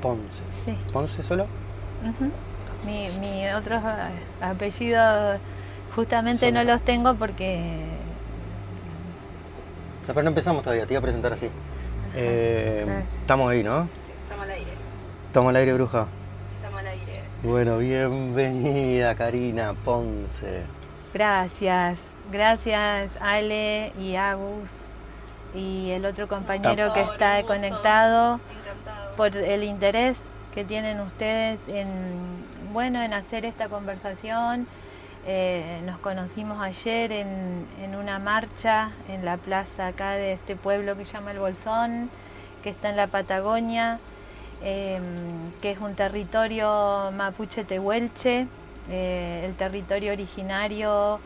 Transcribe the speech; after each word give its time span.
Ponce. 0.00 0.42
Sí. 0.50 0.76
¿Ponce 0.92 1.22
solo? 1.22 1.46
Ujú. 2.02 2.30
mi, 2.84 3.08
mi 3.18 3.48
otros 3.48 3.82
eh, 3.82 4.44
apellidos 4.44 5.40
justamente 5.94 6.52
no 6.52 6.62
los 6.64 6.82
tengo 6.82 7.14
porque... 7.14 7.84
No, 10.06 10.14
pero 10.14 10.22
no 10.22 10.28
empezamos 10.28 10.62
todavía, 10.62 10.86
te 10.86 10.92
iba 10.92 10.98
a 10.98 11.02
presentar 11.02 11.32
así. 11.32 11.48
Eh, 12.14 12.82
claro. 12.84 13.02
Estamos 13.20 13.50
ahí, 13.50 13.62
¿no? 13.64 13.84
Sí, 14.06 14.12
estamos 14.22 14.44
al 14.44 14.50
aire. 14.50 14.70
Estamos 15.26 15.48
al 15.48 15.56
aire, 15.56 15.72
bruja. 15.72 16.06
Estamos 16.56 16.80
al 16.80 16.86
aire. 16.86 17.22
Bueno, 17.42 17.78
bienvenida 17.78 19.14
Karina 19.14 19.74
Ponce. 19.84 20.62
Gracias, 21.12 21.98
gracias 22.30 23.10
Ale 23.20 23.92
y 23.98 24.16
Agus 24.16 24.68
y 25.54 25.90
el 25.90 26.04
otro 26.04 26.28
compañero 26.28 26.92
que 26.92 27.00
está 27.00 27.42
conectado 27.42 28.34
Encantado. 28.34 28.40
Por 29.16 29.34
el 29.34 29.64
interés 29.64 30.18
que 30.54 30.64
tienen 30.64 31.00
ustedes 31.00 31.58
en 31.68 31.88
bueno 32.72 33.02
en 33.02 33.14
hacer 33.14 33.44
esta 33.44 33.68
conversación. 33.68 34.66
Eh, 35.26 35.80
nos 35.84 35.98
conocimos 35.98 36.60
ayer 36.60 37.10
en, 37.10 37.66
en 37.82 37.96
una 37.96 38.18
marcha 38.18 38.90
en 39.08 39.24
la 39.24 39.38
plaza 39.38 39.88
acá 39.88 40.12
de 40.12 40.34
este 40.34 40.54
pueblo 40.54 40.96
que 40.96 41.04
llama 41.04 41.32
El 41.32 41.40
Bolsón, 41.40 42.10
que 42.62 42.70
está 42.70 42.90
en 42.90 42.96
la 42.96 43.08
Patagonia, 43.08 43.98
eh, 44.62 45.00
que 45.60 45.72
es 45.72 45.78
un 45.78 45.94
territorio 45.94 47.10
mapuche 47.12 47.64
tehuelche, 47.64 48.46
eh, 48.88 49.42
el 49.44 49.54
territorio 49.56 50.12
originario, 50.12 51.18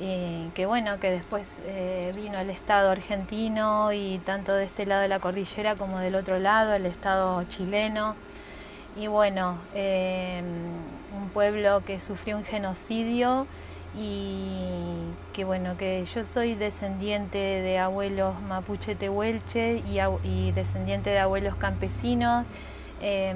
y 0.00 0.48
que 0.54 0.64
bueno, 0.64 0.98
que 0.98 1.10
después 1.10 1.46
eh, 1.66 2.10
vino 2.16 2.38
el 2.38 2.48
Estado 2.48 2.90
argentino 2.90 3.92
y 3.92 4.18
tanto 4.24 4.54
de 4.54 4.64
este 4.64 4.86
lado 4.86 5.02
de 5.02 5.08
la 5.08 5.20
cordillera 5.20 5.76
como 5.76 5.98
del 5.98 6.14
otro 6.14 6.38
lado, 6.38 6.72
el 6.72 6.86
Estado 6.86 7.44
chileno. 7.44 8.16
Y 8.96 9.08
bueno, 9.08 9.58
eh, 9.74 10.42
un 11.14 11.28
pueblo 11.28 11.82
que 11.84 12.00
sufrió 12.00 12.38
un 12.38 12.44
genocidio 12.44 13.46
y 13.94 14.64
que 15.34 15.44
bueno, 15.44 15.76
que 15.76 16.06
yo 16.06 16.24
soy 16.24 16.54
descendiente 16.54 17.38
de 17.38 17.78
abuelos 17.78 18.40
mapuche 18.40 18.94
tehuelche 18.94 19.82
y, 19.90 19.98
y 20.24 20.52
descendiente 20.52 21.10
de 21.10 21.18
abuelos 21.18 21.56
campesinos. 21.56 22.46
Eh, 23.02 23.34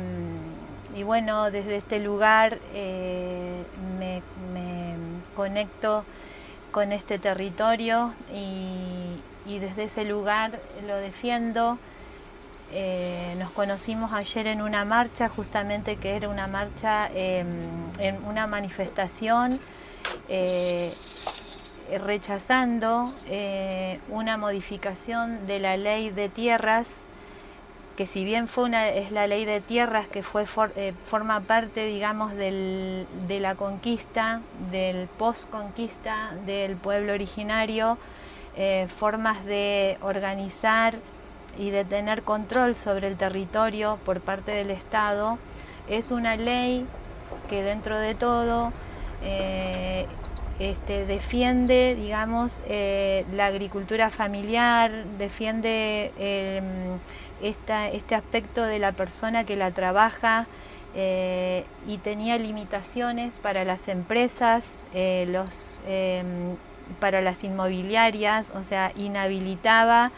y 0.97 1.03
bueno, 1.03 1.51
desde 1.51 1.77
este 1.77 1.99
lugar 2.01 2.59
eh, 2.73 3.65
me 3.99 4.23
conecto 5.37 6.05
con 6.75 6.91
este 6.91 7.21
territorio 7.21 8.13
y, 8.35 9.59
desde 9.61 9.85
ese 9.85 10.05
lugar 10.05 10.59
lo 10.85 10.97
defiendo. 10.97 11.79
Eh, 12.73 13.37
nos 13.39 13.53
conocimos 13.53 14.13
ayer 14.13 14.49
en 14.49 14.61
una 14.61 14.85
marcha, 14.85 15.29
justamente 15.29 15.95
que 15.97 16.17
era 16.17 16.29
una 16.29 16.49
marcha, 16.49 17.09
eh, 17.15 17.45
en 18.01 18.25
una 18.25 18.49
manifestación 18.49 19.61
eh, 20.29 20.93
rechazando 22.05 23.09
eh, 23.29 24.01
una 24.09 24.37
modificación 24.37 25.47
de 25.47 25.61
la 25.61 25.77
ley 25.77 26.11
de 26.11 26.29
tierras, 26.29 26.97
que 27.97 28.07
si 28.07 28.25
bien 28.25 28.49
fue 28.49 28.65
una, 28.65 28.89
es 28.89 29.13
la 29.13 29.27
ley 29.27 29.45
de 29.45 29.61
tierras 29.61 30.07
que 30.09 30.23
fue 30.23 30.45
eh, 30.77 30.93
forma 31.05 31.41
parte, 31.41 31.87
digamos, 31.87 32.33
del- 32.35 33.07
de 33.29 33.39
la 33.41 33.55
conquista, 33.55 34.41
del 34.73 35.07
post-conquista 35.17 36.33
del 36.45 36.77
pueblo 36.77 37.13
originario, 37.13 37.97
eh, 38.57 38.89
formas 38.95 39.45
de 39.45 39.97
organizar 40.03 40.97
y 41.57 41.71
de 41.71 41.85
tener 41.85 42.23
control 42.23 42.75
sobre 42.75 43.07
el 43.07 43.17
territorio 43.17 43.99
por 44.05 44.21
parte 44.21 44.51
del 44.53 44.71
Estado, 44.71 45.39
es 45.89 46.11
una 46.11 46.37
ley 46.37 46.87
que 47.49 47.63
dentro 47.63 47.97
de 47.99 48.15
todo 48.17 48.73
eh, 49.23 50.07
este, 50.59 51.05
defiende, 51.07 51.95
digamos, 51.97 52.61
la 52.69 53.47
agricultura 53.47 54.11
familiar, 54.11 54.91
defiende 55.19 56.13
eh, 56.19 56.63
esta- 57.43 57.89
este 57.89 58.15
aspecto 58.15 58.63
de 58.65 58.79
la 58.79 58.93
persona 58.93 59.45
que 59.45 59.57
la 59.57 59.71
trabaja 59.71 60.47
eh, 60.97 61.65
y 61.89 61.99
tenía 61.99 62.39
limitaciones 62.39 63.39
para 63.39 63.65
las 63.65 63.89
empresas, 63.89 64.85
eh, 64.95 65.27
los, 65.29 65.81
eh, 65.89 66.23
para 67.01 67.21
las 67.21 67.43
inmobiliarias, 67.43 68.51
o 68.55 68.63
sea, 68.63 68.93
inhabilitaba 68.97 70.13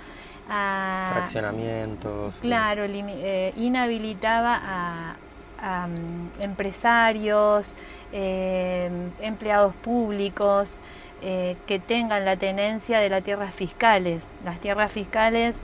a... 0.50 1.10
Fraccionamientos. 1.14 2.34
Claro, 2.42 2.84
eh, 2.84 3.52
inhabilitaba 3.56 4.60
a, 4.62 5.16
a, 5.62 5.86
mm, 5.86 6.42
empresarios, 6.42 7.74
eh, 8.12 8.90
empleados 9.20 9.74
públicos 9.76 10.76
eh, 11.22 11.56
que 11.66 11.78
tengan 11.78 12.24
la 12.26 12.36
tenencia 12.36 13.00
de 13.00 13.08
las 13.08 13.22
tierras 13.22 13.54
fiscales. 13.54 14.24
Las 14.44 14.58
tierras 14.60 14.92
fiscales 14.92 15.56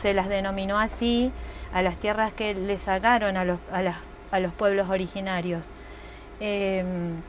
se 0.00 0.14
las 0.14 0.28
denominó 0.28 0.78
así 0.78 1.32
a 1.72 1.82
las 1.82 1.96
tierras 1.98 2.32
que 2.32 2.54
le 2.54 2.76
sacaron 2.78 3.36
a 3.36 3.44
los, 3.44 3.58
a 3.72 3.82
las- 3.82 3.98
a 4.30 4.40
los 4.40 4.52
pueblos 4.52 4.88
originarios. 4.90 5.62
Em, 6.40 7.20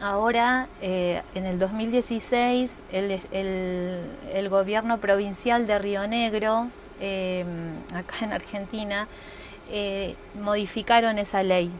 Ahora, 0.00 0.66
eh, 0.80 1.22
en 1.36 1.46
el 1.46 1.60
2016, 1.60 2.80
el, 2.90 3.20
el- 3.30 4.48
gobierno 4.48 4.98
provincial 4.98 5.68
de 5.68 5.78
Río 5.78 6.08
Negro, 6.08 6.66
eh, 7.00 7.44
acá 7.94 8.16
en 8.24 8.32
Argentina, 8.32 9.06
eh, 9.70 10.16
modificaron 10.34 11.20
esa 11.20 11.44
ley 11.44 11.70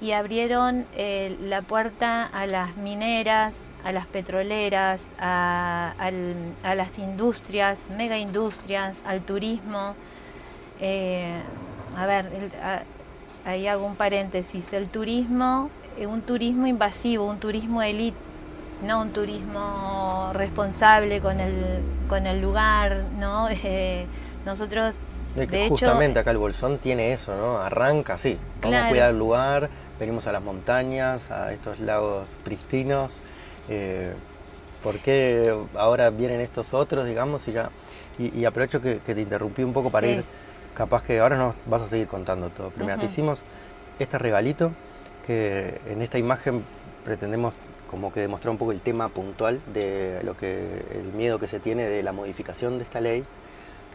y 0.00 0.12
abrieron 0.12 0.86
eh, 0.96 1.36
la 1.42 1.60
puerta 1.60 2.24
a 2.24 2.46
las 2.46 2.76
mineras, 2.76 3.52
a 3.86 3.92
las 3.92 4.06
petroleras, 4.06 5.12
a, 5.20 5.94
al- 5.98 6.54
a 6.64 6.74
las 6.74 6.98
industrias, 6.98 7.88
mega 7.96 8.18
industrias, 8.18 9.00
al 9.06 9.20
turismo. 9.22 9.94
Eh, 10.80 11.30
a 11.96 12.04
ver, 12.06 12.26
el- 12.26 12.60
a- 12.60 12.82
ahí 13.48 13.68
hago 13.68 13.86
un 13.86 13.94
paréntesis. 13.94 14.72
El 14.72 14.88
turismo, 14.88 15.70
eh, 15.96 16.06
un 16.08 16.20
turismo 16.22 16.66
invasivo, 16.66 17.26
un 17.26 17.38
turismo 17.38 17.80
elite, 17.80 18.16
no 18.82 19.02
un 19.02 19.12
turismo 19.12 20.30
responsable 20.34 21.20
con 21.20 21.38
el, 21.38 21.54
con 22.08 22.26
el 22.26 22.40
lugar, 22.42 23.04
¿no? 23.20 23.48
Eh, 23.64 24.06
nosotros, 24.44 24.98
De 25.36 25.46
que 25.46 25.56
de 25.58 25.64
hecho, 25.66 25.70
justamente 25.74 26.18
acá 26.18 26.32
el 26.32 26.38
Bolsón 26.38 26.78
tiene 26.78 27.12
eso, 27.12 27.36
¿no? 27.36 27.58
Arranca 27.58 28.14
así. 28.14 28.36
Vamos 28.62 28.78
a 28.80 28.88
cuidar 28.88 29.10
el 29.10 29.18
lugar, 29.18 29.70
venimos 30.00 30.26
a 30.26 30.32
las 30.32 30.42
montañas, 30.42 31.30
a 31.30 31.52
estos 31.52 31.78
lagos 31.78 32.28
pristinos. 32.42 33.12
Eh, 33.68 34.12
¿Por 34.82 34.98
qué 35.00 35.54
ahora 35.76 36.10
vienen 36.10 36.40
estos 36.40 36.74
otros, 36.74 37.06
digamos? 37.06 37.46
Y 37.48 37.52
ya. 37.52 37.70
Y, 38.18 38.38
y 38.38 38.44
aprovecho 38.44 38.80
que, 38.80 38.98
que 38.98 39.14
te 39.14 39.20
interrumpí 39.20 39.62
un 39.62 39.72
poco 39.72 39.90
para 39.90 40.06
Sí. 40.06 40.12
ir. 40.14 40.24
Capaz 40.74 41.02
que 41.02 41.20
ahora 41.20 41.36
nos 41.36 41.54
vas 41.66 41.82
a 41.82 41.88
seguir 41.88 42.06
contando 42.06 42.50
todo. 42.50 42.70
Pero 42.70 42.84
mira, 42.84 42.98
te 42.98 43.06
hicimos 43.06 43.38
este 43.98 44.18
regalito 44.18 44.72
que 45.26 45.80
en 45.86 46.02
esta 46.02 46.18
imagen 46.18 46.62
pretendemos 47.04 47.54
como 47.90 48.12
que 48.12 48.20
demostrar 48.20 48.50
un 48.50 48.58
poco 48.58 48.72
el 48.72 48.80
tema 48.80 49.08
puntual 49.08 49.60
de 49.72 50.20
lo 50.22 50.36
que 50.36 50.84
el 50.92 51.12
miedo 51.14 51.38
que 51.38 51.46
se 51.46 51.60
tiene 51.60 51.88
de 51.88 52.02
la 52.02 52.12
modificación 52.12 52.78
de 52.78 52.84
esta 52.84 53.00
ley 53.00 53.24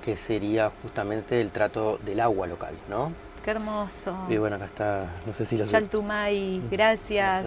que 0.03 0.17
sería 0.17 0.71
justamente 0.81 1.39
el 1.39 1.51
trato 1.51 1.99
del 2.03 2.19
agua 2.21 2.47
local, 2.47 2.73
¿no? 2.89 3.11
qué 3.45 3.51
hermoso. 3.51 4.15
Y 4.29 4.37
bueno, 4.37 4.55
acá 4.55 4.65
está, 4.65 5.05
no 5.25 5.33
sé 5.33 5.45
si 5.45 5.57
lo. 5.57 5.65
Chaltumay, 5.67 6.61
gracias. 6.71 7.45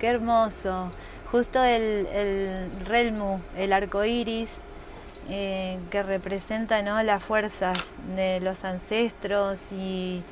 Qué 0.00 0.06
hermoso. 0.08 0.90
Justo 1.30 1.62
el, 1.62 2.06
el 2.12 2.70
relmu, 2.86 3.40
el 3.56 3.72
arco 3.72 4.04
iris, 4.04 4.58
eh, 5.28 5.78
que 5.90 6.02
representa 6.02 6.82
¿no? 6.82 7.02
las 7.02 7.22
fuerzas 7.22 7.78
de 8.14 8.40
los 8.40 8.64
ancestros 8.64 9.60
y 9.72 10.22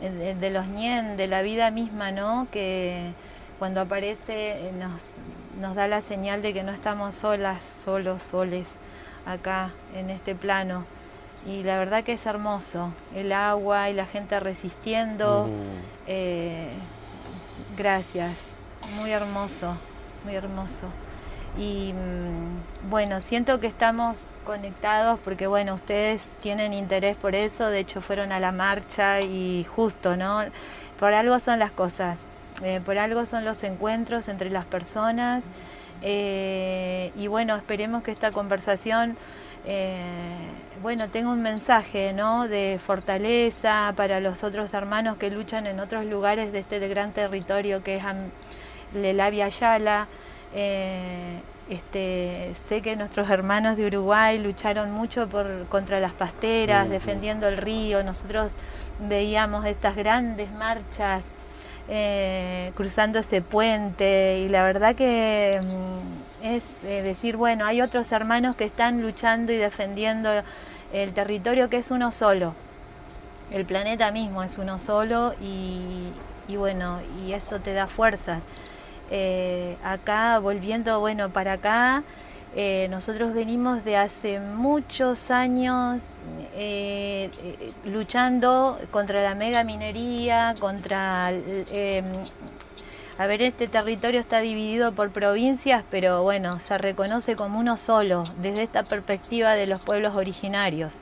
eh, 0.00 0.10
de, 0.10 0.34
de 0.34 0.50
los 0.50 0.66
ñen, 0.66 1.16
de 1.16 1.26
la 1.26 1.42
vida 1.42 1.70
misma, 1.70 2.12
¿no? 2.12 2.46
que 2.50 3.12
cuando 3.58 3.80
aparece 3.82 4.68
eh, 4.68 4.72
nos, 4.72 5.12
nos 5.60 5.74
da 5.74 5.86
la 5.86 6.00
señal 6.00 6.40
de 6.40 6.54
que 6.54 6.62
no 6.62 6.72
estamos 6.72 7.14
solas, 7.14 7.58
solos, 7.84 8.22
soles 8.22 8.68
acá 9.26 9.70
en 9.94 10.08
este 10.10 10.34
plano. 10.34 10.84
Y 11.46 11.62
la 11.62 11.78
verdad 11.78 12.02
que 12.04 12.14
es 12.14 12.26
hermoso, 12.26 12.92
el 13.14 13.32
agua 13.32 13.90
y 13.90 13.94
la 13.94 14.06
gente 14.06 14.40
resistiendo. 14.40 15.46
Mm, 15.46 16.08
Eh, 16.10 16.70
gracias, 17.76 18.54
muy 18.96 19.10
hermoso, 19.10 19.76
muy 20.28 20.36
hermoso. 20.36 20.86
Y 21.56 21.92
mm, 21.94 22.90
bueno, 22.90 23.20
siento 23.22 23.60
que 23.60 23.66
estamos 23.66 24.26
conectados 24.44 25.18
porque 25.24 25.46
bueno, 25.46 25.74
ustedes 25.74 26.36
tienen 26.40 26.74
interés 26.74 27.16
por 27.16 27.34
eso, 27.34 27.68
de 27.70 27.80
hecho 27.80 28.02
fueron 28.02 28.30
a 28.32 28.38
la 28.40 28.52
marcha 28.52 29.20
y 29.22 29.64
justo, 29.64 30.16
¿no? 30.16 30.44
Por 31.00 31.14
algo 31.14 31.40
son 31.40 31.58
las 31.58 31.70
cosas, 31.70 32.18
eh, 32.62 32.80
por 32.84 32.98
algo 32.98 33.24
son 33.26 33.44
los 33.44 33.62
encuentros 33.64 34.28
entre 34.28 34.50
las 34.50 34.64
personas 34.66 35.44
Eh, 36.02 37.10
y 37.16 37.26
bueno, 37.28 37.56
esperemos 37.56 38.02
que 38.04 38.12
esta 38.12 38.30
conversación, 38.30 39.16
eh, 39.66 40.00
bueno, 40.82 41.08
tenga 41.10 41.30
un 41.30 41.42
mensaje, 41.42 42.12
¿no? 42.12 42.46
De 42.48 42.78
fortaleza 42.78 43.92
para 43.96 44.20
los 44.20 44.44
otros 44.44 44.74
hermanos 44.74 45.16
que 45.18 45.30
luchan 45.30 45.66
en 45.66 45.80
otros 45.80 46.04
lugares 46.06 46.52
de 46.52 46.60
este 46.60 46.78
gran 46.88 47.12
territorio 47.12 47.82
que 47.82 47.96
es 47.96 48.04
Lelavia 48.94 49.48
Yala. 49.48 50.08
Eh, 50.54 51.40
este, 51.68 52.52
sé 52.54 52.80
que 52.80 52.96
nuestros 52.96 53.28
hermanos 53.28 53.76
de 53.76 53.86
Uruguay 53.86 54.38
lucharon 54.38 54.90
mucho 54.90 55.28
por, 55.28 55.66
contra 55.68 56.00
las 56.00 56.12
pasteras, 56.12 56.88
defendiendo 56.88 57.46
el 57.46 57.58
río. 57.58 58.02
Nosotros 58.02 58.54
veíamos 59.06 59.66
estas 59.66 59.94
grandes 59.94 60.50
marchas 60.50 61.24
eh, 61.90 62.72
cruzando 62.74 63.18
ese 63.18 63.42
puente 63.42 64.40
y 64.40 64.48
la 64.48 64.64
verdad 64.64 64.94
que 64.94 65.60
mm, 65.62 66.44
es 66.44 66.76
eh, 66.84 67.02
decir, 67.02 67.36
bueno, 67.36 67.66
hay 67.66 67.82
otros 67.82 68.12
hermanos 68.12 68.56
que 68.56 68.64
están 68.64 69.02
luchando 69.02 69.52
y 69.52 69.56
defendiendo 69.56 70.30
el 70.92 71.12
territorio 71.12 71.68
que 71.68 71.78
es 71.78 71.90
uno 71.90 72.12
solo. 72.12 72.54
El 73.50 73.66
planeta 73.66 74.10
mismo 74.10 74.42
es 74.42 74.56
uno 74.58 74.78
solo 74.78 75.34
y, 75.40 76.12
y 76.46 76.56
bueno, 76.56 77.00
y 77.22 77.32
eso 77.32 77.60
te 77.60 77.74
da 77.74 77.86
fuerza. 77.86 78.40
Eh, 79.10 79.76
acá, 79.82 80.38
volviendo, 80.38 81.00
bueno, 81.00 81.30
para 81.30 81.54
acá, 81.54 82.02
eh, 82.54 82.88
nosotros 82.90 83.34
venimos 83.34 83.84
de 83.84 83.96
hace 83.96 84.40
muchos 84.40 85.30
años 85.30 86.02
eh, 86.54 87.30
luchando 87.84 88.78
contra 88.90 89.22
la 89.22 89.34
mega 89.34 89.64
minería, 89.64 90.54
contra... 90.60 91.28
a 91.28 93.26
ver, 93.26 93.42
este 93.42 93.66
territorio 93.66 94.20
está 94.20 94.40
dividido 94.40 94.92
por 94.92 95.10
provincias, 95.10 95.84
pero 95.90 96.22
bueno, 96.22 96.60
se 96.60 96.78
reconoce 96.78 97.36
como 97.36 97.58
uno 97.58 97.76
solo 97.76 98.22
desde 98.40 98.62
esta 98.62 98.82
perspectiva 98.84 99.54
de 99.54 99.66
los 99.66 99.84
pueblos 99.84 100.16
originarios. 100.16 100.92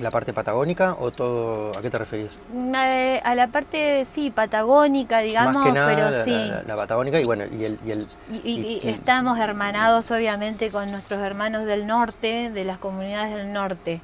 ¿La 0.00 0.10
parte 0.10 0.32
patagónica 0.32 0.96
o 0.98 1.10
todo? 1.10 1.76
¿A 1.76 1.82
qué 1.82 1.90
te 1.90 1.98
referís? 1.98 2.40
Eh, 2.54 3.20
a 3.22 3.34
la 3.34 3.48
parte, 3.48 4.04
sí, 4.06 4.30
patagónica, 4.30 5.20
digamos, 5.20 5.62
pero 5.64 6.24
sí. 6.24 6.50
La, 6.66 6.76
patagónica 6.76 7.20
y 7.20 7.24
bueno, 7.24 7.44
y 7.46 7.64
el... 7.64 8.06
Y, 8.44 8.80
estamos 8.84 9.38
hermanados, 9.38 10.10
obviamente, 10.10 10.70
con 10.70 10.90
nuestros 10.90 11.20
hermanos 11.20 11.66
del 11.66 11.86
norte, 11.86 12.50
de 12.50 12.64
las 12.64 12.78
comunidades 12.78 13.34
del 13.34 13.52
norte. 13.52 14.00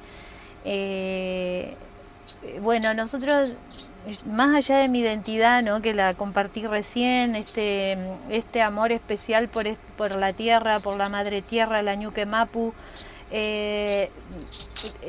Eh, 0.65 1.75
bueno, 2.61 2.93
nosotros, 2.93 3.53
más 4.25 4.55
allá 4.55 4.77
de 4.77 4.89
mi 4.89 4.99
identidad, 4.99 5.63
¿no? 5.63 5.81
que 5.81 5.93
la 5.93 6.13
compartí 6.13 6.67
recién, 6.67 7.35
este, 7.35 7.97
este 8.29 8.61
amor 8.61 8.91
especial 8.91 9.47
por, 9.47 9.65
por 9.97 10.15
la 10.15 10.33
tierra, 10.33 10.79
por 10.79 10.95
la 10.95 11.09
madre 11.09 11.41
tierra, 11.41 11.81
la 11.81 11.95
Ñuque 11.95 12.25
Mapu, 12.25 12.73
eh, 13.31 14.09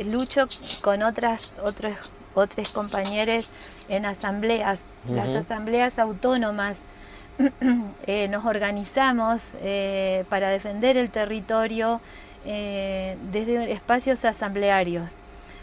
lucho 0.05 0.47
con 0.83 1.03
otras, 1.03 1.55
otros, 1.63 1.95
otros 2.35 2.69
compañeros 2.71 3.51
en 3.89 4.07
asambleas, 4.07 4.81
las 5.09 5.35
asambleas 5.35 5.99
autónomas. 5.99 6.79
Eh, 8.07 8.27
nos 8.27 8.45
organizamos 8.47 9.53
eh, 9.61 10.25
para 10.29 10.49
defender 10.49 10.97
el 10.97 11.11
territorio 11.11 12.01
desde 12.45 13.71
espacios 13.71 14.25
asamblearios. 14.25 15.13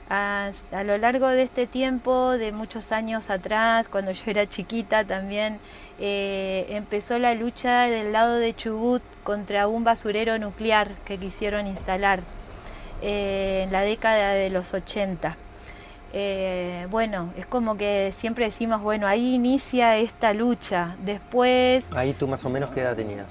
A, 0.09 0.51
lo 0.85 0.97
largo 0.97 1.27
de 1.27 1.41
este 1.41 1.65
tiempo, 1.67 2.37
de 2.37 2.51
muchos 2.51 2.91
años 2.91 3.29
atrás, 3.29 3.87
cuando 3.89 4.11
yo 4.11 4.23
era 4.27 4.47
chiquita 4.47 5.03
también, 5.03 5.59
empezó 5.99 7.17
la 7.17 7.33
lucha 7.33 7.87
del 7.87 8.13
lado 8.13 8.35
de 8.35 8.55
Chubut 8.55 9.01
contra 9.23 9.67
un 9.67 9.83
basurero 9.83 10.37
nuclear 10.37 10.91
que 11.05 11.17
quisieron 11.17 11.65
instalar. 11.65 12.21
Eh, 13.01 13.61
en 13.63 13.71
la 13.71 13.81
década 13.81 14.33
de 14.33 14.49
los 14.49 14.73
80. 14.73 15.35
Eh, 16.13 16.87
bueno, 16.89 17.33
es 17.37 17.45
como 17.45 17.75
que 17.75 18.13
siempre 18.15 18.45
decimos, 18.45 18.81
bueno, 18.81 19.05
ahí 19.05 19.35
inicia 19.35 19.97
esta 19.97 20.33
lucha. 20.33 20.95
Después... 21.03 21.85
Ahí 21.93 22.13
tú 22.13 22.27
más 22.27 22.43
o 22.45 22.49
menos 22.49 22.69
qué 22.69 22.81
edad 22.81 22.95
tenías. 22.95 23.27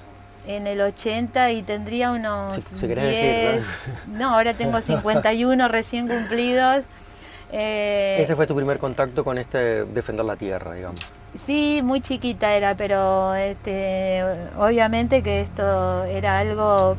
En 0.47 0.67
el 0.67 0.79
80 0.79 1.51
y 1.51 1.63
tendría 1.63 2.11
unos 2.11 2.79
10... 2.79 4.07
¿no? 4.09 4.29
ahora 4.29 4.53
tengo 4.53 4.79
51 4.79 5.67
recién 5.67 6.07
cumplidos. 6.07 6.85
Eh, 7.51 8.17
Ese 8.21 8.35
fue 8.35 8.45
tu 8.45 8.55
primer 8.55 8.77
contacto 8.77 9.23
con 9.23 9.39
este 9.39 9.85
defender 9.85 10.25
la 10.25 10.35
tierra, 10.35 10.73
digamos. 10.73 11.01
Sí, 11.33 11.81
muy 11.83 12.01
chiquita 12.01 12.53
era, 12.53 12.75
pero 12.75 13.33
este, 13.33 14.23
obviamente 14.57 15.23
que 15.23 15.41
esto 15.41 16.03
era 16.03 16.37
algo 16.37 16.95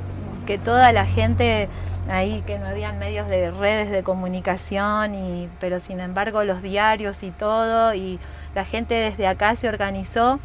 que 0.47 0.59
toda 0.59 0.93
la 0.93 1.07
gente 1.07 1.69
ahí 2.09 2.43
que 2.47 2.59
no 2.59 2.67
habían 2.67 2.99
medios 2.99 3.29
de 3.29 3.51
redes 3.51 3.91
de 3.91 4.03
comunicación 4.03 5.15
y 5.15 5.49
pero 5.61 5.81
sin 5.81 6.01
embargo 6.01 6.45
los 6.45 6.63
diarios 6.63 7.23
y 7.23 7.31
todo 7.31 7.95
y 7.95 8.19
la 8.55 8.65
gente 8.65 8.95
desde 8.95 9.27
acá 9.27 9.57
se 9.57 9.69
organizó. 9.69 10.39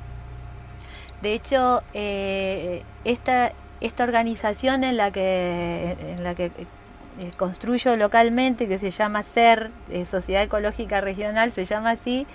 De 1.22 1.34
hecho 1.34 1.84
eh, 1.94 2.84
esta 3.06 3.52
esta 3.80 4.04
organización 4.04 4.84
en 4.84 4.98
la 4.98 5.12
que 5.12 5.98
en 6.00 6.24
la 6.24 6.36
que 6.36 6.46
eh, 6.46 7.32
construyo 7.38 7.96
localmente 7.96 8.68
que 8.68 8.80
se 8.80 8.92
llama 8.92 9.24
SER 9.24 9.72
eh, 9.92 10.06
Sociedad 10.06 10.44
Ecológica 10.44 11.02
Regional 11.02 11.52
se 11.52 11.66
llama 11.66 11.92
así 11.92 12.26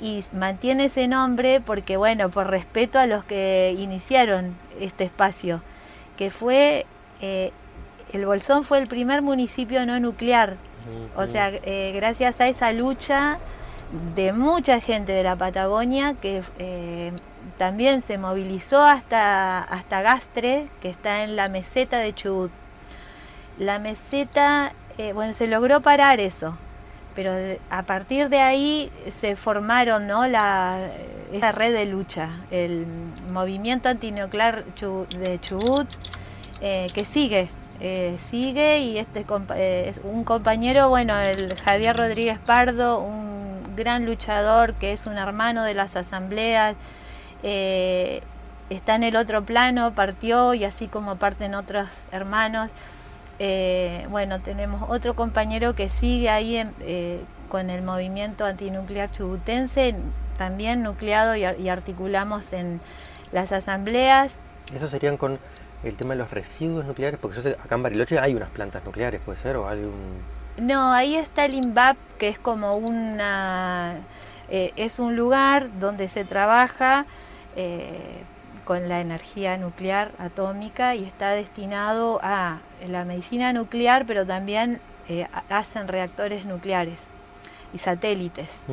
y 0.00 0.24
mantiene 0.32 0.86
ese 0.86 1.08
nombre 1.08 1.60
porque 1.60 1.96
bueno 1.96 2.28
por 2.28 2.48
respeto 2.48 2.98
a 2.98 3.06
los 3.06 3.24
que 3.24 3.74
iniciaron 3.78 4.56
este 4.80 5.04
espacio 5.04 5.62
que 6.16 6.30
fue 6.30 6.86
el 8.12 8.26
Bolsón 8.26 8.64
fue 8.64 8.78
el 8.78 8.88
primer 8.88 9.22
municipio 9.22 9.84
no 9.86 9.98
nuclear. 10.00 10.56
O 11.16 11.26
sea, 11.26 11.48
eh, 11.48 11.92
gracias 11.94 12.40
a 12.40 12.46
esa 12.46 12.72
lucha 12.72 13.38
de 14.16 14.32
mucha 14.32 14.80
gente 14.80 15.12
de 15.12 15.22
la 15.22 15.36
Patagonia 15.36 16.14
que 16.14 16.42
eh, 16.58 17.12
también 17.56 18.00
se 18.00 18.18
movilizó 18.18 18.82
hasta, 18.82 19.62
hasta 19.62 20.02
Gastre, 20.02 20.68
que 20.80 20.88
está 20.88 21.22
en 21.22 21.36
la 21.36 21.48
meseta 21.48 21.98
de 22.00 22.14
Chubut. 22.14 22.50
La 23.58 23.78
meseta, 23.78 24.72
bueno, 25.14 25.34
se 25.34 25.46
logró 25.46 25.82
parar 25.82 26.18
eso, 26.18 26.56
pero 27.14 27.32
a 27.70 27.82
partir 27.84 28.28
de 28.28 28.40
ahí 28.40 28.90
se 29.10 29.36
formaron 29.36 30.06
¿no? 30.06 30.26
la, 30.26 30.90
esa 31.32 31.52
red 31.52 31.72
de 31.72 31.86
lucha, 31.86 32.30
el 32.50 32.86
movimiento 33.32 33.88
antinuclear 33.88 34.64
de 34.64 35.40
Chubut, 35.40 35.88
eh, 36.60 36.88
que 36.94 37.04
sigue, 37.04 37.48
eh, 37.80 38.16
sigue 38.18 38.78
y 38.80 38.98
este 38.98 39.24
eh, 39.56 39.94
un 40.04 40.24
compañero, 40.24 40.88
bueno, 40.88 41.18
el 41.18 41.54
Javier 41.60 41.96
Rodríguez 41.96 42.38
Pardo, 42.38 43.00
un 43.00 43.74
gran 43.76 44.06
luchador 44.06 44.74
que 44.74 44.92
es 44.92 45.06
un 45.06 45.16
hermano 45.16 45.64
de 45.64 45.74
las 45.74 45.96
asambleas, 45.96 46.76
está 47.42 48.94
en 48.94 49.02
el 49.02 49.16
otro 49.16 49.44
plano, 49.44 49.94
partió 49.94 50.54
y 50.54 50.64
así 50.64 50.88
como 50.88 51.16
parten 51.16 51.54
otros 51.54 51.88
hermanos. 52.12 52.70
bueno, 54.10 54.40
tenemos 54.40 54.88
otro 54.88 55.14
compañero 55.14 55.74
que 55.74 55.88
sigue 55.88 56.30
ahí 56.30 56.62
con 57.48 57.70
el 57.70 57.82
movimiento 57.82 58.44
antinuclear 58.44 59.10
chubutense, 59.10 59.96
también 60.38 60.82
nucleado 60.82 61.34
y, 61.34 61.44
y 61.44 61.68
articulamos 61.68 62.52
en 62.52 62.80
las 63.32 63.50
asambleas. 63.50 64.38
¿Eso 64.74 64.88
serían 64.88 65.16
con 65.16 65.38
el 65.84 65.96
tema 65.96 66.14
de 66.14 66.18
los 66.18 66.30
residuos 66.30 66.84
nucleares? 66.84 67.18
Porque 67.20 67.36
yo 67.38 67.42
sé, 67.42 67.50
acá 67.50 67.74
en 67.74 67.82
Bariloche 67.82 68.18
hay 68.18 68.34
unas 68.34 68.50
plantas 68.50 68.84
nucleares, 68.84 69.20
¿puede 69.24 69.38
ser? 69.38 69.56
¿O 69.56 69.68
hay 69.68 69.80
un... 69.80 70.20
No, 70.58 70.92
ahí 70.92 71.16
está 71.16 71.44
el 71.44 71.54
INVAP, 71.54 71.96
que 72.18 72.28
es 72.28 72.38
como 72.38 72.72
una... 72.72 73.96
Eh, 74.48 74.72
es 74.76 74.98
un 74.98 75.16
lugar 75.16 75.70
donde 75.78 76.08
se 76.08 76.24
trabaja 76.24 77.06
eh, 77.56 78.22
con 78.64 78.88
la 78.88 79.00
energía 79.00 79.56
nuclear 79.56 80.12
atómica 80.18 80.94
y 80.94 81.04
está 81.04 81.30
destinado 81.30 82.20
a 82.22 82.60
la 82.86 83.04
medicina 83.04 83.52
nuclear, 83.52 84.04
pero 84.06 84.26
también 84.26 84.80
eh, 85.08 85.26
hacen 85.48 85.88
reactores 85.88 86.44
nucleares 86.44 86.98
y 87.72 87.78
satélites. 87.78 88.66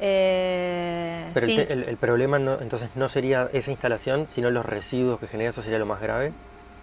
Eh, 0.00 1.24
Pero 1.34 1.46
el, 1.46 1.96
problema 1.96 2.36
entonces 2.36 2.90
no 2.94 3.08
sería 3.08 3.48
esa 3.52 3.70
instalación, 3.70 4.28
sino 4.32 4.50
los 4.50 4.64
residuos 4.64 5.18
que 5.18 5.26
genera, 5.26 5.50
eso 5.50 5.62
sería 5.62 5.78
lo 5.78 5.86
más 5.86 6.00
grave. 6.00 6.32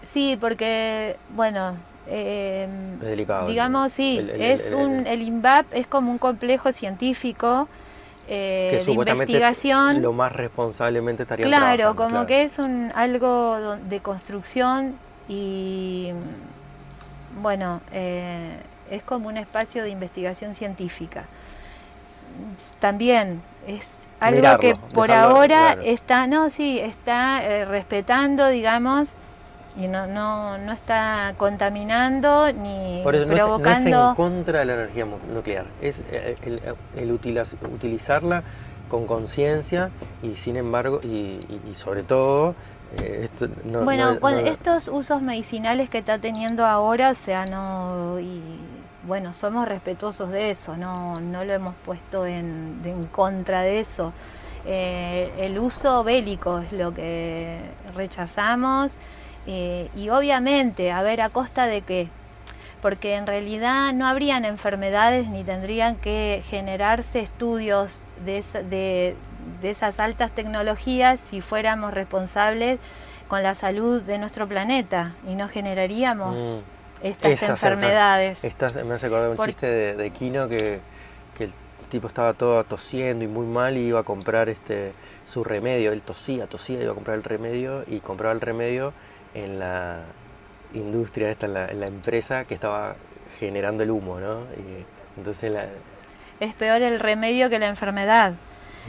Sí, 0.03 0.37
porque, 0.39 1.15
bueno, 1.29 1.75
eh, 2.07 2.67
es 3.01 3.07
delicado. 3.07 3.47
Digamos, 3.47 3.93
sí, 3.93 4.25
es 4.37 4.73
un, 4.73 5.07
el 5.07 5.21
INVAP 5.21 5.65
es 5.73 5.87
como 5.87 6.11
un 6.11 6.17
complejo 6.17 6.73
científico 6.73 7.69
eh, 8.27 8.83
de 8.85 8.91
investigación. 8.91 10.01
Lo 10.01 10.11
más 10.11 10.33
responsablemente 10.33 11.23
estaría 11.23 11.45
Claro, 11.45 11.95
como 11.95 12.25
que 12.25 12.43
es 12.43 12.59
un 12.59 12.91
algo 12.95 13.77
de 13.77 13.99
construcción 14.01 14.95
y, 15.29 16.11
bueno, 17.41 17.79
es 17.93 19.03
como 19.05 19.29
un 19.29 19.37
espacio 19.37 19.83
de 19.83 19.89
investigación 19.89 20.53
científica 20.53 21.25
también 22.79 23.41
es 23.67 24.09
algo 24.19 24.59
que 24.59 24.73
por 24.93 25.11
ahora 25.11 25.73
está, 25.83 26.27
no, 26.27 26.49
sí, 26.49 26.79
está 26.79 27.43
eh, 27.43 27.65
respetando, 27.65 28.47
digamos, 28.47 29.09
y 29.77 29.87
no, 29.87 30.07
no, 30.07 30.57
no 30.57 30.71
está 30.71 31.33
contaminando 31.37 32.51
ni 32.53 33.01
Por 33.03 33.15
eso 33.15 33.25
no 33.25 33.33
es, 33.33 33.37
no 33.39 33.43
es 33.43 33.43
provocando... 33.43 34.09
en 34.09 34.15
contra 34.15 34.59
de 34.59 34.65
la 34.65 34.73
energía 34.75 35.05
nuclear, 35.33 35.65
es 35.81 35.97
eh, 36.11 36.37
el, 36.43 36.61
el 36.95 37.11
utiliz- 37.19 37.53
utilizarla 37.73 38.43
con 38.89 39.05
conciencia 39.07 39.89
y 40.23 40.35
sin 40.35 40.55
embargo, 40.55 41.01
y, 41.03 41.07
y- 41.49 41.61
y 41.71 41.75
sobre 41.75 42.03
todo, 42.03 42.55
eh, 43.01 43.21
esto 43.31 43.47
no- 43.65 43.81
Bueno, 43.83 44.13
no- 44.13 44.19
con 44.21 44.33
no- 44.33 44.39
estos 44.39 44.87
usos 44.87 45.21
medicinales 45.21 45.89
que 45.89 45.97
está 45.97 46.19
teniendo 46.19 46.65
ahora, 46.65 47.09
o 47.09 47.15
sea, 47.15 47.45
no. 47.45 48.19
Y 48.19 48.41
bueno, 49.07 49.33
somos 49.33 49.67
respetuosos 49.67 50.29
de 50.31 50.51
eso, 50.51 50.77
no, 50.77 51.13
no 51.15 51.43
lo 51.45 51.53
hemos 51.53 51.73
puesto 51.85 52.25
en, 52.25 52.81
en 52.85 53.05
contra 53.05 53.61
de 53.61 53.79
eso. 53.79 54.13
Eh, 54.65 55.31
el 55.37 55.59
uso 55.59 56.03
bélico 56.03 56.59
es 56.59 56.71
lo 56.71 56.93
que 56.93 57.59
rechazamos 57.95 58.93
eh, 59.45 59.89
y 59.95 60.09
obviamente, 60.09 60.91
a 60.91 61.03
ver, 61.03 61.21
¿a 61.21 61.29
costa 61.29 61.67
de 61.67 61.81
qué? 61.81 62.09
Porque 62.81 63.15
en 63.15 63.27
realidad 63.27 63.93
no 63.93 64.07
habrían 64.07 64.43
enfermedades 64.45 65.29
ni 65.29 65.43
tendrían 65.43 65.95
que 65.95 66.43
generarse 66.49 67.19
estudios 67.19 68.01
de, 68.25 68.39
esa- 68.39 68.63
de- 68.63 69.15
de 69.61 69.69
esas 69.69 69.99
altas 69.99 70.31
tecnologías 70.31 71.19
si 71.19 71.41
fuéramos 71.41 71.93
responsables 71.93 72.79
con 73.27 73.43
la 73.43 73.53
salud 73.55 74.01
de 74.01 74.17
nuestro 74.17 74.47
planeta 74.47 75.13
y 75.27 75.35
no 75.35 75.47
generaríamos 75.47 76.41
Mm. 76.41 76.74
Estas 77.09 77.31
Esas 77.31 77.49
enfermedades. 77.51 78.43
Estás- 78.43 78.75
me 78.83 78.93
hace 78.95 79.07
acordar 79.07 79.29
un 79.29 79.35
Por- 79.37 79.47
chiste 79.47 79.67
de, 79.67 79.95
de 79.95 80.09
Kino 80.11 80.47
que, 80.49 80.79
que 81.37 81.45
el 81.45 81.53
tipo 81.89 82.07
estaba 82.07 82.33
todo 82.33 82.63
tosiendo 82.63 83.23
y 83.23 83.27
muy 83.27 83.45
mal 83.45 83.77
y 83.77 83.81
iba 83.87 83.99
a 83.99 84.03
comprar 84.03 84.49
este 84.49 84.91
su 85.25 85.43
remedio. 85.43 85.91
Él 85.91 86.01
tosía, 86.01 86.47
tosía, 86.47 86.81
iba 86.81 86.91
a 86.91 86.95
comprar 86.95 87.17
el 87.17 87.23
remedio 87.23 87.83
y 87.87 87.99
compraba 87.99 88.33
el 88.33 88.41
remedio 88.41 88.93
en 89.33 89.59
la 89.59 89.99
industria 90.73 91.31
esta, 91.31 91.45
en 91.45 91.53
la, 91.53 91.67
en 91.67 91.79
la 91.79 91.87
empresa 91.87 92.45
que 92.45 92.53
estaba 92.53 92.95
generando 93.39 93.83
el 93.83 93.91
humo, 93.91 94.19
¿no? 94.19 94.41
Y 94.41 94.85
entonces 95.17 95.53
la, 95.53 95.65
Es 96.39 96.53
peor 96.53 96.81
el 96.81 96.99
remedio 96.99 97.49
que 97.49 97.59
la 97.59 97.67
enfermedad. 97.67 98.33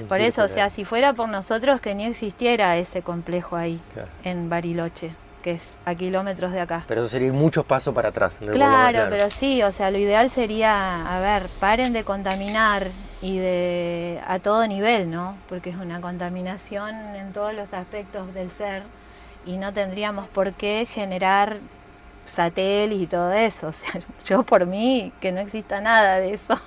Por 0.09 0.19
sí, 0.19 0.25
eso, 0.27 0.45
o 0.45 0.49
sea, 0.49 0.69
si 0.69 0.85
fuera 0.85 1.15
por 1.15 1.29
nosotros 1.31 1.81
que 1.81 1.95
ni 1.95 2.05
existiera 2.05 2.77
ese 2.77 3.01
complejo 3.01 3.57
ahí, 3.57 3.81
claro. 3.95 4.09
en 4.25 4.51
Bariloche, 4.51 5.13
que 5.47 5.53
es 5.53 5.63
a 5.85 5.95
kilómetros 5.95 6.51
de 6.51 6.61
acá. 6.61 6.83
Pero 6.89 7.03
eso 7.03 7.09
sería 7.09 7.33
muchos 7.33 7.65
pasos 7.65 7.95
para 7.95 8.09
atrás. 8.09 8.33
¿no? 8.41 8.51
Claro, 8.51 9.07
pero 9.09 9.31
sí, 9.31 9.63
o 9.63 9.71
sea, 9.71 9.93
lo 9.93 9.99
ideal 9.99 10.29
sería, 10.29 11.07
a 11.07 11.21
ver, 11.21 11.47
paren 11.61 11.93
de 11.93 12.03
contaminar 12.03 12.89
y 13.23 13.39
de 13.39 14.21
a 14.27 14.41
todo 14.41 14.67
nivel, 14.67 15.09
¿no? 15.09 15.37
Porque 15.49 15.71
es 15.71 15.77
una 15.77 16.01
contaminación 16.01 16.97
en 17.15 17.33
todos 17.33 17.55
los 17.55 17.73
aspectos 17.75 18.35
del 18.35 18.51
ser 18.51 18.83
y 19.47 19.57
no 19.57 19.73
tendríamos 19.73 20.27
por 20.27 20.53
qué 20.55 20.85
generar 20.91 21.59
satélites 22.25 23.05
y 23.05 23.07
todo 23.07 23.33
eso. 23.33 23.69
O 23.71 23.73
sea, 23.73 24.01
yo 24.25 24.43
por 24.43 24.67
mí 24.67 25.13
que 25.21 25.31
no 25.31 25.41
exista 25.41 25.81
nada 25.81 26.17
de 26.19 26.35
eso. 26.35 26.61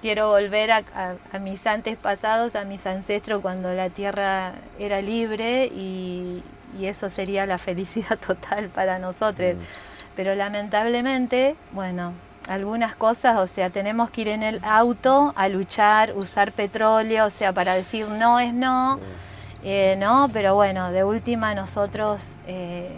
Quiero 0.00 0.30
volver 0.30 0.72
a, 0.72 0.82
a- 0.94 1.16
a 1.34 1.38
mis 1.38 1.66
antes 1.66 1.98
pasados, 1.98 2.56
a 2.56 2.64
mis 2.64 2.86
ancestros 2.86 3.42
cuando 3.42 3.74
la 3.74 3.90
tierra 3.90 4.54
era 4.78 5.02
libre 5.02 5.66
y, 5.66 6.42
y 6.78 6.86
eso 6.86 7.10
sería 7.10 7.46
la 7.46 7.58
felicidad 7.58 8.18
total 8.26 8.68
para 8.68 8.98
nosotros. 8.98 9.54
Mm. 9.54 9.58
Pero 10.16 10.34
lamentablemente, 10.34 11.56
bueno, 11.72 12.12
algunas 12.48 12.94
cosas, 12.94 13.38
o 13.38 13.46
sea, 13.46 13.70
tenemos 13.70 14.10
que 14.10 14.22
ir 14.22 14.28
en 14.28 14.42
el 14.42 14.60
auto 14.64 15.32
a 15.36 15.48
luchar, 15.48 16.12
usar 16.16 16.52
petróleo, 16.52 17.26
o 17.26 17.30
sea, 17.30 17.52
para 17.52 17.74
decir 17.74 18.08
no 18.08 18.40
es 18.40 18.52
no, 18.52 18.96
Mm. 18.96 19.00
eh, 19.64 19.96
no, 19.98 20.28
pero 20.32 20.54
bueno, 20.54 20.90
de 20.90 21.04
última 21.04 21.54
nosotros 21.54 22.22
eh, 22.46 22.88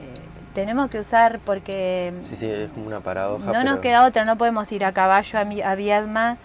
tenemos 0.55 0.89
que 0.91 0.99
usar 1.01 1.39
porque 1.41 2.13
Sí, 2.29 2.37
sí, 2.37 2.47
es 2.47 2.71
como 2.71 2.87
una 2.87 3.01
paradoja. 3.01 3.53
no 3.53 3.65
nos 3.65 3.79
queda 3.81 4.05
otra, 4.07 4.25
no 4.25 4.37
podemos 4.37 4.71
ir 4.73 4.85
a 4.85 4.93
caballo 4.93 5.39
a, 5.39 5.45
Mi- 5.45 5.63
a 5.63 5.75
Viedma, 5.75 6.37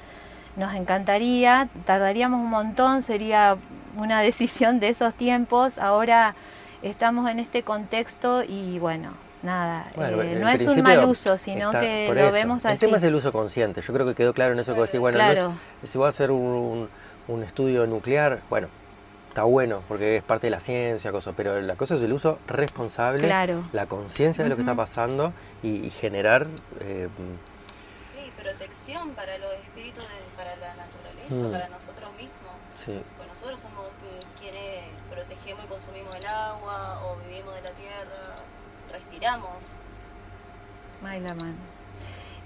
nos 0.55 0.73
encantaría, 0.73 1.67
tardaríamos 1.85 2.39
un 2.41 2.49
montón, 2.49 3.03
sería 3.03 3.57
una 3.95 4.21
decisión 4.29 4.79
de 4.79 4.89
esos 4.89 5.13
tiempos, 5.13 5.77
ahora 5.77 6.35
estamos 6.81 7.29
en 7.29 7.39
este 7.39 7.63
contexto 7.63 8.43
y 8.43 8.79
bueno, 8.79 9.11
nada, 9.43 9.91
Bueno, 9.95 10.21
eh, 10.21 10.35
no 10.39 10.49
es 10.49 10.65
un 10.67 10.81
mal 10.81 11.03
uso, 11.05 11.37
sino 11.37 11.67
está- 11.67 11.81
que 11.81 12.09
lo 12.13 12.19
eso. 12.21 12.31
vemos 12.31 12.65
El 12.65 12.71
así. 12.71 12.79
tema 12.79 12.97
es 12.97 13.03
el 13.03 13.15
uso 13.15 13.31
consciente. 13.31 13.81
Yo 13.81 13.93
creo 13.93 14.05
que 14.05 14.15
quedó 14.15 14.33
claro 14.33 14.53
en 14.53 14.59
eso 14.59 14.73
que 14.73 14.81
decís, 14.81 14.99
bueno, 14.99 15.17
no 15.17 15.23
es- 15.83 15.89
si 15.89 15.97
voy 15.97 16.07
a 16.07 16.09
hacer 16.09 16.31
un, 16.31 16.89
un 17.27 17.43
estudio 17.43 17.85
nuclear, 17.85 18.39
bueno, 18.49 18.67
está 19.29 19.43
bueno 19.43 19.83
porque 19.87 20.17
es 20.17 20.23
parte 20.23 20.47
de 20.47 20.51
la 20.51 20.59
ciencia, 20.59 21.11
cosa, 21.11 21.33
pero 21.35 21.61
la 21.61 21.75
cosa 21.75 21.95
es 21.95 22.01
el 22.01 22.11
uso 22.13 22.39
responsable, 22.47 23.27
Claro. 23.27 23.63
la 23.73 23.85
conciencia 23.85 24.43
de 24.43 24.49
lo 24.49 24.55
que 24.55 24.61
está 24.63 24.73
pasando 24.75 25.33
y, 25.61 25.85
y 25.85 25.89
generar 25.91 26.47
eh, 26.79 27.07
Sí, 28.11 28.31
protección 28.41 29.09
para 29.11 29.37
los 29.37 29.53
espíritus, 29.63 30.03
de- 30.03 30.35
para 30.35 30.55
la 30.55 30.73
naturaleza, 30.75 31.47
Mm. 31.47 31.51
para 31.51 31.69
nosotros 31.69 32.09
mismos. 32.17 32.33
sí, 32.83 32.99
Pues 33.17 33.27
nosotros 33.29 33.59
somos 33.61 33.85
y 35.49 35.67
consumimos 35.67 36.15
el 36.15 36.25
agua, 36.25 37.01
o 37.05 37.15
vivimos 37.27 37.55
de 37.55 37.61
la 37.61 37.71
tierra, 37.71 38.35
respiramos. 38.91 39.51
Ay, 41.03 41.21
la 41.21 41.33
mano. 41.35 41.55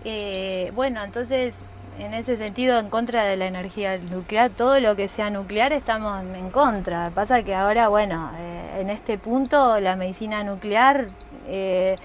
Eh, 0.03 0.71
bueno, 0.75 1.03
entonces, 1.03 1.55
en 1.97 2.13
ese 2.13 2.37
sentido, 2.37 2.79
en 2.79 2.89
contra 2.89 3.23
de 3.23 3.37
la 3.37 3.47
energía 3.47 3.97
nuclear, 3.97 4.51
todo 4.51 4.79
lo 4.79 4.95
que 4.95 5.07
sea 5.07 5.29
nuclear 5.29 5.73
estamos 5.73 6.23
en 6.23 6.51
contra. 6.51 7.09
Pasa 7.09 7.43
que 7.43 7.55
ahora, 7.55 7.87
bueno, 7.87 8.31
eh, 8.37 8.81
en 8.81 8.89
este 8.89 9.17
punto 9.17 9.79
la 9.79 9.95
medicina 9.95 10.43
nuclear 10.43 11.07
eh, 11.47 11.95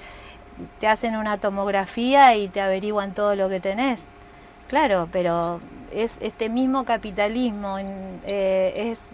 te 0.80 0.88
hacen 0.88 1.16
una 1.16 1.38
tomografía 1.38 2.34
y 2.36 2.48
te 2.48 2.60
averiguan 2.60 3.12
todo 3.12 3.36
lo 3.36 3.48
que 3.48 3.60
tenés. 3.60 4.08
Claro, 4.68 5.08
pero 5.12 5.60
es 5.92 6.16
este 6.20 6.48
mismo 6.48 6.84
capitalismo, 6.84 7.78
eh, 7.78 8.72
es 8.76 9.06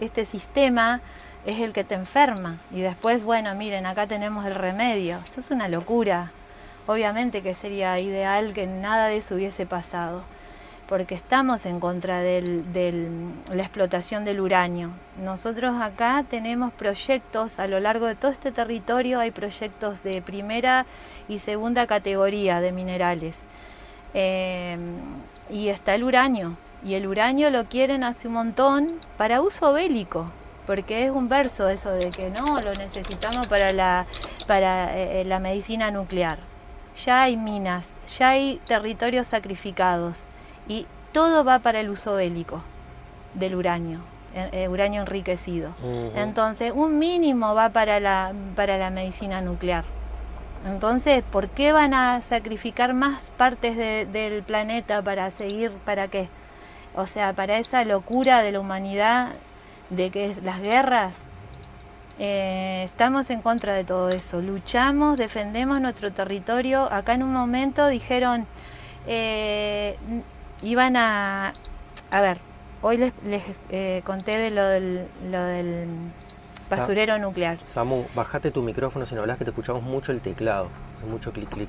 este 0.00 0.24
sistema 0.24 1.00
es 1.46 1.60
el 1.60 1.72
que 1.72 1.84
te 1.84 1.94
enferma. 1.94 2.58
Y 2.70 2.80
después, 2.80 3.24
bueno, 3.24 3.54
miren, 3.54 3.86
acá 3.86 4.06
tenemos 4.06 4.46
el 4.46 4.54
remedio. 4.54 5.18
Eso 5.24 5.40
es 5.40 5.50
una 5.50 5.68
locura. 5.68 6.32
Obviamente 6.86 7.42
que 7.42 7.54
sería 7.54 7.98
ideal 7.98 8.52
que 8.52 8.66
nada 8.66 9.08
de 9.08 9.16
eso 9.16 9.36
hubiese 9.36 9.64
pasado, 9.64 10.22
porque 10.86 11.14
estamos 11.14 11.64
en 11.64 11.80
contra 11.80 12.20
de 12.20 13.08
la 13.50 13.62
explotación 13.62 14.26
del 14.26 14.40
uranio. 14.40 14.90
Nosotros 15.22 15.80
acá 15.80 16.24
tenemos 16.28 16.74
proyectos, 16.74 17.58
a 17.58 17.68
lo 17.68 17.80
largo 17.80 18.04
de 18.04 18.16
todo 18.16 18.30
este 18.30 18.52
territorio 18.52 19.20
hay 19.20 19.30
proyectos 19.30 20.02
de 20.02 20.20
primera 20.20 20.84
y 21.26 21.38
segunda 21.38 21.86
categoría 21.86 22.60
de 22.60 22.72
minerales. 22.72 23.44
Eh, 24.12 24.76
y 25.50 25.68
está 25.68 25.94
el 25.94 26.04
uranio, 26.04 26.56
y 26.84 26.94
el 26.94 27.06
uranio 27.06 27.50
lo 27.50 27.64
quieren 27.64 28.04
hace 28.04 28.28
un 28.28 28.34
montón 28.34 28.88
para 29.16 29.40
uso 29.40 29.72
bélico, 29.72 30.26
porque 30.66 31.04
es 31.04 31.10
un 31.10 31.28
verso 31.28 31.68
eso 31.68 31.90
de 31.90 32.10
que 32.10 32.30
no, 32.30 32.60
lo 32.60 32.74
necesitamos 32.74 33.46
para 33.48 33.72
la, 33.72 34.06
para, 34.46 34.96
eh, 34.96 35.24
la 35.24 35.38
medicina 35.38 35.90
nuclear. 35.90 36.38
Ya 37.04 37.22
hay 37.22 37.36
minas, 37.36 37.88
ya 38.18 38.30
hay 38.30 38.60
territorios 38.66 39.26
sacrificados 39.26 40.24
y 40.68 40.86
todo 41.12 41.44
va 41.44 41.58
para 41.58 41.80
el 41.80 41.90
uso 41.90 42.14
bélico 42.14 42.62
del 43.34 43.54
uranio, 43.56 43.98
eh, 44.34 44.48
eh, 44.52 44.68
uranio 44.68 45.00
enriquecido. 45.00 45.70
Entonces, 46.16 46.72
un 46.74 46.98
mínimo 46.98 47.54
va 47.54 47.70
para 47.70 47.98
la, 47.98 48.32
para 48.54 48.78
la 48.78 48.90
medicina 48.90 49.40
nuclear. 49.40 49.84
Entonces, 50.66 51.22
¿por 51.30 51.48
qué 51.48 51.72
van 51.72 51.92
a 51.94 52.22
sacrificar 52.22 52.94
más 52.94 53.30
partes 53.36 53.76
de- 53.76 54.06
del 54.06 54.42
planeta 54.42 55.02
para 55.02 55.30
seguir, 55.30 55.70
para 55.84 56.08
qué? 56.08 56.28
O 56.94 57.06
sea, 57.06 57.32
para 57.32 57.58
esa 57.58 57.84
locura 57.84 58.42
de 58.42 58.52
la 58.52 58.60
humanidad, 58.60 59.32
de 59.90 60.10
que 60.10 60.36
las 60.42 60.60
guerras, 60.60 61.26
eh, 62.18 62.82
estamos 62.84 63.30
en 63.30 63.42
contra 63.42 63.74
de 63.74 63.84
todo 63.84 64.08
eso. 64.10 64.40
Luchamos, 64.40 65.18
defendemos 65.18 65.80
nuestro 65.80 66.12
territorio. 66.12 66.90
Acá 66.92 67.14
en 67.14 67.22
un 67.22 67.32
momento 67.32 67.88
dijeron, 67.88 68.46
eh, 69.06 69.96
iban 70.62 70.96
a, 70.96 71.52
a 72.10 72.20
ver, 72.20 72.38
hoy 72.82 72.98
les, 72.98 73.12
les, 73.24 73.42
eh, 73.70 74.02
conté 74.04 74.38
de 74.38 74.50
lo 74.50 74.64
del, 74.64 75.06
lo 75.30 75.42
del 75.42 75.88
basurero 76.70 77.18
nuclear. 77.18 77.58
Samu, 77.64 78.04
bajate 78.14 78.50
tu 78.50 78.62
micrófono 78.62 79.06
si 79.06 79.14
no 79.14 79.22
hablas 79.22 79.38
que 79.38 79.44
te 79.44 79.50
escuchamos 79.50 79.82
mucho 79.82 80.12
el 80.12 80.20
teclado, 80.20 80.68
hay 81.02 81.10
mucho 81.10 81.32
clic 81.32 81.48
clic. 81.48 81.68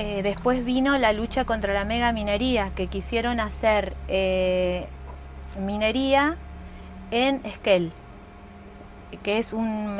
Eh, 0.00 0.22
después 0.22 0.64
vino 0.64 0.96
la 0.96 1.12
lucha 1.12 1.44
contra 1.44 1.74
la 1.74 1.84
mega 1.84 2.12
minería, 2.12 2.70
que 2.70 2.86
quisieron 2.86 3.40
hacer 3.40 3.94
eh, 4.06 4.86
minería 5.58 6.36
en 7.10 7.40
Esquel, 7.44 7.90
que 9.24 9.38
es 9.38 9.52
un... 9.52 9.98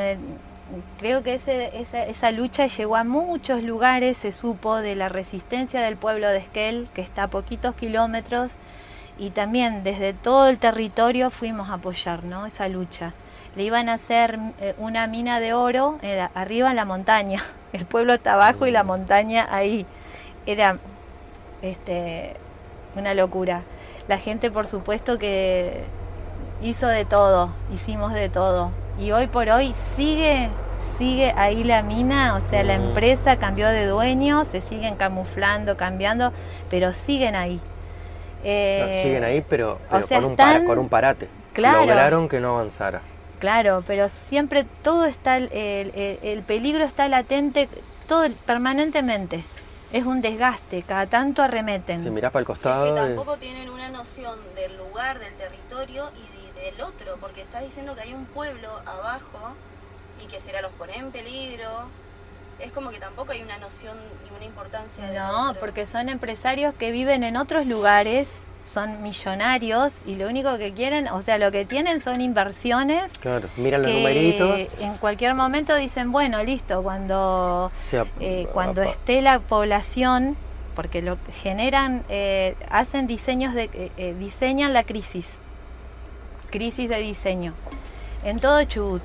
creo 1.00 1.24
que 1.24 1.34
esa, 1.34 2.30
lucha 2.30 2.68
llegó 2.68 2.94
a 2.94 3.02
muchos 3.02 3.64
lugares, 3.64 4.18
se 4.18 4.30
supo 4.30 4.76
de 4.76 4.94
la 4.94 5.08
resistencia 5.08 5.80
del 5.80 5.96
pueblo 5.96 6.28
de 6.28 6.38
Esquel, 6.38 6.88
que 6.94 7.00
está 7.00 7.24
a 7.24 7.28
poquitos 7.28 7.74
kilómetros, 7.74 8.52
y 9.18 9.30
también 9.30 9.82
desde 9.82 10.12
todo 10.12 10.46
el 10.46 10.60
territorio 10.60 11.28
fuimos 11.30 11.70
a 11.70 11.74
apoyar 11.74 12.22
¿no? 12.22 12.46
esa 12.46 12.68
lucha. 12.68 13.14
le 13.56 13.64
iban 13.64 13.88
a 13.88 13.94
hacer 13.94 14.38
eh, 14.60 14.76
una 14.78 15.08
mina 15.08 15.40
de 15.40 15.54
oro 15.54 15.98
arriba 16.34 16.70
en 16.70 16.76
la 16.76 16.84
montaña. 16.84 17.42
El 17.72 17.84
pueblo 17.86 18.14
está 18.14 18.34
abajo 18.34 18.66
y 18.66 18.70
la 18.70 18.84
montaña 18.84 19.46
ahí. 19.50 19.86
Era 20.46 20.78
este, 21.62 22.34
una 22.96 23.14
locura. 23.14 23.62
La 24.08 24.18
gente, 24.18 24.50
por 24.50 24.66
supuesto, 24.66 25.18
que 25.18 25.84
hizo 26.62 26.86
de 26.86 27.04
todo, 27.04 27.50
hicimos 27.72 28.12
de 28.14 28.28
todo. 28.28 28.70
Y 28.98 29.12
hoy 29.12 29.26
por 29.26 29.48
hoy 29.48 29.74
sigue, 29.76 30.48
sigue 30.80 31.32
ahí 31.36 31.62
la 31.62 31.82
mina, 31.82 32.34
o 32.36 32.48
sea, 32.48 32.64
la 32.64 32.74
empresa 32.74 33.38
cambió 33.38 33.68
de 33.68 33.86
dueño, 33.86 34.44
se 34.44 34.60
siguen 34.60 34.96
camuflando, 34.96 35.76
cambiando, 35.76 36.32
pero 36.68 36.92
siguen 36.92 37.36
ahí. 37.36 37.60
Eh, 38.44 39.02
siguen 39.04 39.24
ahí, 39.24 39.44
pero, 39.48 39.78
con, 39.88 40.24
un 40.24 40.36
con, 40.66 40.78
un 40.78 40.88
parate. 40.88 41.28
Claro, 41.52 41.80
Lograron 41.80 42.28
que 42.28 42.40
no 42.40 42.56
avanzara. 42.56 43.02
Claro, 43.38 43.84
pero 43.86 44.08
siempre 44.08 44.66
todo 44.82 45.04
está, 45.04 45.36
el, 45.36 46.42
peligro 46.46 46.84
está 46.84 47.08
latente 47.08 47.68
todo 48.06 48.28
permanentemente. 48.46 49.44
Es 49.92 50.04
un 50.04 50.20
desgaste, 50.20 50.82
cada 50.82 51.06
tanto 51.06 51.42
arremeten. 51.42 52.02
Si 52.02 52.10
mirás 52.10 52.30
para 52.30 52.40
el 52.40 52.46
costado. 52.46 52.86
Es 52.86 52.92
que 52.92 53.00
tampoco 53.08 53.36
tienen 53.36 53.70
una 53.70 53.88
noción 53.88 54.38
del 54.54 54.76
lugar, 54.76 55.18
del 55.18 55.32
territorio 55.34 56.10
y 56.14 56.60
del 56.60 56.80
otro, 56.82 57.16
porque 57.20 57.42
estás 57.42 57.62
diciendo 57.62 57.94
que 57.94 58.02
hay 58.02 58.12
un 58.12 58.26
pueblo 58.26 58.70
abajo 58.84 59.54
y 60.22 60.26
que 60.26 60.40
se 60.40 60.60
los 60.60 60.72
pone 60.72 60.96
en 60.96 61.10
peligro 61.10 61.88
es 62.58 62.72
como 62.72 62.90
que 62.90 62.98
tampoco 62.98 63.32
hay 63.32 63.42
una 63.42 63.58
noción 63.58 63.96
y 64.28 64.34
una 64.34 64.44
importancia 64.44 65.06
de 65.06 65.16
No, 65.16 65.54
porque 65.60 65.86
son 65.86 66.08
empresarios 66.08 66.74
que 66.74 66.90
viven 66.90 67.22
en 67.22 67.36
otros 67.36 67.66
lugares, 67.66 68.48
son 68.60 69.02
millonarios 69.02 70.02
y 70.06 70.16
lo 70.16 70.26
único 70.26 70.58
que 70.58 70.72
quieren, 70.72 71.08
o 71.08 71.22
sea, 71.22 71.38
lo 71.38 71.52
que 71.52 71.64
tienen 71.64 72.00
son 72.00 72.20
inversiones. 72.20 73.12
Claro, 73.18 73.48
miran 73.56 73.82
los 73.82 73.92
numeritos. 73.92 74.68
En 74.80 74.96
cualquier 74.96 75.34
momento 75.34 75.76
dicen, 75.76 76.10
bueno, 76.10 76.42
listo, 76.42 76.82
cuando, 76.82 77.70
eh, 78.20 78.48
cuando 78.52 78.82
esté 78.82 79.22
la 79.22 79.38
población, 79.38 80.36
porque 80.74 81.00
lo 81.00 81.16
generan, 81.42 82.04
eh, 82.08 82.56
hacen 82.70 83.06
diseños 83.06 83.54
de, 83.54 83.70
eh, 83.96 84.16
diseñan 84.18 84.72
la 84.72 84.82
crisis, 84.82 85.38
crisis 86.50 86.88
de 86.88 86.96
diseño, 86.98 87.54
en 88.24 88.40
todo 88.40 88.64
Chubut 88.64 89.02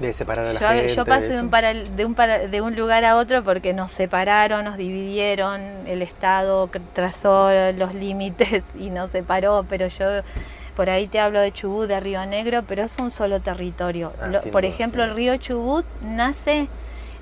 de 0.00 0.12
separar 0.12 0.46
a 0.46 0.52
la 0.52 0.60
yo, 0.60 0.68
gente. 0.68 0.94
Yo 0.94 1.04
paso 1.04 1.32
de, 1.32 1.40
un, 1.40 1.50
de, 1.50 2.04
un 2.04 2.50
de 2.50 2.60
un 2.60 2.76
lugar 2.76 3.04
a 3.04 3.16
otro 3.16 3.42
porque 3.42 3.72
nos 3.72 3.90
separaron, 3.92 4.64
nos 4.64 4.76
dividieron, 4.76 5.60
el 5.86 6.02
Estado 6.02 6.70
trazó 6.92 7.50
los 7.72 7.94
límites 7.94 8.62
y 8.78 8.90
nos 8.90 9.10
separó, 9.10 9.64
pero 9.68 9.88
yo 9.88 10.06
por 10.76 10.90
ahí 10.90 11.08
te 11.08 11.18
hablo 11.18 11.40
de 11.40 11.52
Chubut, 11.52 11.88
de 11.88 11.98
Río 11.98 12.24
Negro, 12.26 12.62
pero 12.66 12.82
es 12.84 12.98
un 12.98 13.10
solo 13.10 13.40
territorio. 13.40 14.12
Ah, 14.22 14.40
por 14.52 14.64
ejemplo, 14.64 15.02
el 15.02 15.14
río 15.14 15.36
Chubut 15.36 15.84
nace 16.02 16.68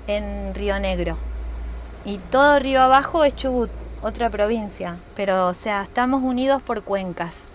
en 0.05 0.53
Río 0.53 0.79
Negro 0.79 1.17
y 2.05 2.19
todo 2.19 2.59
río 2.59 2.81
abajo 2.81 3.23
es 3.23 3.35
Chubut, 3.35 3.71
otra 4.03 4.29
provincia, 4.29 4.97
pero 5.15 5.47
o 5.47 5.53
sea, 5.53 5.83
estamos 5.83 6.21
unidos 6.21 6.61
por 6.61 6.83
cuencas. 6.83 7.45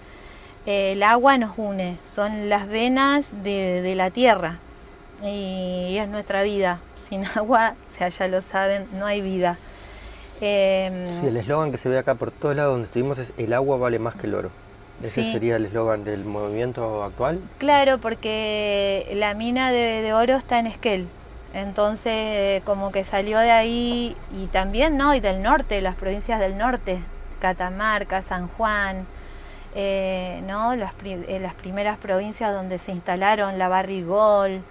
el 0.67 1.03
agua 1.03 1.39
nos 1.39 1.53
une, 1.57 1.99
son 2.05 2.49
las 2.49 2.69
venas 2.69 3.29
de, 3.43 3.81
de 3.83 3.95
la 3.95 4.11
tierra 4.11 4.59
y 5.23 5.97
es 5.99 6.09
nuestra 6.09 6.43
vida. 6.43 6.81
Sin 7.09 7.27
agua, 7.35 7.75
o 7.93 7.99
sea, 7.99 8.09
ya 8.09 8.29
lo 8.29 8.43
saben, 8.43 8.87
no 8.93 9.07
hay 9.07 9.21
vida. 9.21 9.59
Em, 10.41 11.07
sí, 11.07 11.27
el 11.29 11.37
eslogan 11.37 11.71
que 11.71 11.79
se 11.79 11.89
ve 11.89 11.99
acá 11.99 12.17
por 12.17 12.33
todos 12.33 12.57
lados 12.57 12.73
donde 12.73 12.87
estuvimos 12.87 13.17
es 13.19 13.33
el 13.37 13.53
agua 13.53 13.77
vale 13.77 14.01
más 14.01 14.17
que 14.17 14.27
el 14.27 14.35
oro. 14.35 14.51
Ese 15.01 15.33
sería 15.33 15.57
el 15.57 15.67
eslogan 15.67 16.05
del 16.05 16.25
movimiento 16.25 17.03
actual. 17.03 17.41
Claro, 17.59 17.99
porque 17.99 19.11
la 19.15 19.35
mina 19.35 19.73
de, 19.73 20.13
oro 20.13 20.35
está 20.35 20.59
en 20.59 20.67
Esquel. 20.67 21.07
Entonces, 21.55 22.63
como 22.65 22.93
que 22.93 23.05
salió 23.05 23.39
de 23.39 23.51
ahí 23.51 24.17
y 24.33 24.47
también, 24.47 24.97
¿no? 24.97 25.15
Y 25.15 25.21
del 25.21 25.43
norte, 25.43 25.81
las 25.81 25.97
provincias 25.97 26.41
del 26.41 26.57
norte, 26.57 27.01
Catamarca, 27.41 28.23
San 28.23 28.49
Juan, 28.49 29.07
eh, 29.75 30.41
¿no? 30.47 30.77
Las, 30.77 30.93
eh, 31.05 31.39
las 31.41 31.55
primeras 31.55 31.99
provincias 31.99 32.53
donde 32.53 32.79
se 32.79 32.93
instalaron 32.93 33.59
la 33.59 33.69
Barrigol, 33.69 34.63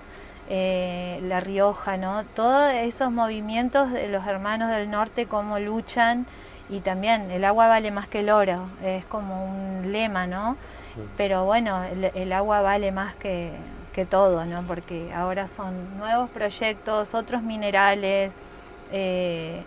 eh, 0.50 1.20
La 1.24 1.40
Rioja, 1.40 1.98
¿no? 1.98 2.24
Todos 2.26 2.72
esos 2.74 3.12
movimientos 3.12 3.92
de 3.92 4.08
los 4.10 4.26
hermanos 4.28 4.70
del 4.70 4.90
norte, 4.90 5.28
cómo 5.28 5.60
luchan 5.60 6.26
y 6.70 6.80
también 6.80 7.30
el 7.32 7.44
agua 7.44 7.68
vale 7.68 7.92
más 7.92 8.08
que 8.08 8.22
el 8.22 8.30
oro, 8.30 8.70
es 8.84 9.04
como 9.06 9.46
un 9.46 9.92
lema, 9.92 10.26
¿no? 10.26 10.56
Pero 11.18 11.46
bueno, 11.46 11.84
el, 11.84 12.34
agua 12.34 12.62
vale 12.62 12.92
más 12.92 13.14
que, 13.16 13.52
todo, 14.10 14.46
¿no? 14.46 14.64
Porque 14.64 15.14
ahora 15.14 15.48
son 15.48 15.98
nuevos 15.98 16.30
proyectos, 16.30 17.14
otros 17.14 17.44
minerales. 17.44 18.32
Eh, 18.92 19.64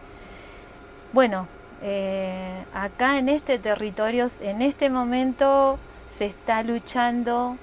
bueno, 1.12 1.46
eh, 1.82 2.64
acá 2.74 3.18
en 3.18 3.28
este 3.28 3.58
territorio, 3.58 4.28
en 4.40 4.62
este 4.62 4.88
momento 4.88 5.78
se 6.08 6.24
está 6.24 6.62
luchando 6.62 7.58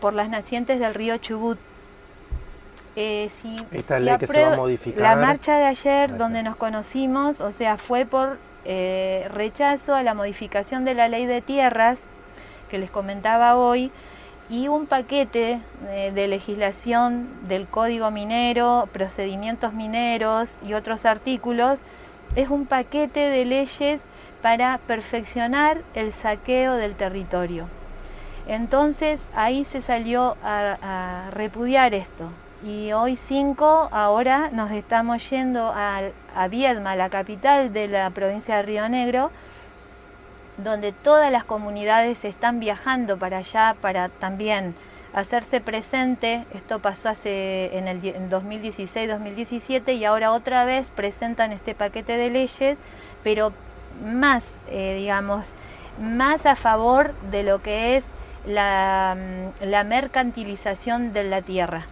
por 0.00 0.14
las 0.14 0.28
nacientes 0.28 0.80
del 0.80 0.94
río 0.94 1.16
Chubut, 1.18 1.58
eh, 2.96 3.30
Esta 3.70 3.98
ley 3.98 4.18
que 4.18 4.26
se 4.26 4.44
va 4.44 4.52
a 4.52 4.56
modificar. 4.56 5.02
La 5.02 5.16
marcha 5.16 5.56
de 5.58 5.64
ayer 5.64 6.16
donde 6.16 6.42
nos 6.42 6.56
conocimos, 6.56 7.40
o 7.40 7.52
sea, 7.52 7.78
fue 7.78 8.04
por 8.04 8.38
eh, 8.64 9.28
rechazo 9.32 9.94
a 9.94 10.02
la 10.02 10.14
modificación 10.14 10.84
de 10.84 10.94
la 10.94 11.08
ley 11.08 11.26
de 11.26 11.40
tierras 11.40 12.04
que 12.68 12.78
les 12.78 12.90
comentaba 12.90 13.56
hoy 13.56 13.90
y 14.48 14.68
un 14.68 14.86
paquete 14.86 15.60
eh, 15.88 16.12
de 16.14 16.28
legislación 16.28 17.28
del 17.48 17.66
Código 17.66 18.10
Minero, 18.10 18.88
procedimientos 18.92 19.72
mineros 19.72 20.58
y 20.64 20.74
otros 20.74 21.06
artículos. 21.06 21.80
Es 22.36 22.48
un 22.48 22.66
paquete 22.66 23.20
de 23.20 23.44
leyes 23.44 24.00
para 24.42 24.78
perfeccionar 24.86 25.82
el 25.94 26.12
saqueo 26.12 26.74
del 26.74 26.94
territorio. 26.94 27.68
Entonces 28.46 29.22
ahí 29.34 29.64
se 29.64 29.82
salió 29.82 30.36
a 30.42 31.28
repudiar 31.30 31.94
esto, 31.94 32.30
y 32.64 32.92
hoy 32.92 33.16
5, 33.16 33.88
ahora 33.90 34.50
nos 34.52 34.70
estamos 34.70 35.28
yendo 35.30 35.72
a, 35.74 36.00
a 36.34 36.48
Viedma, 36.48 36.94
la 36.94 37.10
capital 37.10 37.72
de 37.72 37.88
la 37.88 38.10
provincia 38.10 38.56
de 38.56 38.62
Río 38.62 38.88
Negro, 38.88 39.30
donde 40.58 40.92
todas 40.92 41.32
las 41.32 41.44
comunidades 41.44 42.24
están 42.24 42.60
viajando 42.60 43.18
para 43.18 43.38
allá 43.38 43.74
para 43.80 44.08
también 44.08 44.76
hacerse 45.12 45.60
presente. 45.60 46.44
Esto 46.54 46.78
pasó 46.78 47.08
hace 47.08 47.76
en 47.76 47.88
el 47.88 48.00
2016-2017 48.30 49.96
y 49.96 50.04
ahora 50.04 50.32
otra 50.32 50.64
vez 50.64 50.86
presentan 50.94 51.50
este 51.52 51.74
paquete 51.74 52.16
de 52.16 52.30
leyes, 52.30 52.78
pero 53.24 53.52
más, 54.04 54.44
eh, 54.68 54.94
digamos, 54.94 55.46
más 56.00 56.46
a 56.46 56.54
favor 56.54 57.12
de 57.30 57.42
lo 57.42 57.60
que 57.60 57.96
es 57.96 58.04
la, 58.46 59.16
mm, 59.18 59.64
la 59.64 59.82
mercantilización 59.84 61.12
de 61.12 61.24
la 61.24 61.42
tierra. 61.42 61.86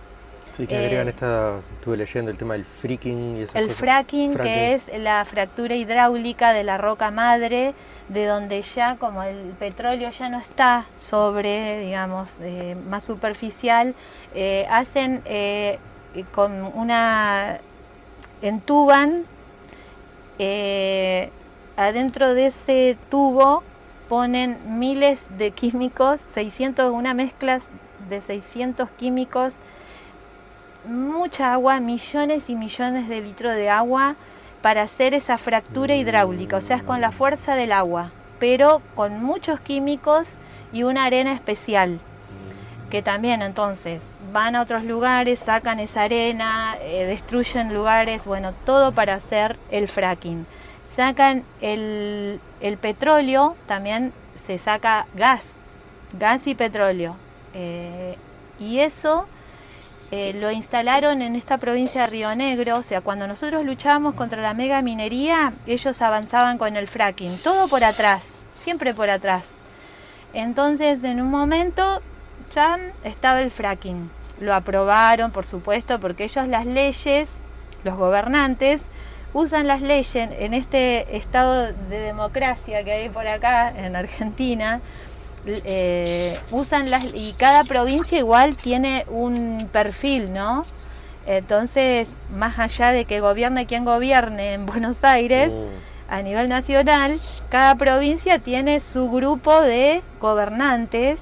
Sí, 0.57 0.67
que 0.67 0.77
agregan 0.77 1.07
eh, 1.07 1.11
esta, 1.11 1.59
estuve 1.77 1.97
leyendo 1.97 2.31
el 2.31 2.37
tema 2.37 2.55
del 2.55 2.65
fracking 2.65 3.37
y 3.37 3.43
esas 3.43 3.57
El 3.57 3.71
Fracking, 3.71 4.37
que 4.37 4.75
es 4.75 4.91
la 4.99 5.25
fractura 5.25 5.75
hidráulica 5.75 6.53
de 6.53 6.65
la 6.65 6.79
roca 6.79 7.11
madre, 7.11 7.75
de 8.09 8.27
donde 8.27 8.63
ya 8.63 8.97
como 8.97 9.23
el 9.23 9.53
petróleo 9.59 10.11
ya 10.11 10.29
no 10.29 10.39
está 10.39 10.87
sobre, 10.95 11.79
digamos, 11.81 12.31
eh, 12.41 12.77
más 12.89 13.05
superficial, 13.05 13.95
eh, 14.35 14.67
hacen 14.71 15.23
con 16.33 16.71
una, 16.75 17.59
entuban 18.43 19.25
adentro 21.77 22.35
de 22.35 22.47
ese 22.47 22.97
tubo 23.11 23.63
ponen 24.11 24.59
miles 24.81 25.27
de 25.39 25.53
químicos, 25.53 26.21
600, 26.23 26.91
una 26.91 27.15
mezcla 27.15 27.61
de 28.09 28.21
600 28.21 28.91
químicos 28.99 29.55
mucha 30.85 31.53
agua, 31.53 31.81
millones 31.81 32.51
y 32.51 32.57
millones 32.57 33.09
de 33.09 33.21
litros 33.21 33.55
de 33.55 33.71
agua 33.71 34.17
para 34.63 34.83
hacer 34.83 35.15
esa 35.15 35.39
fractura 35.39 35.95
hidráulica, 35.95 36.57
o 36.57 36.61
sea, 36.61 36.77
es 36.77 36.83
con 36.83 37.01
la 37.01 37.13
fuerza 37.13 37.55
del 37.55 37.73
agua, 37.73 38.11
pero 38.39 38.83
con 38.95 39.23
muchos 39.23 39.61
químicos 39.61 40.29
y 40.73 40.83
una 40.83 41.05
arena 41.05 41.33
especial, 41.33 41.99
que 42.91 43.03
también 43.03 43.43
entonces 43.43 44.03
van 44.33 44.57
a 44.57 44.63
otros 44.63 44.85
lugares, 44.85 45.39
sacan 45.39 45.81
esa 45.81 46.03
arena, 46.03 46.77
eh, 46.83 47.05
destruyen 47.05 47.73
lugares, 47.73 48.27
bueno, 48.27 48.53
todo 48.65 48.93
para 48.93 49.15
hacer 49.15 49.57
el 49.71 49.89
fracking. 49.89 50.47
Sacan 50.87 51.45
el, 51.61 52.41
petróleo, 52.81 53.57
también 53.67 54.13
se 54.35 54.59
saca 54.59 55.07
gas, 55.15 55.55
gas 56.19 56.47
y 56.47 56.55
petróleo. 56.55 57.17
Eh, 57.55 58.17
y 58.59 58.81
eso 58.81 59.27
eh, 60.13 60.33
lo 60.35 60.51
instalaron 60.51 61.23
en 61.23 61.37
esta 61.37 61.59
provincia 61.59 62.03
de 62.03 62.07
Río 62.09 62.35
Negro, 62.35 62.79
o 62.79 62.83
sea, 62.83 63.01
cuando 63.01 63.29
nosotros 63.29 63.65
luchábamos 63.65 64.15
contra 64.15 64.43
la 64.43 64.55
mega 64.55 64.83
minería, 64.83 65.53
ellos 65.67 66.03
avanzaban 66.03 66.59
con 66.59 66.77
el 66.77 66.89
fracking, 66.89 67.39
todo 67.39 67.69
por 67.69 67.85
atrás, 67.85 68.33
siempre 68.53 68.93
por 68.93 69.09
atrás. 69.09 69.51
Entonces, 70.33 71.05
en 71.05 71.21
un 71.21 71.31
momento 71.31 72.03
chan, 72.51 72.93
estaba 73.05 73.41
el 73.41 73.53
fracking. 73.53 74.11
Lo 74.41 74.55
aprobaron, 74.55 75.31
por 75.31 75.47
supuesto, 75.47 76.01
porque 76.01 76.25
ellos 76.25 76.49
las 76.49 76.67
leyes, 76.67 77.37
los 77.85 77.97
gobernantes, 77.97 78.83
usan 79.33 79.69
las 79.69 79.81
leyes 79.81 80.17
en 80.17 80.55
este 80.55 81.17
estado 81.17 81.73
de 81.73 82.01
democracia 82.01 82.83
que 82.83 82.93
hay 82.93 83.09
por 83.09 83.29
acá 83.29 83.73
en 83.77 83.95
Argentina, 83.95 84.81
eh, 85.47 86.39
usan 86.51 86.91
las 86.91 87.05
y 87.05 87.35
cada 87.39 87.65
provincia 87.65 88.19
igual 88.19 88.57
tiene 88.57 89.07
un 89.09 89.69
perfil, 89.73 90.33
¿no? 90.33 90.65
Entonces, 91.27 92.17
más 92.35 92.59
allá 92.59 92.93
de 92.93 93.05
que 93.05 93.21
gobierne 93.21 93.67
quien 93.67 93.85
gobierne 93.85 94.55
en 94.55 94.67
Buenos 94.67 95.05
Aires, 95.05 95.51
mm. 95.51 96.13
a 96.13 96.23
nivel 96.23 96.49
nacional, 96.49 97.19
cada 97.49 97.75
provincia 97.77 98.39
tiene 98.39 98.81
su 98.81 99.11
grupo 99.11 99.61
de 99.61 100.03
gobernantes 100.21 101.21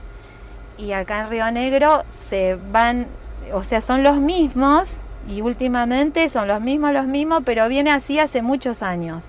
y 0.78 0.92
acá 0.92 1.20
en 1.20 1.30
Río 1.30 1.50
Negro 1.50 2.04
se 2.14 2.56
van, 2.72 3.06
o 3.52 3.64
sea, 3.64 3.80
son 3.80 4.02
los 4.02 4.18
mismos 4.18 4.86
y 5.28 5.42
últimamente 5.42 6.30
son 6.30 6.48
los 6.48 6.60
mismos, 6.60 6.92
los 6.92 7.06
mismos, 7.06 7.42
pero 7.44 7.68
viene 7.68 7.90
así 7.90 8.18
hace 8.18 8.42
muchos 8.42 8.82
años. 8.82 9.24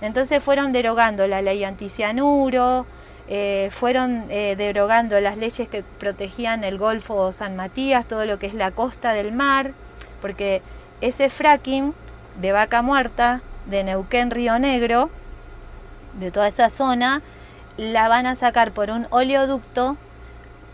Entonces 0.00 0.42
fueron 0.42 0.72
derogando 0.72 1.26
la 1.26 1.42
ley 1.42 1.62
anticianuro, 1.64 2.86
eh, 3.28 3.68
fueron 3.70 4.26
eh, 4.30 4.56
derogando 4.56 5.20
las 5.20 5.36
leyes 5.36 5.68
que 5.68 5.82
protegían 5.82 6.64
el 6.64 6.78
Golfo 6.78 7.32
San 7.32 7.56
Matías, 7.56 8.06
todo 8.06 8.24
lo 8.24 8.38
que 8.38 8.46
es 8.46 8.54
la 8.54 8.70
costa 8.70 9.12
del 9.12 9.32
mar, 9.32 9.72
porque 10.20 10.62
ese 11.00 11.30
fracking 11.30 11.94
de 12.40 12.52
vaca 12.52 12.82
muerta, 12.82 13.42
de 13.66 13.84
Neuquén, 13.84 14.30
Río 14.30 14.58
Negro, 14.58 15.10
de 16.18 16.30
toda 16.30 16.48
esa 16.48 16.70
zona, 16.70 17.22
la 17.76 18.08
van 18.08 18.26
a 18.26 18.36
sacar 18.36 18.72
por 18.72 18.90
un 18.90 19.06
oleoducto 19.10 19.96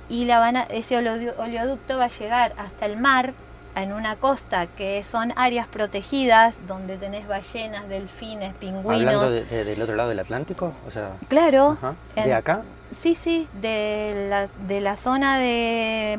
y 0.09 0.25
la 0.25 0.39
van 0.39 0.57
a, 0.57 0.63
ese 0.65 0.97
oleoducto 0.97 1.99
va 1.99 2.05
a 2.05 2.09
llegar 2.09 2.55
hasta 2.57 2.87
el 2.87 2.97
mar 2.97 3.35
en 3.83 3.93
una 3.93 4.17
costa 4.17 4.67
que 4.67 5.03
son 5.05 5.33
áreas 5.37 5.67
protegidas 5.67 6.59
donde 6.67 6.97
tenés 6.97 7.27
ballenas, 7.27 7.89
delfines, 7.89 8.55
pingüinos. 8.55 9.15
¿Hablando 9.15 9.31
del 9.31 9.83
otro 9.83 9.97
lado 9.97 10.09
del 10.09 10.19
Atlántico? 10.19 10.73
O 10.87 10.91
sea, 10.91 11.13
claro. 11.29 11.79
¿De 12.15 12.33
acá? 12.33 12.63
Sí, 12.91 13.15
sí, 13.15 13.49
de 13.61 14.27
la, 14.31 14.47
de 14.67 14.81
la 14.81 14.97
zona 14.97 15.39
de 15.39 16.19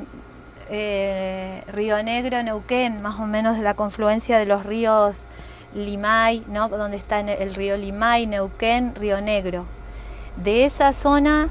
eh, 0.70 1.64
Río 1.74 2.02
Negro, 2.04 2.44
Neuquén, 2.44 3.02
más 3.02 3.20
o 3.20 3.26
menos 3.26 3.58
de 3.58 3.64
la 3.64 3.74
confluencia 3.74 4.38
de 4.38 4.46
los 4.46 4.66
ríos 4.66 5.28
Limay, 5.74 6.46
¿no? 6.48 6.70
donde 6.70 6.98
está 6.98 7.20
el 7.20 7.56
río 7.56 7.76
Limay, 7.76 8.28
Neuquén, 8.28 8.94
Río 8.96 9.20
Negro. 9.22 9.66
De 10.36 10.66
esa 10.66 10.94
zona 10.94 11.50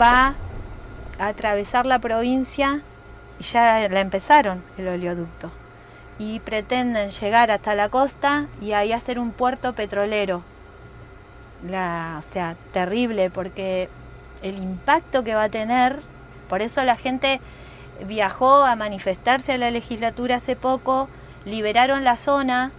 va 0.00 0.34
a 1.18 1.28
atravesar 1.28 1.86
la 1.86 1.98
provincia, 1.98 2.82
ya 3.40 3.88
la 3.88 4.00
empezaron 4.00 4.62
el 4.78 4.88
oleoducto, 4.88 5.50
y 6.18 6.40
pretenden 6.40 7.10
llegar 7.10 7.50
hasta 7.50 7.74
la 7.74 7.88
costa 7.88 8.46
y 8.60 8.72
ahí 8.72 8.92
hacer 8.92 9.18
un 9.18 9.32
puerto 9.32 9.74
petrolero. 9.74 10.42
La, 11.66 12.20
o 12.20 12.32
sea, 12.32 12.56
terrible 12.72 13.30
porque 13.30 13.88
el 14.42 14.58
impacto 14.58 15.24
que 15.24 15.34
va 15.34 15.44
a 15.44 15.48
tener, 15.48 16.00
por 16.48 16.62
eso 16.62 16.82
la 16.84 16.96
gente 16.96 17.40
viajó 18.06 18.64
a 18.64 18.76
manifestarse 18.76 19.52
a 19.52 19.58
la 19.58 19.70
legislatura 19.70 20.36
hace 20.36 20.56
poco, 20.56 21.08
liberaron 21.44 22.04
la 22.04 22.16
zona, 22.16 22.72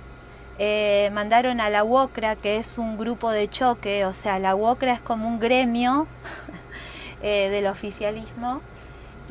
eh, 0.60 1.10
mandaron 1.14 1.62
a 1.62 1.70
la 1.70 1.84
UOCRA, 1.84 2.36
que 2.36 2.58
es 2.58 2.78
un 2.78 2.98
grupo 2.98 3.32
de 3.32 3.48
choque, 3.50 4.06
o 4.06 4.14
sea, 4.14 4.40
la 4.40 4.56
UOCRA 4.56 4.94
es 4.94 5.02
como 5.02 5.28
un 5.28 5.40
gremio 5.40 6.08
eh, 7.24 7.50
del 7.50 7.68
oficialismo 7.68 8.62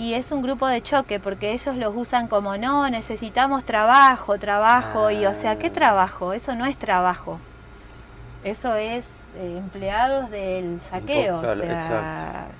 y 0.01 0.15
es 0.15 0.33
un 0.33 0.41
grupo 0.41 0.67
de 0.67 0.83
choque 0.83 1.21
porque 1.21 1.53
ellos 1.53 1.77
los 1.77 1.95
usan 1.95 2.27
como 2.27 2.57
no, 2.57 2.89
necesitamos 2.89 3.65
trabajo, 3.65 4.39
trabajo, 4.39 5.11
y 5.11 5.27
o 5.27 5.35
sea, 5.35 5.59
¿qué 5.59 5.67
ah. 5.67 5.73
trabajo? 5.73 6.33
Eso 6.33 6.55
no 6.55 6.65
es 6.65 6.79
trabajo. 6.79 7.39
Eso 8.43 8.77
es 8.77 9.05
eh, 9.37 9.57
empleados 9.59 10.31
del 10.31 10.81
saqueo. 10.81 11.43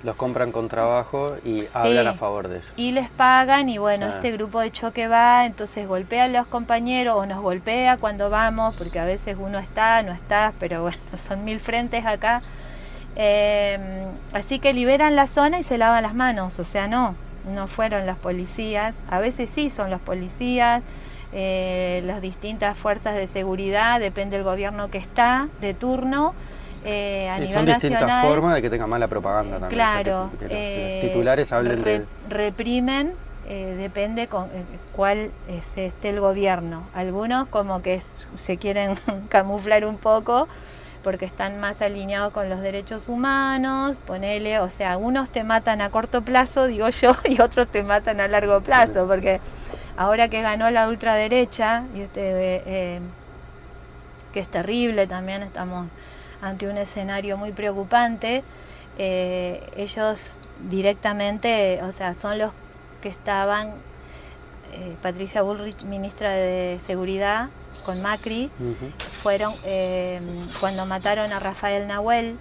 Los 0.03 0.15
compran 0.17 0.51
con 0.51 0.69
trabajo 0.69 1.35
y 1.43 1.63
hablan 1.73 2.05
a 2.05 2.13
favor 2.13 2.47
de 2.47 2.57
ellos. 2.57 2.71
Y 2.75 2.91
les 2.91 3.09
pagan 3.09 3.69
y 3.69 3.79
bueno, 3.79 4.05
ah. 4.05 4.09
este 4.13 4.31
grupo 4.31 4.59
de 4.59 4.71
choque 4.71 5.07
va, 5.07 5.47
entonces 5.47 5.87
golpea 5.87 6.25
a 6.25 6.27
los 6.27 6.45
compañeros 6.45 7.15
o 7.17 7.25
nos 7.25 7.41
golpea 7.41 7.97
cuando 7.97 8.29
vamos, 8.29 8.77
porque 8.77 8.99
a 8.99 9.05
veces 9.05 9.35
uno 9.39 9.57
está, 9.57 10.03
no 10.03 10.11
está, 10.11 10.53
pero 10.59 10.81
bueno, 10.83 10.99
son 11.15 11.43
mil 11.43 11.59
frentes 11.59 12.05
acá. 12.05 12.43
Em, 13.15 13.81
así 14.31 14.59
que 14.59 14.73
liberan 14.73 15.15
la 15.15 15.25
zona 15.25 15.59
y 15.59 15.63
se 15.63 15.79
lavan 15.79 16.03
las 16.03 16.13
manos, 16.13 16.59
o 16.59 16.63
sea, 16.63 16.87
no, 16.87 17.15
no 17.49 17.67
fueron 17.67 18.05
las 18.05 18.17
policías, 18.17 19.01
a 19.09 19.19
veces 19.19 19.49
sí 19.49 19.69
son 19.69 19.89
los 19.89 20.01
policías, 20.01 20.83
eh, 21.33 22.01
las 22.05 22.21
distintas 22.21 22.77
fuerzas 22.77 23.15
de 23.15 23.27
seguridad, 23.27 23.99
depende 23.99 24.35
del 24.37 24.43
gobierno 24.43 24.89
que 24.89 24.97
está 24.97 25.47
de 25.61 25.73
turno. 25.73 26.33
Eh, 26.83 27.29
a 27.29 27.37
nivel 27.37 27.53
son 27.53 27.65
distintas 27.67 28.25
formas 28.25 28.55
de 28.55 28.61
que 28.61 28.69
tenga 28.69 28.87
mala 28.87 29.07
propaganda 29.07 29.59
también. 29.59 29.69
Claro. 29.69 30.31
los 30.41 30.51
eh, 30.51 30.99
titulares 31.03 31.51
hablen 31.51 31.83
de... 31.83 32.05
Reprimen, 32.27 33.13
depende 33.47 34.27
con 34.27 34.47
cuál 34.95 35.31
es 35.47 35.77
este 35.77 36.09
el 36.09 36.19
gobierno. 36.19 36.83
Algunos 36.93 37.47
como 37.47 37.81
que 37.81 38.01
se 38.35 38.57
quieren 38.57 38.95
camuflar 39.29 39.85
un 39.85 39.97
poco 39.97 40.47
porque 41.03 41.25
están 41.25 41.59
más 41.59 41.81
alineados 41.81 42.31
con 42.31 42.49
los 42.49 42.61
derechos 42.61 43.09
humanos, 43.09 43.97
ponele, 44.05 44.59
o 44.59 44.69
sea, 44.69 44.97
unos 44.97 45.29
te 45.29 45.43
matan 45.43 45.81
a 45.81 45.89
corto 45.89 46.21
plazo, 46.21 46.67
digo 46.67 46.89
yo, 46.89 47.15
y 47.25 47.41
otros 47.41 47.67
te 47.67 47.83
matan 47.83 48.19
a 48.21 48.27
largo 48.27 48.61
plazo, 48.61 49.07
porque 49.07 49.39
ahora 49.97 50.27
que 50.29 50.41
ganó 50.41 50.69
la 50.71 50.87
ultraderecha, 50.87 51.85
y 51.95 52.01
este, 52.01 52.61
eh, 52.65 52.99
que 54.33 54.39
es 54.39 54.47
terrible 54.47 55.07
también, 55.07 55.43
estamos 55.43 55.87
ante 56.41 56.67
un 56.67 56.77
escenario 56.77 57.37
muy 57.37 57.51
preocupante, 57.51 58.43
eh, 58.97 59.63
ellos 59.75 60.37
directamente, 60.69 61.79
o 61.83 61.91
sea, 61.91 62.15
son 62.15 62.37
los 62.37 62.51
que 63.01 63.09
estaban, 63.09 63.69
eh, 64.73 64.95
Patricia 65.01 65.41
Bullrich, 65.41 65.83
ministra 65.85 66.31
de 66.31 66.79
Seguridad, 66.81 67.49
con 67.85 68.01
Macri, 68.01 68.49
fueron 69.21 69.53
cuando 70.59 70.85
mataron 70.85 71.31
a 71.33 71.39
Rafael 71.39 71.87
Nahuel, 71.87 72.37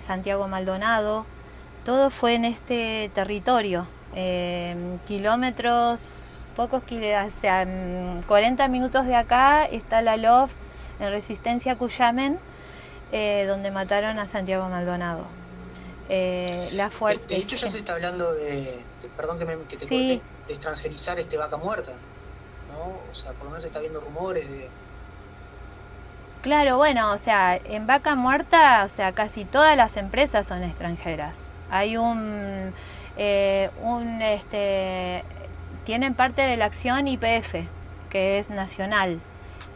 Santiago 0.00 0.48
Maldonado, 0.48 1.26
todo 1.84 2.10
fue 2.10 2.34
en 2.34 2.44
este 2.44 3.10
territorio, 3.14 3.86
kilómetros 5.04 6.26
pocos 6.56 6.82
kilómetros, 6.82 7.36
o 7.36 7.40
sea, 7.40 7.66
40 8.26 8.68
minutos 8.68 9.06
de 9.06 9.14
acá 9.14 9.66
está 9.66 10.00
la 10.02 10.16
LOF 10.16 10.50
en 10.98 11.10
Resistencia 11.10 11.76
Cuyamen, 11.76 12.38
eh, 13.12 13.44
donde 13.46 13.70
mataron 13.70 14.18
a 14.18 14.26
Santiago 14.26 14.68
Maldonado. 14.68 15.26
Eh, 16.08 16.70
la 16.72 16.90
fuerza. 16.90 17.26
De, 17.26 17.36
hecho, 17.36 17.56
ya 17.56 17.68
se 17.68 17.78
está 17.78 17.94
hablando 17.94 18.32
de, 18.32 18.80
perdón 19.16 19.38
que, 19.38 19.44
me, 19.44 19.58
que 19.64 19.76
te 19.76 19.86
corte, 19.86 20.22
de 20.46 20.52
extranjerizar 20.52 21.18
este 21.18 21.36
vaca 21.36 21.56
muerta, 21.56 21.92
¿no? 22.86 23.10
O 23.10 23.14
sea, 23.14 23.32
por 23.32 23.44
lo 23.44 23.50
menos 23.50 23.62
se 23.62 23.68
está 23.68 23.80
viendo 23.80 24.00
rumores 24.00 24.48
de. 24.50 24.68
Claro, 26.42 26.76
bueno, 26.76 27.12
o 27.12 27.18
sea, 27.18 27.56
en 27.56 27.86
vaca 27.86 28.14
muerta, 28.14 28.84
o 28.84 28.88
sea, 28.88 29.12
casi 29.12 29.44
todas 29.44 29.76
las 29.76 29.96
empresas 29.96 30.46
son 30.46 30.62
extranjeras. 30.62 31.34
Hay 31.70 31.96
un, 31.96 32.72
eh, 33.16 33.70
un 33.82 34.22
este, 34.22 35.24
tienen 35.84 36.14
parte 36.14 36.42
de 36.42 36.56
la 36.56 36.66
acción 36.66 37.08
IPF, 37.08 37.66
que 38.10 38.38
es 38.38 38.50
nacional. 38.50 39.20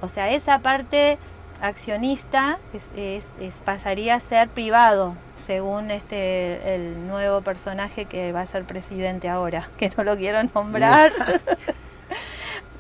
O 0.00 0.08
sea, 0.08 0.30
esa 0.30 0.60
parte 0.60 1.18
accionista 1.60 2.58
es, 2.96 3.30
pasaría 3.64 4.14
a 4.14 4.20
ser 4.20 4.48
privado, 4.48 5.14
según 5.36 5.90
este 5.90 6.74
el 6.74 7.06
nuevo 7.06 7.42
personaje 7.42 8.06
que 8.06 8.32
va 8.32 8.42
a 8.42 8.46
ser 8.46 8.64
presidente 8.64 9.28
ahora, 9.28 9.68
que 9.76 9.90
no 9.96 10.04
lo 10.04 10.16
quiero 10.16 10.42
nombrar. 10.42 11.12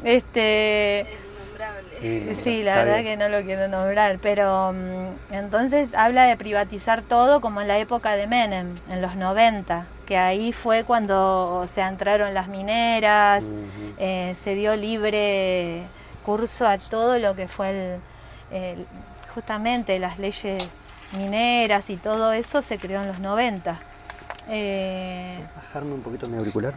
Este 0.04 1.06
Sí, 2.42 2.62
la 2.62 2.76
verdad 2.76 3.02
que 3.02 3.16
no 3.18 3.28
lo 3.28 3.42
quiero 3.42 3.68
nombrar, 3.68 4.18
pero 4.22 4.72
mm, 4.72 5.34
entonces 5.34 5.92
habla 5.94 6.24
de 6.24 6.36
privatizar 6.36 7.02
todo 7.02 7.42
como 7.42 7.60
en 7.60 7.68
la 7.68 7.78
época 7.78 8.16
de 8.16 8.26
Menem, 8.26 8.74
en 8.88 9.02
los 9.02 9.16
90, 9.16 9.86
que 10.06 10.16
ahí 10.16 10.52
fue 10.52 10.84
cuando 10.84 11.66
se 11.68 11.82
entraron 11.82 12.32
las 12.32 12.48
mineras, 12.48 13.44
eh, 13.98 14.34
se 14.42 14.54
dio 14.54 14.76
libre 14.76 15.82
curso 16.24 16.66
a 16.66 16.78
todo 16.78 17.18
lo 17.18 17.36
que 17.36 17.48
fue 17.48 18.00
el, 18.50 18.86
justamente 19.34 19.98
las 19.98 20.18
leyes 20.18 20.68
mineras 21.12 21.90
y 21.90 21.96
todo 21.96 22.32
eso 22.32 22.62
se 22.62 22.78
creó 22.78 23.02
en 23.02 23.08
los 23.08 23.18
90. 23.18 23.78
Eh, 24.48 25.38
bajarme 25.54 25.92
un 25.92 26.02
poquito 26.02 26.26
mi 26.28 26.38
auricular? 26.38 26.72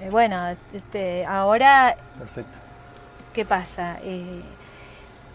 Eh, 0.00 0.08
bueno, 0.10 0.56
este, 0.72 1.24
ahora... 1.26 1.96
Perfecto. 2.18 2.58
¿Qué 3.32 3.44
pasa? 3.44 3.98
Eh, 4.02 4.42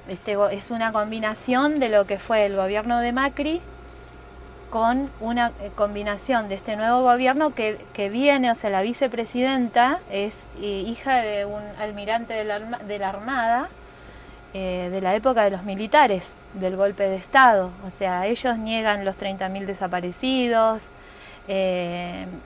este, 0.07 0.37
es 0.51 0.71
una 0.71 0.91
combinación 0.91 1.79
de 1.79 1.89
lo 1.89 2.05
que 2.05 2.19
fue 2.19 2.45
el 2.45 2.55
gobierno 2.55 2.99
de 2.99 3.13
Macri 3.13 3.61
con 4.69 5.09
una 5.19 5.51
eh, 5.61 5.71
combinación 5.75 6.49
de 6.49 6.55
este 6.55 6.75
nuevo 6.75 7.01
gobierno 7.01 7.53
que, 7.53 8.09
viene, 8.09 8.51
o 8.51 8.55
sea, 8.55 8.69
la 8.69 8.81
vicepresidenta 8.81 9.99
es 10.11 10.47
hija 10.59 11.17
de 11.17 11.45
un 11.45 11.61
almirante 11.79 12.33
de 12.33 12.43
la, 12.43 12.59
de 12.59 12.99
la 12.99 13.09
Armada 13.09 13.69
eh, 14.55 14.89
de 14.91 15.01
la 15.01 15.15
época 15.15 15.43
de 15.45 15.49
los 15.49 15.63
militares, 15.63 16.35
del 16.53 16.75
golpe 16.75 17.09
de 17.09 17.15
Estado. 17.15 17.71
O 17.87 17.89
sea, 17.89 18.27
ellos 18.27 18.55
niegan 18.59 19.03
los 19.03 19.17
30.000 19.17 19.65
desaparecidos, 19.65 20.91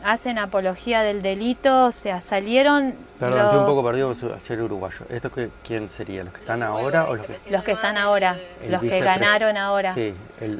hacen 0.03 0.39
apología 0.39 1.03
del 1.03 1.21
delito, 1.21 1.85
o 1.85 1.91
sea, 1.91 2.21
salieron... 2.21 2.95
Perdón, 3.19 3.45
estoy 3.45 3.59
un 3.59 3.65
poco 3.65 3.83
perdido 3.83 4.15
hacia 4.35 4.53
el 4.53 4.61
uruguayo. 4.61 5.05
¿Esto 5.09 5.31
que, 5.31 5.49
quién 5.63 5.89
sería? 5.89 6.23
¿Los 6.23 6.33
que 6.33 6.39
están 6.39 6.63
ahora 6.63 7.05
o 7.05 7.15
los 7.15 7.25
que...? 7.25 7.51
Los 7.51 7.63
que 7.63 7.71
están 7.73 7.97
ahora, 7.97 8.37
los 8.67 8.81
que 8.81 8.99
ganaron 8.99 9.57
ahora. 9.57 9.93
Sí, 9.93 10.13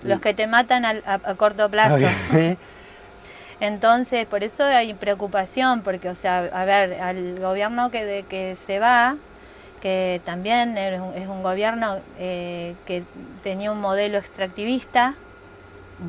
los 0.03 0.19
que 0.19 0.33
te 0.33 0.47
matan 0.47 0.85
a, 0.85 1.19
corto 1.35 1.69
plazo. 1.69 2.05
Entonces, 3.59 4.25
por 4.25 4.43
eso 4.43 4.63
hay 4.63 4.93
preocupación, 4.93 5.81
porque, 5.81 6.09
o 6.09 6.15
sea, 6.15 6.49
a 6.53 6.65
ver, 6.65 7.01
al 7.01 7.39
gobierno 7.39 7.89
que, 7.89 8.05
de, 8.05 8.23
que 8.23 8.55
se 8.67 8.77
va, 8.79 9.17
que 9.81 10.21
también 10.25 10.77
es 10.77 11.27
un, 11.27 11.41
gobierno 11.41 11.97
eh, 12.19 12.75
que 12.85 13.03
tenía 13.43 13.71
un 13.71 13.81
modelo 13.81 14.19
extractivista, 14.19 15.15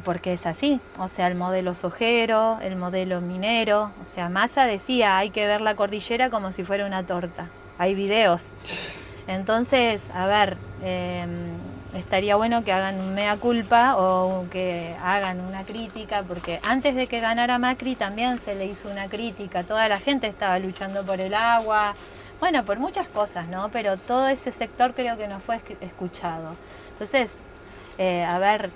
porque 0.04 0.34
es 0.34 0.46
así, 0.46 0.80
o 0.98 1.08
sea, 1.08 1.28
el 1.28 1.34
modelo 1.34 1.74
sojero, 1.74 2.58
el 2.60 2.76
modelo 2.76 3.20
minero, 3.20 3.90
o 4.02 4.04
sea, 4.04 4.28
Massa 4.28 4.64
decía, 4.64 5.16
hay 5.16 5.30
que 5.30 5.46
ver 5.46 5.60
la 5.60 5.74
cordillera 5.76 6.30
como 6.30 6.52
si 6.52 6.64
fuera 6.64 6.86
una 6.86 7.04
torta, 7.04 7.48
hay 7.78 7.94
videos. 7.94 8.52
Entonces, 9.26 10.10
a 10.14 10.26
ver, 10.26 10.56
em, 10.82 11.50
estaría 11.94 12.36
bueno 12.36 12.64
que 12.64 12.72
hagan 12.72 13.00
un 13.00 13.14
mea 13.14 13.36
culpa 13.36 13.96
o 13.96 14.46
que 14.50 14.94
hagan 15.02 15.40
una 15.40 15.64
crítica, 15.64 16.22
porque 16.22 16.60
antes 16.62 16.94
de 16.94 17.06
que 17.06 17.20
ganara 17.20 17.58
Macri 17.58 17.94
también 17.94 18.38
se 18.38 18.54
le 18.54 18.66
hizo 18.66 18.90
una 18.90 19.08
crítica, 19.08 19.64
toda 19.64 19.88
la 19.88 19.98
gente 19.98 20.26
estaba 20.26 20.58
luchando 20.58 21.04
por 21.04 21.20
el 21.20 21.34
agua, 21.34 21.94
bueno, 22.40 22.64
por 22.64 22.78
muchas 22.78 23.08
cosas, 23.08 23.48
¿no? 23.48 23.70
Pero 23.70 23.96
todo 23.96 24.28
ese 24.28 24.52
sector 24.52 24.94
creo 24.94 25.16
que 25.16 25.28
no 25.28 25.40
fue 25.40 25.60
escuchado. 25.80 26.52
Entonces, 26.92 27.30
eh, 27.98 28.24
a 28.24 28.38
ver, 28.38 28.70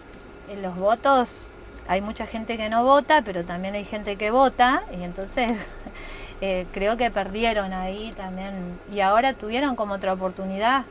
en 0.52 0.62
los 0.62 0.76
votos 0.76 1.52
hay 1.88 2.00
mucha 2.00 2.26
gente 2.26 2.56
que 2.56 2.68
no 2.68 2.84
vota, 2.84 3.22
pero 3.22 3.44
también 3.44 3.74
hay 3.74 3.84
gente 3.84 4.16
que 4.16 4.30
vota, 4.30 4.84
y 4.96 5.02
entonces 5.02 5.56
eh, 6.40 6.66
creo 6.72 6.96
que 6.96 7.10
perdieron 7.10 7.72
ahí 7.72 8.12
también, 8.16 8.78
y 8.92 9.00
ahora 9.00 9.32
tuvieron 9.32 9.76
como 9.76 9.94
otra 9.94 10.12
oportunidad 10.12 10.84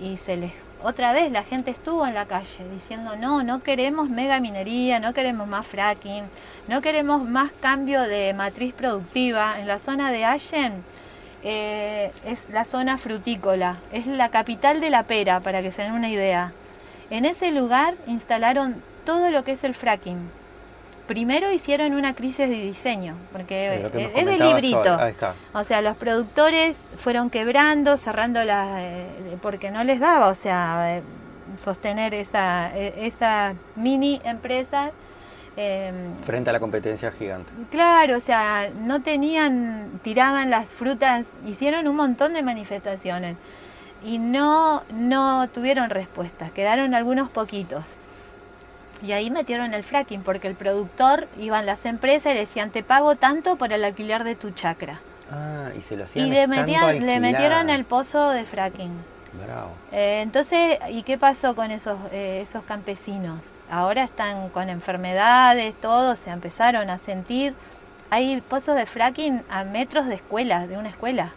y 0.00 0.16
se 0.16 0.36
les 0.36 0.52
otra 0.82 1.12
vez 1.12 1.30
la 1.30 1.42
gente 1.42 1.70
estuvo 1.70 2.06
en 2.06 2.14
la 2.14 2.24
calle 2.24 2.66
diciendo 2.72 3.16
no, 3.16 3.42
no 3.42 3.62
queremos 3.62 4.08
mega 4.08 4.40
minería, 4.40 4.98
no 4.98 5.12
queremos 5.12 5.46
más 5.46 5.66
fracking, 5.66 6.24
no 6.68 6.80
queremos 6.80 7.22
más 7.28 7.50
cambio 7.60 8.00
de 8.00 8.32
matriz 8.32 8.72
productiva. 8.72 9.60
En 9.60 9.68
la 9.68 9.78
zona 9.78 10.10
de 10.10 10.24
Allen 10.24 10.82
eh, 11.42 12.10
es 12.24 12.48
la 12.50 12.64
zona 12.64 12.96
frutícola, 12.96 13.76
es 13.92 14.06
la 14.06 14.30
capital 14.30 14.80
de 14.80 14.88
la 14.88 15.02
pera, 15.02 15.40
para 15.40 15.60
que 15.60 15.70
se 15.70 15.82
den 15.82 15.92
una 15.92 16.08
idea. 16.08 16.52
En 17.10 17.26
ese 17.26 17.50
lugar 17.52 17.94
instalaron 18.06 18.82
todo 19.04 19.30
lo 19.30 19.44
que 19.44 19.52
es 19.52 19.64
el 19.64 19.74
fracking 19.74 20.30
primero 21.10 21.50
hicieron 21.50 21.94
una 21.94 22.14
crisis 22.14 22.48
de 22.48 22.54
diseño, 22.54 23.16
porque 23.32 23.90
es 24.14 24.26
de 24.26 24.38
librito. 24.38 24.96
O 25.52 25.64
sea, 25.64 25.82
los 25.82 25.96
productores 25.96 26.92
fueron 26.94 27.30
quebrando, 27.30 27.96
cerrando 27.96 28.44
las, 28.44 28.78
eh, 28.78 29.08
porque 29.42 29.72
no 29.72 29.82
les 29.82 29.98
daba, 29.98 30.28
o 30.28 30.36
sea, 30.36 30.98
eh, 30.98 31.02
sostener 31.56 32.14
esa, 32.14 32.70
e, 32.76 33.08
esa 33.08 33.54
mini 33.74 34.20
empresa. 34.22 34.92
Em, 35.56 36.14
Frente 36.22 36.50
a 36.50 36.52
la 36.52 36.60
competencia 36.60 37.10
gigante. 37.10 37.50
Claro, 37.72 38.16
o 38.16 38.20
sea, 38.20 38.70
no 38.80 39.02
tenían, 39.02 39.98
tiraban 40.04 40.48
las 40.48 40.68
frutas, 40.68 41.26
hicieron 41.44 41.88
un 41.88 41.96
montón 41.96 42.34
de 42.34 42.44
manifestaciones 42.44 43.36
y 44.04 44.18
no, 44.18 44.84
no 44.94 45.48
tuvieron 45.48 45.90
respuesta, 45.90 46.50
quedaron 46.50 46.94
algunos 46.94 47.30
poquitos. 47.30 47.98
Y 49.02 49.12
ahí 49.12 49.30
metieron 49.30 49.74
el 49.74 49.82
fracking, 49.82 50.22
porque 50.22 50.48
el 50.48 50.54
productor, 50.54 51.28
iban 51.38 51.66
las 51.66 51.86
empresas 51.86 52.32
y 52.32 52.34
le 52.34 52.40
decían, 52.40 52.70
te 52.70 52.82
pago 52.82 53.16
tanto 53.16 53.56
por 53.56 53.72
el 53.72 53.84
alquiler 53.84 54.24
de 54.24 54.34
tu 54.34 54.50
chacra. 54.50 55.00
Ah, 55.32 55.70
y 55.78 55.82
se 55.82 55.96
lo 55.96 56.04
hacían 56.04 56.26
Y 56.26 56.30
le, 56.30 56.46
metían, 56.46 57.06
le 57.06 57.20
metieron 57.20 57.70
el 57.70 57.84
pozo 57.84 58.30
de 58.30 58.44
fracking. 58.44 58.92
Bravo. 59.32 59.70
Eh, 59.92 60.22
entonces, 60.22 60.78
¿y 60.90 61.02
qué 61.02 61.16
pasó 61.16 61.54
con 61.54 61.70
esos, 61.70 61.98
eh, 62.12 62.40
esos 62.42 62.64
campesinos? 62.64 63.58
Ahora 63.70 64.02
están 64.02 64.48
con 64.48 64.68
enfermedades, 64.68 65.74
todo, 65.80 66.16
se 66.16 66.30
empezaron 66.30 66.90
a 66.90 66.98
sentir. 66.98 67.54
Hay 68.10 68.40
pozos 68.40 68.74
de 68.74 68.86
fracking 68.86 69.44
a 69.48 69.62
metros 69.62 70.06
de 70.06 70.16
escuelas, 70.16 70.68
de 70.68 70.76
una 70.76 70.88
escuela. 70.88 71.32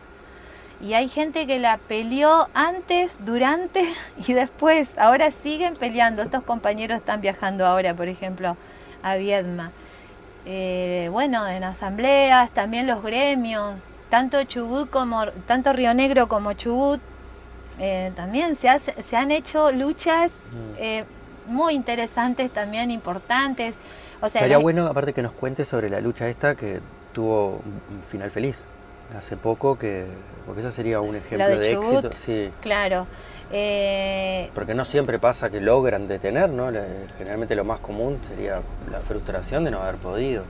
Y 0.84 0.96
hay 0.96 1.08
gente 1.08 1.48
que 1.48 1.60
la 1.60 1.78
peleó 1.78 2.50
antes, 2.54 3.14
durante 3.24 3.86
y 4.28 4.34
después. 4.34 4.90
Ahora 4.98 5.32
siguen 5.32 5.76
peleando. 5.76 6.22
Estos 6.22 6.44
compañeros 6.44 6.98
están 6.98 7.22
viajando 7.22 7.66
ahora, 7.66 7.94
por 7.94 8.10
ejemplo, 8.10 8.58
a 9.02 9.16
Viedma. 9.16 9.72
Eh, 10.46 11.08
bueno, 11.10 11.48
en 11.48 11.64
asambleas, 11.64 12.52
también 12.52 12.86
los 12.86 13.02
gremios, 13.02 13.76
tanto 14.10 14.44
Chubut 14.44 14.90
como, 14.90 15.26
tanto 15.46 15.72
Río 15.72 15.94
Negro 15.94 16.28
como 16.28 16.52
Chubut, 16.52 17.00
eh, 17.80 18.12
también 18.14 18.58
se, 18.58 18.78
se, 18.78 19.16
han 19.16 19.32
hecho 19.32 19.72
luchas 19.72 20.32
mm. 20.32 20.76
eh, 20.80 21.06
muy 21.48 21.76
interesantes, 21.76 22.52
también 22.52 22.92
importantes. 22.92 23.76
O 24.20 24.28
sea, 24.28 24.42
Sería 24.42 24.58
bueno, 24.58 24.86
aparte, 24.88 25.14
que 25.14 25.22
nos 25.22 25.32
cuente 25.32 25.64
sobre 25.64 25.90
la 25.90 26.02
lucha 26.02 26.28
esta 26.28 26.56
que 26.56 26.82
tuvo 27.14 27.62
un 27.64 28.04
final 28.10 28.30
feliz 28.32 28.66
hace 29.18 29.38
poco 29.38 29.78
que 29.78 30.06
porque 30.46 30.62
eso 30.62 30.72
sería 30.72 31.00
un 31.00 31.16
ejemplo 31.16 31.48
de, 31.48 31.72
éxito 31.72 32.12
sí. 32.12 32.52
claro. 32.62 33.08
Eh, 33.52 34.50
porque 34.56 34.74
no 34.74 34.84
siempre 34.84 35.20
pasa 35.20 35.50
que 35.50 35.62
logran 35.62 36.08
detener 36.08 36.50
no 36.50 36.72
generalmente 37.18 37.56
lo 37.56 37.64
más 37.64 37.80
común 37.80 38.20
sería 38.28 38.62
la 38.92 39.00
frustración 39.00 39.64
de 39.64 39.72
no 39.72 39.82
haber 39.82 39.96
podido. 39.96 40.44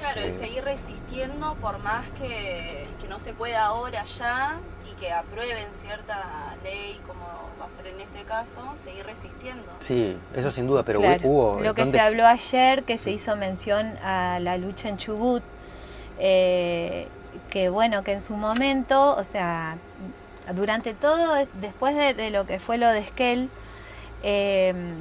Claro 0.00 0.20
y 0.22 0.28
eh, 0.28 0.32
seguir 0.32 0.64
resistiendo 0.64 1.54
por 1.60 1.78
más 1.80 2.06
que, 2.18 2.86
que 3.00 3.08
no 3.08 3.18
se 3.18 3.34
pueda 3.34 3.66
ahora 3.66 4.04
ya 4.04 4.58
y 4.90 4.94
que 5.00 5.12
aprueben 5.12 5.66
cierta 5.82 6.54
ley 6.62 6.98
como 7.06 7.26
va 7.60 7.66
a 7.66 7.70
ser 7.70 7.88
en 7.88 8.00
este 8.00 8.22
caso 8.22 8.60
seguir 8.76 9.04
resistiendo. 9.04 9.64
Sí 9.80 10.16
eso 10.34 10.50
sin 10.50 10.66
duda 10.66 10.82
pero 10.82 11.00
hubo 11.24 11.60
lo 11.60 11.74
que 11.74 11.86
se 11.86 12.00
habló 12.00 12.26
ayer 12.26 12.84
que 12.84 12.96
se 12.96 13.10
hizo 13.10 13.36
mención 13.36 13.98
a 14.02 14.38
la 14.40 14.56
lucha 14.56 14.88
en 14.88 14.96
Chubut 14.96 15.42
eh, 16.18 17.08
que 17.56 17.70
bueno, 17.70 18.04
que 18.04 18.12
en 18.12 18.20
su 18.20 18.34
momento, 18.34 19.16
o 19.16 19.24
sea, 19.24 19.78
durante 20.54 20.92
todo, 20.92 21.36
después 21.54 21.96
de, 21.96 22.30
lo 22.30 22.44
que 22.44 22.60
fue 22.60 22.76
lo 22.76 22.86
de 22.90 22.98
Esquel, 22.98 23.48
em, 24.22 24.94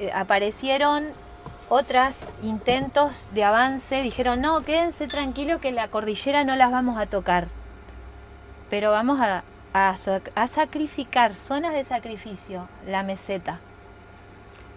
eh, 0.00 0.10
aparecieron 0.12 1.06
otros 1.68 2.16
intentos 2.42 3.28
de 3.32 3.44
avance, 3.44 4.02
dijeron, 4.02 4.40
no, 4.40 4.64
quédense 4.64 5.06
tranquilos 5.06 5.60
que 5.60 5.70
la 5.70 5.86
cordillera 5.86 6.42
no 6.42 6.56
las 6.56 6.72
vamos 6.72 6.98
a 6.98 7.06
tocar, 7.06 7.46
pero 8.68 8.90
vamos 8.90 9.20
a, 9.20 9.44
a 9.72 10.48
sacrificar, 10.48 11.36
zonas 11.36 11.74
de 11.74 11.84
sacrificio, 11.84 12.68
la 12.88 13.04
meseta 13.04 13.60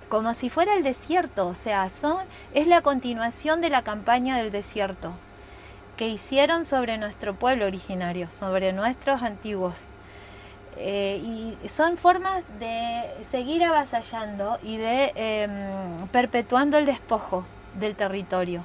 como 0.08 0.36
si 0.36 0.52
fuera 0.52 0.76
el 0.76 0.84
desierto, 0.84 1.48
o 1.48 1.56
sea, 1.56 1.90
son, 1.90 2.28
es 2.54 2.68
la 2.68 2.82
continuación 2.82 3.60
de 3.60 3.72
la 3.72 3.82
campaña 3.82 4.38
del 4.38 4.52
desierto 4.52 5.14
que 5.98 6.08
hicieron 6.08 6.64
sobre 6.64 6.98
nuestro 6.98 7.34
pueblo 7.34 7.66
originario, 7.66 8.32
sobre 8.32 8.72
nuestros 8.72 9.24
antiguos. 9.24 9.88
Eh, 10.78 11.20
y 11.24 11.68
son 11.68 11.98
formas 11.98 12.44
de 12.60 13.04
seguir 13.24 13.64
avasallando 13.64 14.60
y 14.62 14.78
de 14.78 15.12
em, 15.16 16.08
perpetuando 16.10 16.78
el 16.78 16.86
despojo 16.86 17.46
del 17.80 17.96
territorio. 17.96 18.64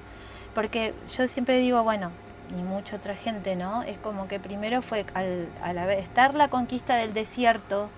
Porque 0.54 0.94
yo 1.16 1.26
siempre 1.26 1.58
digo, 1.58 1.82
bueno, 1.82 2.10
y 2.50 2.62
mucha 2.62 2.96
otra 2.96 3.14
gente, 3.14 3.56
¿no? 3.56 3.82
Es 3.82 3.96
como 3.98 4.28
que 4.28 4.38
primero 4.38 4.82
fue 4.82 5.06
al, 5.14 5.48
al 5.62 5.78
estar 5.92 6.34
la 6.34 6.48
conquista 6.48 6.96
del 6.96 7.14
desierto, 7.14 7.88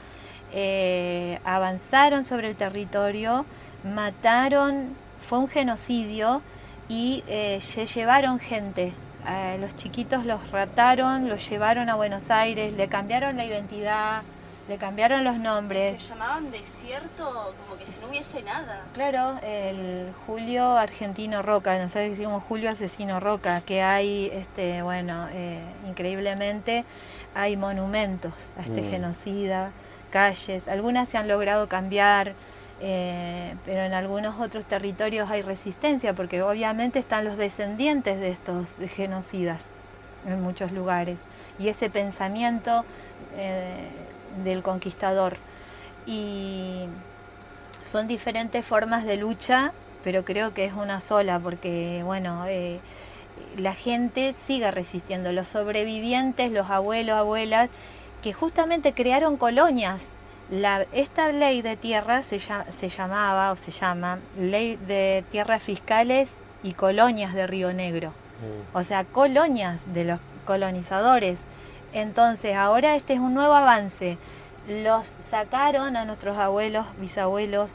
eh, 0.52 1.40
avanzaron 1.44 2.22
sobre 2.22 2.50
el 2.50 2.54
territorio, 2.54 3.44
mataron, 3.82 4.94
fue 5.18 5.38
un 5.38 5.48
genocidio 5.48 6.42
y 6.88 7.24
eh, 7.26 7.58
se 7.60 7.86
llevaron 7.86 8.38
gente 8.38 8.92
los 9.58 9.76
chiquitos 9.76 10.24
los 10.24 10.50
raptaron, 10.50 11.28
los 11.28 11.48
llevaron 11.48 11.88
a 11.88 11.94
Buenos 11.94 12.30
Aires, 12.30 12.72
le 12.72 12.88
cambiaron 12.88 13.36
la 13.36 13.44
identidad, 13.44 14.22
le 14.68 14.78
cambiaron 14.78 15.24
los 15.24 15.36
nombres. 15.38 16.02
Se 16.02 16.10
llamaban 16.10 16.50
desierto 16.50 17.54
como 17.62 17.78
que 17.78 17.86
si 17.86 18.00
no 18.00 18.08
hubiese 18.08 18.42
nada. 18.42 18.82
Claro, 18.94 19.38
el 19.42 20.12
Julio 20.26 20.76
Argentino 20.76 21.42
Roca, 21.42 21.78
nosotros 21.78 22.10
decimos 22.10 22.42
Julio 22.48 22.70
Asesino 22.70 23.20
Roca, 23.20 23.60
que 23.60 23.82
hay, 23.82 24.30
este, 24.32 24.82
bueno, 24.82 25.28
eh, 25.32 25.60
increíblemente 25.86 26.84
hay 27.34 27.56
monumentos 27.56 28.52
a 28.56 28.62
este 28.62 28.82
mm. 28.82 28.90
genocida, 28.90 29.70
calles, 30.10 30.68
algunas 30.68 31.08
se 31.08 31.18
han 31.18 31.28
logrado 31.28 31.68
cambiar. 31.68 32.34
Eh, 32.86 33.56
pero 33.64 33.80
en 33.80 33.94
algunos 33.94 34.38
otros 34.38 34.66
territorios 34.66 35.30
hay 35.30 35.40
resistencia, 35.40 36.12
porque 36.12 36.42
obviamente 36.42 36.98
están 36.98 37.24
los 37.24 37.38
descendientes 37.38 38.20
de 38.20 38.28
estos 38.28 38.76
genocidas 38.94 39.68
en 40.26 40.42
muchos 40.42 40.70
lugares, 40.70 41.16
y 41.58 41.68
ese 41.68 41.88
pensamiento 41.88 42.84
eh, 43.38 43.88
del 44.44 44.62
conquistador. 44.62 45.38
Y 46.04 46.84
son 47.80 48.06
diferentes 48.06 48.66
formas 48.66 49.06
de 49.06 49.16
lucha, 49.16 49.72
pero 50.02 50.26
creo 50.26 50.52
que 50.52 50.66
es 50.66 50.74
una 50.74 51.00
sola, 51.00 51.40
porque 51.40 52.02
bueno, 52.04 52.44
eh, 52.46 52.80
la 53.56 53.72
gente 53.72 54.34
sigue 54.34 54.70
resistiendo, 54.70 55.32
los 55.32 55.48
sobrevivientes, 55.48 56.52
los 56.52 56.68
abuelos, 56.68 57.16
abuelas, 57.16 57.70
que 58.22 58.34
justamente 58.34 58.92
crearon 58.92 59.38
colonias 59.38 60.12
esta 60.92 61.32
ley 61.32 61.62
de 61.62 61.76
tierra 61.76 62.22
se, 62.22 62.38
se, 62.38 62.88
llamaba 62.88 63.52
o 63.52 63.56
se 63.56 63.70
llama 63.70 64.18
Ley 64.38 64.76
de 64.76 65.24
Tierras 65.30 65.62
Fiscales 65.62 66.36
y 66.62 66.72
Colonias 66.72 67.34
de 67.34 67.46
Río 67.46 67.72
Negro. 67.72 68.10
Mm. 68.10 68.76
O 68.76 68.84
sea, 68.84 69.04
colonias 69.04 69.92
de 69.92 70.04
los 70.04 70.20
colonizadores. 70.44 71.40
Entonces, 71.92 72.56
ahora 72.56 72.96
este 72.96 73.14
es 73.14 73.20
un 73.20 73.34
nuevo 73.34 73.54
avance. 73.54 74.18
Los 74.68 75.16
sacaron 75.20 75.96
a 75.96 76.04
nuestros 76.04 76.36
abuelos, 76.36 76.86
bisabuelos, 76.98 77.70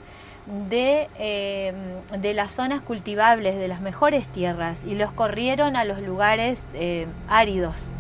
de, 0.70 1.10
eh, 1.20 1.74
de 2.18 2.34
las 2.34 2.52
zonas 2.52 2.82
cultivables, 2.82 3.56
de 3.58 3.68
las 3.68 3.82
mejores 3.82 4.28
tierras, 4.28 4.84
y 4.84 4.96
los 4.96 5.12
corrieron 5.12 5.76
a 5.76 5.86
los 5.86 6.00
lugares 6.00 6.64
eh, 6.74 7.08
áridos, 7.28 7.94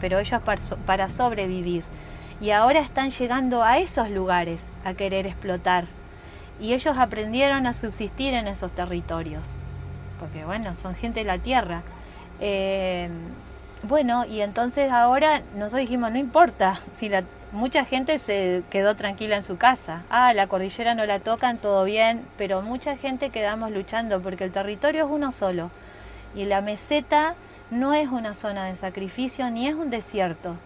pero 0.00 0.18
ellos 0.18 0.40
para 0.86 1.08
sobrevivir 1.08 1.82
y 2.40 2.50
ahora 2.50 2.80
están 2.80 3.10
llegando 3.10 3.62
a 3.62 3.78
esos 3.78 4.10
lugares 4.10 4.62
a 4.84 4.94
querer 4.94 5.26
explotar. 5.26 5.86
Y 6.60 6.72
ellos 6.72 6.96
aprendieron 6.98 7.66
a 7.66 7.74
subsistir 7.74 8.34
en 8.34 8.46
esos 8.46 8.72
territorios, 8.72 9.54
porque 10.20 10.44
bueno, 10.44 10.76
son 10.76 10.94
gente 10.94 11.20
de 11.20 11.26
la 11.26 11.38
tierra. 11.38 11.82
Eh, 12.40 13.08
bueno, 13.82 14.24
y 14.24 14.40
entonces 14.40 14.90
ahora 14.90 15.42
nosotros 15.54 15.82
dijimos, 15.82 16.10
no 16.10 16.18
importa, 16.18 16.78
si 16.92 17.08
la, 17.08 17.24
mucha 17.52 17.84
gente 17.84 18.18
se 18.18 18.62
quedó 18.70 18.96
tranquila 18.96 19.36
en 19.36 19.42
su 19.42 19.56
casa, 19.56 20.02
ah, 20.10 20.32
la 20.34 20.46
cordillera 20.46 20.94
no 20.94 21.06
la 21.06 21.20
tocan, 21.20 21.58
todo 21.58 21.84
bien, 21.84 22.26
pero 22.36 22.62
mucha 22.62 22.96
gente 22.96 23.30
quedamos 23.30 23.70
luchando 23.70 24.20
porque 24.20 24.44
el 24.44 24.52
territorio 24.52 25.04
es 25.04 25.10
uno 25.10 25.32
solo 25.32 25.70
y 26.34 26.46
la 26.46 26.60
meseta 26.60 27.34
no 27.70 27.94
es 27.94 28.08
una 28.08 28.34
zona 28.34 28.64
de 28.66 28.76
sacrificio 28.76 29.50
ni 29.50 29.66
es 29.66 29.74
un 29.74 29.90
desierto 29.90 30.56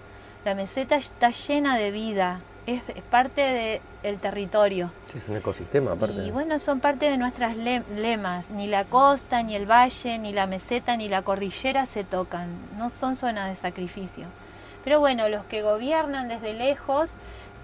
la 0.49 0.55
meseta 0.55 0.97
está 0.97 1.29
llena 1.29 1.77
de 1.77 1.91
vida, 1.91 2.41
es, 2.65 2.81
parte 3.11 3.83
del 4.03 4.19
territorio. 4.19 4.91
Sí, 5.13 5.19
es 5.19 5.29
un 5.29 5.37
ecosistema 5.37 5.93
aparte. 5.93 6.25
Y 6.25 6.31
bueno, 6.31 6.59
son 6.59 6.81
parte 6.81 7.11
de 7.11 7.19
nuestras 7.19 7.55
lemas. 7.55 8.49
Ni 8.49 8.67
la 8.67 8.87
costa, 8.87 9.43
ni 9.43 9.55
el 9.55 9.71
valle, 9.71 10.19
ni 10.19 10.33
la 10.33 10.47
meseta, 10.47 10.97
ni 10.97 11.11
la 11.11 11.21
cordillera 11.21 11.85
se 11.85 12.03
tocan. 12.03 12.49
No 12.79 12.89
son 12.89 13.15
zonas 13.15 13.51
de 13.51 13.57
sacrificio. 13.57 14.25
Pero 14.85 15.01
bueno, 15.01 15.29
los 15.29 15.45
que 15.45 15.61
gobiernan 15.61 16.29
desde 16.29 16.55
lejos 16.55 17.17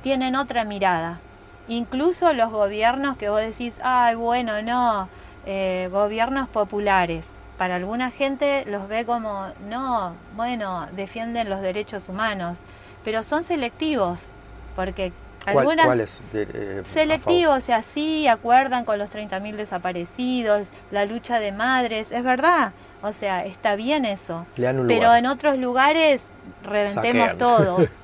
tienen 0.02 0.36
otra 0.36 0.64
mirada. 0.64 1.20
Incluso 1.68 2.34
los 2.34 2.50
gobiernos 2.50 3.16
que 3.16 3.30
vos 3.30 3.40
decís, 3.40 3.72
ay, 3.82 4.14
bueno, 4.14 4.60
no, 4.60 5.08
eh, 5.46 5.88
gobiernos 5.90 6.48
populares. 6.48 7.46
Para 7.56 7.76
alguna 7.76 8.10
gente 8.10 8.64
los 8.66 8.88
ve 8.88 9.06
como, 9.06 9.46
no, 9.70 10.12
bueno, 10.36 10.86
defienden 10.92 11.48
los 11.48 11.62
derechos 11.62 12.10
humanos, 12.10 12.58
pero 13.04 13.22
son 13.22 13.44
selectivos, 13.44 14.28
porque 14.74 15.12
algunas... 15.46 15.86
¿Cuáles? 15.86 16.18
Eh, 16.32 16.82
selectivos, 16.84 17.58
o 17.58 17.60
sea, 17.60 17.82
sí 17.82 18.26
acuerdan 18.26 18.84
con 18.84 18.98
los 18.98 19.10
30.000 19.10 19.56
desaparecidos, 19.56 20.66
la 20.90 21.04
lucha 21.04 21.38
de 21.38 21.52
madres, 21.52 22.10
es 22.12 22.24
verdad, 22.24 22.72
o 23.02 23.12
sea, 23.12 23.44
está 23.44 23.76
bien 23.76 24.04
eso, 24.04 24.46
pero 24.56 25.14
en 25.14 25.26
otros 25.26 25.58
lugares 25.58 26.22
reventemos 26.62 27.36
todo. 27.38 27.86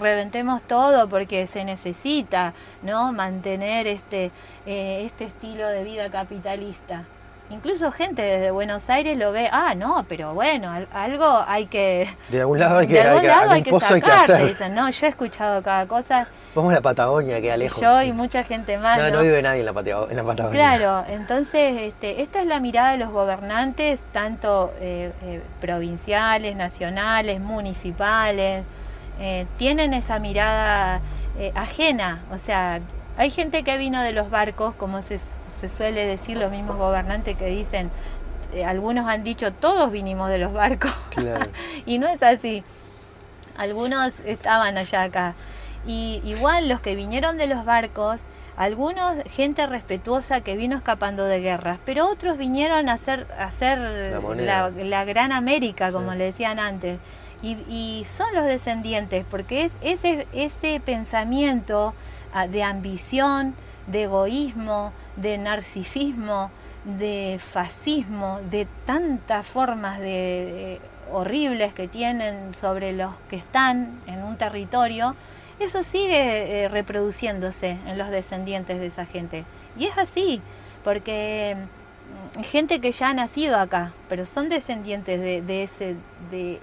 reventemos 0.00 0.62
todo 0.62 1.08
porque 1.08 1.46
se 1.46 1.64
necesita 1.64 2.52
no 2.82 3.10
mantener 3.12 3.86
este 3.86 4.30
eh, 4.66 5.04
este 5.06 5.24
estilo 5.24 5.66
de 5.66 5.82
vida 5.82 6.10
capitalista 6.10 7.04
incluso 7.50 7.90
gente 7.92 8.22
desde 8.22 8.50
Buenos 8.50 8.88
Aires 8.90 9.16
lo 9.16 9.32
ve, 9.32 9.48
ah, 9.50 9.74
no, 9.74 10.04
pero 10.08 10.34
bueno, 10.34 10.70
algo 10.92 11.44
hay 11.46 11.66
que... 11.66 12.08
De 12.28 12.40
algún 12.40 12.58
lado 12.58 12.78
hay 12.78 12.86
que, 12.86 12.94
de 12.94 13.00
algún 13.00 13.26
lado 13.26 13.50
hay 13.50 13.62
que, 13.62 13.80
sacar, 13.80 14.46
dicen, 14.46 14.74
no, 14.74 14.90
yo 14.90 15.06
he 15.06 15.08
escuchado 15.08 15.62
cada 15.62 15.86
cosa. 15.86 16.28
Vamos 16.54 16.72
a 16.72 16.76
la 16.76 16.80
Patagonia, 16.80 17.40
que 17.40 17.56
lejos. 17.56 17.80
Yo 17.80 18.02
y 18.02 18.12
mucha 18.12 18.44
gente 18.44 18.78
más. 18.78 18.98
No, 18.98 19.10
no, 19.10 19.22
vive 19.22 19.40
nadie 19.42 19.60
en 19.60 19.66
la, 19.66 19.72
Patagonia. 19.72 20.50
Claro, 20.50 21.04
entonces 21.08 21.82
este, 21.82 22.22
esta 22.22 22.40
es 22.40 22.46
la 22.46 22.60
mirada 22.60 22.92
de 22.92 22.98
los 22.98 23.10
gobernantes, 23.10 24.02
tanto 24.12 24.72
eh, 24.80 25.12
eh, 25.22 25.40
provinciales, 25.60 26.56
nacionales, 26.56 27.40
municipales, 27.40 28.64
eh, 29.20 29.46
tienen 29.56 29.94
esa 29.94 30.18
mirada 30.18 31.00
ajena, 31.54 32.18
o 32.32 32.38
sea, 32.38 32.80
hay 33.18 33.30
gente 33.30 33.64
que 33.64 33.76
vino 33.78 34.00
de 34.00 34.12
los 34.12 34.30
barcos, 34.30 34.76
como 34.76 35.02
se, 35.02 35.18
suele 35.50 36.06
decir 36.06 36.36
los 36.36 36.52
mismos 36.52 36.76
gobernantes 36.76 37.36
que 37.36 37.46
dicen, 37.46 37.90
eh, 38.54 38.64
algunos 38.64 39.08
han 39.08 39.24
dicho, 39.24 39.52
todos 39.52 39.90
vinimos 39.90 40.28
de 40.28 40.38
los 40.38 40.52
barcos. 40.52 40.92
y 41.86 41.98
no 41.98 42.06
es 42.06 42.22
así. 42.22 42.62
Algunos 43.56 44.12
estaban 44.24 44.78
allá 44.78 45.02
acá. 45.02 45.34
Y 45.84 46.22
igual 46.24 46.68
los 46.68 46.78
que 46.78 46.94
vinieron 46.94 47.38
de 47.38 47.48
los 47.48 47.64
barcos, 47.64 48.26
algunos 48.56 49.16
gente 49.28 49.66
respetuosa 49.66 50.42
que 50.42 50.56
vino 50.56 50.76
escapando 50.76 51.24
de 51.24 51.40
guerras, 51.40 51.80
pero 51.84 52.08
otros 52.08 52.38
vinieron 52.38 52.88
a 52.88 52.92
hacer, 52.92 53.26
hacer 53.36 53.78
la, 53.78 55.04
gran 55.04 55.32
América, 55.32 55.90
como 55.90 56.14
le 56.14 56.26
decían 56.26 56.60
antes. 56.60 57.00
Y, 57.42 58.04
son 58.04 58.32
los 58.34 58.44
descendientes, 58.44 59.24
porque 59.28 59.62
es 59.62 59.72
ese, 59.80 60.28
ese 60.32 60.80
pensamiento 60.84 61.94
de 62.50 62.62
ambición, 62.62 63.54
de 63.86 64.04
egoísmo, 64.04 64.92
de 65.16 65.38
narcisismo, 65.38 66.50
de 66.84 67.38
fascismo, 67.40 68.40
de 68.50 68.66
tantas 68.86 69.46
formas 69.46 69.98
de, 69.98 70.80
horribles 71.12 71.72
que 71.72 71.88
tienen 71.88 72.54
sobre 72.54 72.92
los 72.92 73.14
que 73.28 73.36
están 73.36 74.00
en 74.06 74.22
un 74.22 74.36
territorio, 74.36 75.14
eso 75.60 75.82
sigue 75.82 76.64
eh, 76.64 76.68
reproduciéndose 76.68 77.78
en 77.86 77.98
los 77.98 78.10
descendientes 78.10 78.78
de 78.78 78.86
esa 78.86 79.06
gente. 79.06 79.44
Y 79.76 79.86
es 79.86 79.98
así, 79.98 80.40
porque 80.84 81.56
mm, 82.36 82.42
gente 82.42 82.80
que 82.80 82.92
ya 82.92 83.10
ha 83.10 83.14
nacido 83.14 83.56
acá, 83.56 83.92
pero 84.08 84.24
son 84.24 84.48
descendientes 84.48 85.20
de, 85.20 85.62
ese, 85.62 85.96
de, 86.30 86.60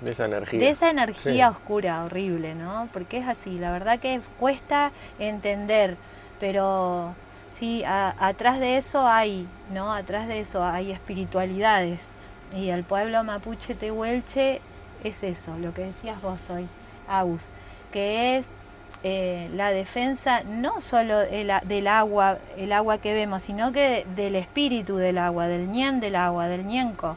de 0.00 0.12
esa 0.12 0.24
energía. 0.26 0.60
De 0.60 0.68
esa 0.68 0.90
energía 0.90 1.50
oscura, 1.50 2.04
horrible, 2.04 2.54
¿no? 2.54 2.88
Porque 2.92 3.18
es 3.18 3.28
así, 3.28 3.58
la 3.58 3.72
verdad 3.72 3.98
que 3.98 4.20
cuesta 4.38 4.92
entender, 5.18 5.96
pero 6.38 7.14
sí, 7.50 7.82
atrás 7.86 8.60
de 8.60 8.76
eso 8.76 9.06
hay, 9.06 9.48
¿no? 9.72 9.92
Atrás 9.92 10.28
de 10.28 10.40
eso 10.40 10.62
hay 10.62 10.92
espiritualidades. 10.92 12.08
Y 12.54 12.68
el 12.68 12.84
pueblo 12.84 13.24
mapuche 13.24 13.74
tehuelche 13.74 14.60
es 15.02 15.22
eso, 15.22 15.56
lo 15.58 15.74
que 15.74 15.84
decías 15.84 16.20
vos 16.22 16.40
hoy, 16.48 16.68
Aus, 17.08 17.50
que 17.92 18.36
es 18.36 18.46
eh, 19.02 19.48
la 19.52 19.70
defensa 19.70 20.42
no 20.42 20.80
solo 20.80 21.18
del 21.18 21.86
agua, 21.86 22.38
el 22.56 22.72
agua 22.72 22.98
que 22.98 23.14
vemos, 23.14 23.42
sino 23.42 23.72
que 23.72 24.06
del 24.16 24.36
espíritu 24.36 24.96
del 24.96 25.18
agua, 25.18 25.46
del 25.48 25.68
ñen 25.70 26.00
del 26.00 26.16
agua, 26.16 26.48
del 26.48 26.66
ñenco. 26.66 27.16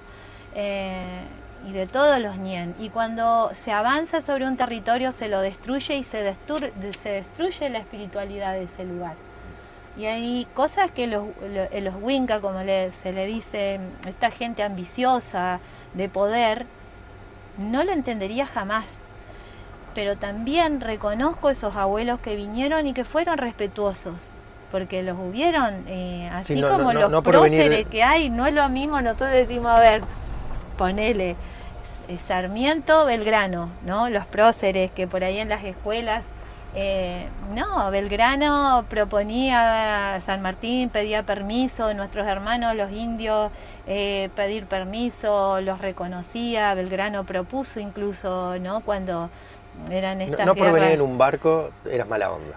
Eh, 0.56 1.24
y 1.68 1.72
de 1.72 1.88
todos 1.88 2.20
los 2.20 2.38
ñen. 2.38 2.76
Y 2.80 2.90
cuando 2.90 3.52
se 3.54 3.72
avanza 3.72 4.22
sobre 4.22 4.48
un 4.48 4.58
territorio 4.58 5.12
se 5.12 5.28
lo 5.28 5.42
destruye 5.42 5.98
y 5.98 6.04
se, 6.04 6.36
se 6.98 7.10
destruye 7.10 7.70
la 7.70 7.80
espiritualidad 7.80 8.54
de 8.54 8.64
ese 8.64 8.86
lugar. 8.86 9.16
Y 9.98 10.06
hay 10.06 10.48
cosas 10.54 10.92
que 10.92 11.08
los, 11.08 11.26
los, 11.82 11.96
Winca, 12.02 12.40
como 12.40 12.60
se 12.62 13.12
le 13.14 13.26
dice, 13.26 13.80
esta 14.08 14.32
gente 14.32 14.64
ambiciosa 14.64 15.60
de 15.94 16.08
poder, 16.08 16.66
no 17.58 17.84
lo 17.84 17.92
entendería 17.92 18.46
jamás. 18.46 19.00
Pero 19.94 20.16
también 20.16 20.80
reconozco 20.80 21.50
esos 21.50 21.76
abuelos 21.76 22.20
que 22.20 22.36
vinieron 22.36 22.88
y 22.88 22.94
que 22.94 23.04
fueron 23.04 23.38
respetuosos 23.38 24.30
porque 24.72 25.02
los 25.02 25.18
hubieron, 25.18 25.84
eh, 25.88 26.30
así 26.32 26.62
como 26.62 26.94
los 26.94 27.24
próceres 27.24 27.88
que 27.88 28.04
hay, 28.04 28.30
no 28.30 28.46
es 28.46 28.54
lo 28.54 28.70
mismo, 28.70 29.02
nosotros 29.02 29.32
decimos, 29.32 29.72
a 29.72 29.80
ver, 29.80 30.04
ponele 30.78 31.32
eh, 31.32 31.36
Sarmiento, 32.20 33.06
Belgrano, 33.06 33.70
¿no? 33.86 34.10
Los 34.10 34.26
próceres 34.26 34.92
que 34.92 35.08
por 35.08 35.24
ahí 35.24 35.40
en 35.40 35.50
las 35.50 35.64
escuelas 35.64 36.24
eh, 36.76 37.28
no, 37.56 37.90
Belgrano 37.90 38.86
proponía, 38.90 40.20
San 40.22 40.42
Martín 40.42 40.90
pedía 40.90 41.24
permiso, 41.24 41.94
nuestros 41.96 42.28
hermanos 42.28 42.76
los 42.76 42.92
indios 42.92 43.52
eh, 43.88 44.30
pedir 44.36 44.68
permiso, 44.68 45.62
los 45.62 45.80
reconocía, 45.80 46.74
Belgrano 46.76 47.24
propuso 47.24 47.80
incluso, 47.80 48.60
¿no? 48.60 48.82
Cuando 48.82 49.32
eran 49.90 50.22
estas 50.22 50.46
No, 50.46 50.54
no 50.54 50.56
por 50.56 50.72
venir 50.72 50.92
en 50.92 51.02
un 51.02 51.18
barco 51.18 51.72
eras 51.90 52.08
mala 52.08 52.32
onda. 52.32 52.56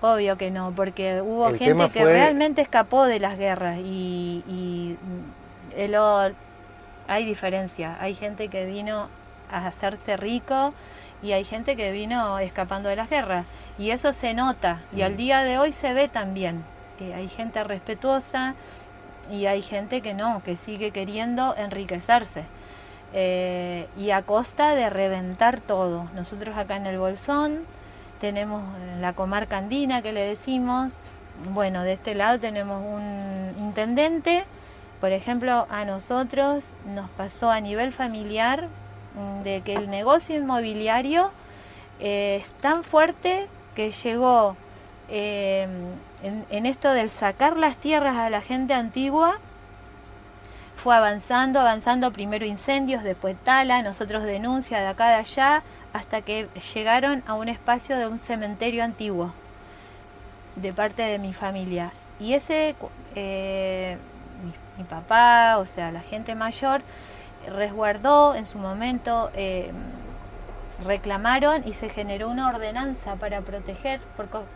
Obvio 0.00 0.36
que 0.38 0.50
no, 0.50 0.72
porque 0.74 1.20
hubo 1.20 1.54
gente 1.54 1.90
que 1.90 2.04
realmente 2.04 2.62
escapó 2.62 3.04
de 3.04 3.20
las 3.20 3.38
guerras 3.38 3.78
y, 3.78 4.42
y 4.46 4.96
el, 5.76 5.94
hay 7.08 7.24
diferencia. 7.24 7.96
Hay 8.00 8.14
gente 8.14 8.48
que 8.48 8.66
vino 8.66 9.08
a 9.50 9.66
hacerse 9.66 10.16
rico 10.16 10.74
y 11.22 11.32
hay 11.32 11.44
gente 11.44 11.76
que 11.76 11.92
vino 11.92 12.38
escapando 12.38 12.88
de 12.88 12.96
las 12.96 13.10
guerras. 13.10 13.46
Y 13.78 13.90
eso 13.90 14.12
se 14.12 14.34
nota 14.34 14.82
y 14.94 15.02
al 15.02 15.14
mm. 15.14 15.16
día 15.16 15.42
de 15.42 15.58
hoy 15.58 15.72
se 15.72 15.94
ve 15.94 16.08
también. 16.08 16.64
Eh, 17.00 17.14
hay 17.14 17.28
gente 17.28 17.64
respetuosa 17.64 18.54
y 19.30 19.46
hay 19.46 19.62
gente 19.62 20.00
que 20.00 20.14
no, 20.14 20.42
que 20.44 20.56
sigue 20.56 20.90
queriendo 20.90 21.54
enriquecerse. 21.56 22.44
Eh, 23.12 23.88
y 23.96 24.10
a 24.10 24.22
costa 24.22 24.74
de 24.74 24.90
reventar 24.90 25.60
todo. 25.60 26.08
Nosotros 26.14 26.56
acá 26.56 26.76
en 26.76 26.86
el 26.86 26.98
Bolsón 26.98 27.64
tenemos 28.20 28.62
la 29.00 29.12
comarca 29.12 29.58
andina 29.58 30.02
que 30.02 30.12
le 30.12 30.22
decimos, 30.22 30.98
bueno, 31.50 31.82
de 31.82 31.92
este 31.94 32.14
lado 32.14 32.40
tenemos 32.40 32.82
un 32.84 33.54
intendente, 33.58 34.44
por 35.04 35.12
ejemplo, 35.12 35.66
a 35.68 35.84
nosotros 35.84 36.64
nos 36.86 37.10
pasó 37.10 37.50
a 37.50 37.60
nivel 37.60 37.92
familiar 37.92 38.68
mm, 39.14 39.42
de 39.42 39.60
que 39.60 39.74
el 39.74 39.90
negocio 39.90 40.34
inmobiliario 40.34 41.30
eh, 42.00 42.38
es 42.40 42.50
tan 42.62 42.84
fuerte 42.84 43.46
que 43.74 43.92
llegó 43.92 44.56
eh, 45.10 45.68
en, 46.22 46.64
esto 46.64 46.90
del 46.90 47.10
sacar 47.10 47.58
las 47.58 47.76
tierras 47.76 48.16
a 48.16 48.30
la 48.30 48.40
gente 48.40 48.72
antigua, 48.72 49.38
fue 50.74 50.96
avanzando, 50.96 51.60
avanzando, 51.60 52.10
primero 52.10 52.46
incendios, 52.46 53.02
después 53.02 53.36
tala, 53.44 53.82
nosotros 53.82 54.22
denuncia 54.22 54.80
de 54.80 54.86
acá 54.86 55.08
de 55.08 55.16
allá, 55.16 55.62
hasta 55.92 56.22
que 56.22 56.48
llegaron 56.72 57.22
a 57.26 57.34
un 57.34 57.50
espacio 57.50 57.98
de 57.98 58.06
un 58.06 58.18
cementerio 58.18 58.82
antiguo 58.82 59.34
de 60.56 60.72
parte 60.72 61.02
de 61.02 61.18
mi 61.18 61.34
familia. 61.34 61.92
Y 62.18 62.32
ese, 62.32 62.74
eh, 63.14 63.98
mi, 64.76 64.84
papá, 64.84 65.58
o 65.58 65.66
sea, 65.66 65.92
la 65.92 66.00
gente 66.00 66.34
mayor, 66.34 66.82
resguardó 67.46 68.34
en 68.34 68.46
su 68.46 68.58
momento, 68.58 69.30
eh, 69.34 69.72
reclamaron 70.84 71.62
y 71.66 71.72
se 71.72 71.88
generó 71.88 72.28
una 72.28 72.48
ordenanza 72.48 73.16
para 73.16 73.40
proteger, 73.42 74.00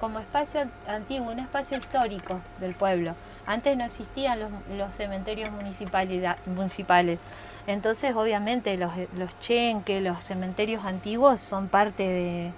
como 0.00 0.18
espacio 0.18 0.68
antiguo, 0.86 1.30
un 1.30 1.38
espacio 1.38 1.78
histórico 1.78 2.40
del 2.60 2.74
pueblo. 2.74 3.14
Antes 3.46 3.76
no 3.76 3.84
existían 3.84 4.40
los, 4.40 4.92
cementerios 4.94 5.50
municipales. 5.50 7.18
Entonces, 7.66 8.14
obviamente, 8.14 8.76
los, 8.76 8.92
los 9.16 9.38
chenques, 9.40 10.02
los 10.02 10.22
cementerios 10.22 10.84
antiguos 10.84 11.40
son 11.40 11.68
parte 11.68 12.52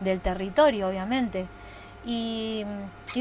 del 0.00 0.20
territorio, 0.20 0.88
obviamente. 0.88 1.46
Y, 2.08 2.64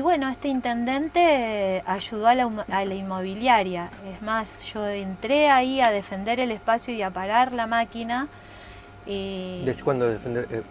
bueno, 0.01 0.29
este 0.29 0.47
intendente 0.47 1.81
ayudó 1.87 2.27
a 2.27 2.35
la, 2.35 2.65
a 2.69 2.85
la, 2.85 2.93
inmobiliaria. 2.93 3.89
Es 4.13 4.21
más, 4.21 4.63
yo 4.71 4.87
entré 4.87 5.49
ahí 5.49 5.81
a 5.81 5.89
defender 5.89 6.39
el 6.39 6.51
espacio 6.51 6.93
y 6.93 7.01
a 7.01 7.09
parar 7.09 7.51
la 7.51 7.65
máquina. 7.65 8.27
Y... 9.07 9.63
¿Desde 9.65 9.83
cuándo 9.83 10.07
defender? 10.07 10.47
Eh, 10.51 10.61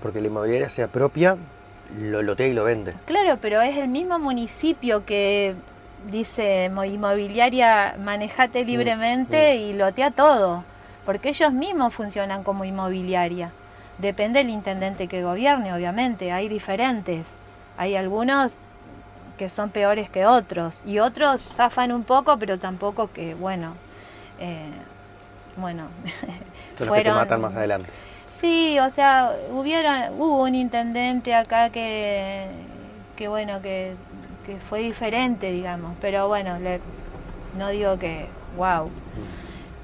porque 0.00 0.20
la 0.20 0.28
inmobiliaria 0.28 0.68
se 0.68 0.84
apropia 0.84 1.36
lo 1.98 2.22
lotea 2.22 2.46
y 2.46 2.54
lo 2.54 2.64
vende. 2.64 2.92
Claro, 3.06 3.38
pero 3.40 3.60
es 3.60 3.76
el 3.76 3.88
mismo 3.88 4.18
municipio 4.18 5.04
que 5.04 5.54
dice 6.10 6.70
inmobiliaria 6.86 7.96
manejate 7.98 8.64
mm, 8.64 8.66
libremente 8.66 9.56
mm. 9.56 9.60
y 9.60 9.72
lotea 9.74 10.10
todo, 10.10 10.64
porque 11.04 11.30
ellos 11.30 11.52
mismos 11.52 11.94
funcionan 11.94 12.42
como 12.42 12.64
inmobiliaria. 12.64 13.52
Depende 14.00 14.38
del 14.38 14.50
intendente 14.50 15.08
que 15.08 15.22
gobierne, 15.22 15.74
obviamente, 15.74 16.32
hay 16.32 16.48
diferentes. 16.48 17.34
Hay 17.76 17.96
algunos 17.96 18.56
que 19.36 19.48
son 19.48 19.70
peores 19.70 20.10
que 20.10 20.26
otros 20.26 20.82
y 20.84 20.98
otros 20.98 21.48
zafan 21.52 21.92
un 21.92 22.04
poco, 22.04 22.38
pero 22.38 22.58
tampoco 22.58 23.10
que, 23.12 23.34
bueno, 23.34 23.74
eh, 24.38 24.70
bueno, 25.56 25.88
fueron... 26.76 26.94
que 26.94 27.02
te 27.04 27.12
matan 27.12 27.40
más 27.40 27.54
adelante. 27.54 27.90
Sí, 28.40 28.78
o 28.78 28.90
sea, 28.90 29.32
hubiera, 29.52 30.10
hubo 30.12 30.42
un 30.42 30.54
intendente 30.54 31.34
acá 31.34 31.68
que, 31.68 32.46
que 33.16 33.28
bueno, 33.28 33.60
que, 33.60 33.96
fue 34.68 34.80
diferente, 34.80 35.52
digamos, 35.52 35.94
pero 36.00 36.26
bueno, 36.26 36.58
le, 36.58 36.80
no 37.56 37.68
digo 37.68 37.98
que, 37.98 38.26
wow. 38.56 38.90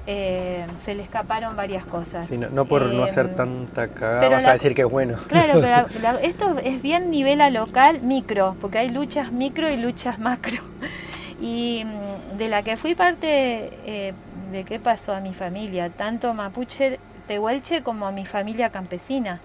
Eh, 0.08 0.64
se 0.76 0.94
le 0.94 1.02
escaparon 1.02 1.56
varias 1.56 1.84
cosas. 1.84 2.30
no, 2.30 2.64
por 2.64 2.82
no 2.82 3.02
hacer 3.02 3.26
em, 3.26 3.34
tanta 3.34 3.88
cagada, 3.88 4.28
vamos 4.28 4.44
a 4.44 4.52
decir 4.52 4.74
que 4.74 4.82
es 4.82 4.90
bueno. 4.90 5.18
Claro, 5.26 5.60
pero 5.60 6.18
esto 6.22 6.56
es 6.62 6.80
bien 6.80 7.10
nivel 7.10 7.40
a 7.40 7.50
local, 7.50 8.00
micro, 8.02 8.56
porque 8.60 8.78
hay 8.78 8.90
luchas 8.90 9.32
micro 9.32 9.68
y 9.68 9.76
luchas 9.76 10.18
macro. 10.18 10.62
Y 11.38 11.84
mm, 11.84 12.38
de 12.38 12.48
la 12.48 12.62
que 12.62 12.78
fui 12.78 12.94
parte 12.94 13.70
eh, 13.84 14.14
de 14.52 14.64
qué 14.64 14.80
pasó 14.80 15.14
a 15.14 15.20
mi 15.20 15.34
familia, 15.34 15.90
tanto 15.90 16.32
mapuche 16.32 16.98
Tehuelche 17.26 17.82
como 17.82 18.06
a 18.06 18.10
mi 18.10 18.24
familia 18.24 18.70
campesina. 18.70 19.40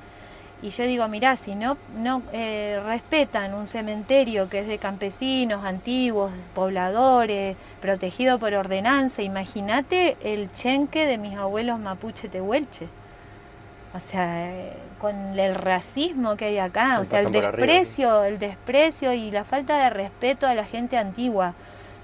Y 0.63 0.69
yo 0.69 0.83
digo, 0.83 1.07
mirá, 1.07 1.37
si 1.37 1.55
no, 1.55 1.77
no 1.97 2.21
eh, 2.33 2.79
respetan 2.85 3.55
un 3.55 3.65
cementerio 3.65 4.47
que 4.47 4.59
es 4.59 4.67
de 4.67 4.77
campesinos, 4.77 5.65
antiguos, 5.65 6.31
pobladores, 6.53 7.57
protegido 7.79 8.37
por 8.37 8.53
ordenanza, 8.53 9.23
imagínate 9.23 10.17
el 10.21 10.51
chenque 10.51 11.07
de 11.07 11.17
mis 11.17 11.35
abuelos 11.35 11.79
mapuche 11.79 12.29
tehuelche. 12.29 12.87
O 13.95 13.99
sea, 13.99 14.51
eh, 14.51 14.73
con 14.99 15.37
el 15.39 15.55
racismo 15.55 16.37
que 16.37 16.45
hay 16.45 16.59
acá, 16.59 16.99
o 16.99 17.05
sea, 17.05 17.21
el 17.21 17.31
desprecio, 17.31 18.23
el 18.23 18.37
desprecio 18.37 19.13
y 19.13 19.31
la 19.31 19.43
falta 19.43 19.83
de 19.83 19.89
respeto 19.89 20.45
a 20.45 20.53
la 20.53 20.63
gente 20.63 20.95
antigua 20.95 21.55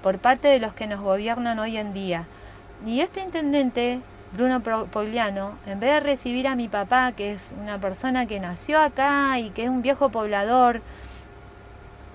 por 0.02 0.18
parte 0.18 0.48
de 0.48 0.58
los 0.58 0.74
que 0.74 0.88
nos 0.88 1.00
gobiernan 1.00 1.60
hoy 1.60 1.76
en 1.76 1.94
día. 1.94 2.26
Y 2.84 3.00
este 3.00 3.20
intendente 3.20 4.00
Bruno 4.32 4.60
Pogliano, 4.60 5.54
en 5.66 5.80
vez 5.80 5.94
de 5.94 6.00
recibir 6.00 6.48
a 6.48 6.54
mi 6.54 6.68
papá, 6.68 7.12
que 7.12 7.32
es 7.32 7.54
una 7.60 7.78
persona 7.78 8.26
que 8.26 8.40
nació 8.40 8.80
acá 8.80 9.38
y 9.38 9.50
que 9.50 9.64
es 9.64 9.68
un 9.70 9.80
viejo 9.80 10.10
poblador, 10.10 10.82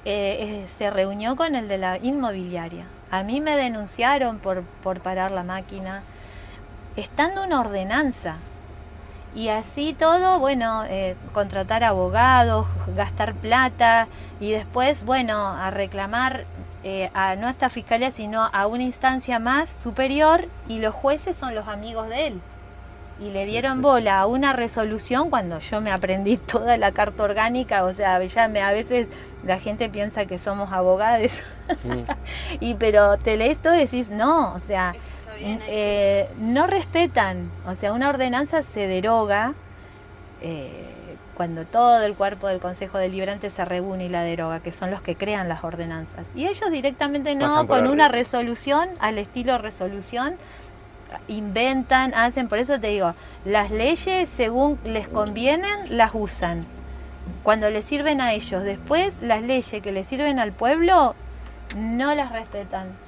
eh, 0.05 0.65
se 0.67 0.91
reunió 0.91 1.35
con 1.35 1.55
el 1.55 1.67
de 1.67 1.77
la 1.77 1.97
inmobiliaria. 1.97 2.85
A 3.09 3.23
mí 3.23 3.41
me 3.41 3.55
denunciaron 3.55 4.37
por, 4.37 4.63
por 4.83 4.99
parar 4.99 5.31
la 5.31 5.43
máquina, 5.43 6.03
estando 6.95 7.43
una 7.43 7.59
ordenanza. 7.59 8.37
Y 9.35 9.49
así 9.49 9.93
todo, 9.93 10.37
bueno, 10.37 10.83
eh, 10.85 11.15
contratar 11.31 11.83
abogados, 11.83 12.67
gastar 12.95 13.33
plata 13.33 14.07
y 14.39 14.51
después, 14.51 15.03
bueno, 15.03 15.47
a 15.47 15.71
reclamar 15.71 16.45
eh, 16.83 17.09
a 17.13 17.35
no 17.35 17.47
a 17.47 17.51
esta 17.51 17.69
fiscalía, 17.69 18.11
sino 18.11 18.49
a 18.51 18.67
una 18.67 18.83
instancia 18.83 19.39
más 19.39 19.69
superior 19.69 20.47
y 20.67 20.79
los 20.79 20.93
jueces 20.93 21.37
son 21.37 21.55
los 21.55 21.67
amigos 21.67 22.09
de 22.09 22.27
él. 22.27 22.41
Y 23.19 23.29
le 23.29 23.45
dieron 23.45 23.81
bola 23.81 24.19
a 24.19 24.25
una 24.25 24.53
resolución 24.53 25.29
cuando 25.29 25.59
yo 25.59 25.79
me 25.79 25.91
aprendí 25.91 26.37
toda 26.37 26.77
la 26.77 26.91
carta 26.91 27.23
orgánica, 27.23 27.85
o 27.85 27.93
sea, 27.93 28.21
ya 28.23 28.47
me, 28.47 28.61
a 28.61 28.71
veces 28.71 29.07
la 29.45 29.59
gente 29.59 29.87
piensa 29.89 30.25
que 30.25 30.37
somos 30.37 30.71
abogados, 30.71 31.31
y 32.59 32.73
pero 32.73 33.17
te 33.17 33.37
lees 33.37 33.61
todo 33.61 33.75
y 33.75 33.79
decís, 33.79 34.09
no, 34.09 34.53
o 34.53 34.59
sea, 34.59 34.93
eh, 35.39 36.27
no 36.37 36.67
respetan, 36.67 37.49
o 37.65 37.75
sea, 37.75 37.93
una 37.93 38.09
ordenanza 38.09 38.63
se 38.63 38.87
deroga. 38.87 39.53
Eh, 40.41 40.92
cuando 41.35 41.65
todo 41.65 42.01
el 42.03 42.15
cuerpo 42.15 42.47
del 42.47 42.59
Consejo 42.59 42.97
Deliberante 42.97 43.49
se 43.49 43.65
reúne 43.65 44.05
y 44.05 44.09
la 44.09 44.23
deroga, 44.23 44.59
que 44.59 44.71
son 44.71 44.91
los 44.91 45.01
que 45.01 45.15
crean 45.15 45.49
las 45.49 45.63
ordenanzas. 45.63 46.35
Y 46.35 46.47
ellos 46.47 46.71
directamente 46.71 47.35
no, 47.35 47.67
con 47.67 47.87
una 47.87 48.07
resolución, 48.07 48.89
al 48.99 49.17
estilo 49.17 49.57
resolución, 49.57 50.35
inventan, 51.27 52.13
hacen, 52.13 52.47
por 52.47 52.59
eso 52.59 52.79
te 52.79 52.87
digo, 52.87 53.13
las 53.45 53.71
leyes 53.71 54.29
según 54.29 54.79
les 54.83 55.07
convienen, 55.07 55.97
las 55.97 56.11
usan. 56.13 56.65
Cuando 57.43 57.69
les 57.69 57.85
sirven 57.85 58.21
a 58.21 58.33
ellos, 58.33 58.63
después 58.63 59.21
las 59.21 59.41
leyes 59.41 59.81
que 59.81 59.91
les 59.91 60.07
sirven 60.07 60.39
al 60.39 60.51
pueblo, 60.51 61.15
no 61.75 62.13
las 62.13 62.31
respetan 62.31 63.03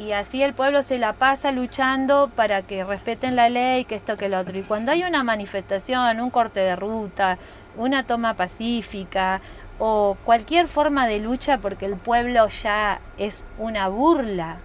y 0.00 0.12
así 0.12 0.42
el 0.42 0.54
pueblo 0.54 0.82
se 0.82 0.96
la 0.96 1.12
pasa 1.12 1.52
luchando 1.52 2.30
para 2.34 2.62
que 2.62 2.84
respeten 2.84 3.36
la 3.36 3.50
ley, 3.50 3.84
que 3.84 3.96
esto, 3.96 4.16
que 4.16 4.30
lo 4.30 4.38
otro. 4.38 4.56
Y 4.56 4.62
cuando 4.62 4.92
hay 4.92 5.04
una 5.04 5.22
manifestación, 5.22 6.22
un 6.22 6.30
corte 6.30 6.60
de 6.60 6.74
ruta, 6.74 7.36
una 7.76 8.06
toma 8.06 8.34
pacífica 8.34 9.40
o 9.78 10.16
cualquier 10.24 10.68
forma 10.68 11.06
de 11.06 11.20
lucha 11.20 11.58
porque 11.58 11.86
el 11.86 11.96
pueblo 11.96 12.48
ya 12.48 13.00
es 13.18 13.44
una 13.58 13.88
burla 13.88 14.58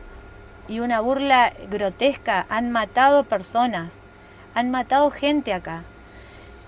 y 0.67 0.79
una 0.79 0.99
burla 0.99 1.53
grotesca, 1.69 2.45
han 2.49 2.71
matado 2.71 3.23
personas, 3.23 3.93
han 4.53 4.71
matado 4.71 5.11
gente 5.11 5.53
acá. 5.53 5.83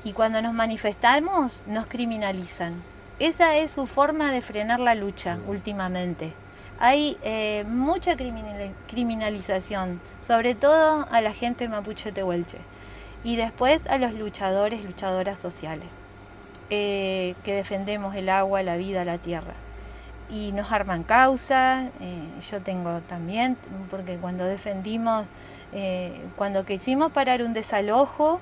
Y 0.04 0.14
cuando 0.14 0.42
nos 0.42 0.54
manifestamos 0.54 1.64
nos 1.66 1.88
criminalizan. 1.88 2.84
Esa 3.20 3.58
es 3.58 3.72
su 3.72 3.88
forma 3.88 4.32
de 4.32 4.42
frenar 4.42 4.80
la 4.80 4.96
lucha 4.96 5.40
últimamente 5.48 6.34
hay 6.80 7.18
eh, 7.24 7.66
mucha 7.68 8.16
criminalización, 8.16 10.00
sobre 10.20 10.56
todo 10.56 11.08
a 11.10 11.22
la 11.22 11.34
gente 11.34 11.68
mapuche 11.68 12.12
tehuelche 12.12 12.60
y 13.24 13.36
después 13.36 13.88
a 13.88 13.98
los 13.98 14.14
luchadores, 14.14 14.84
luchadoras 14.84 15.40
sociales. 15.40 15.90
Eh, 16.70 17.36
que 17.43 17.53
defendemos 17.53 18.13
el 18.15 18.28
agua, 18.28 18.61
la 18.61 18.76
vida, 18.78 19.05
la 19.05 19.18
tierra. 19.18 19.53
Y 20.30 20.51
nos 20.51 20.72
arman 20.74 21.03
causa, 21.03 21.89
eh, 22.01 22.28
yo 22.51 22.61
tengo 22.61 22.99
también, 23.01 23.55
porque 23.89 24.18
cuando 24.18 24.43
defendimos, 24.43 25.26
eh, 25.72 26.22
cuando 26.36 26.65
quisimos 26.65 27.11
parar 27.13 27.41
un 27.41 27.53
desalojo, 27.53 28.41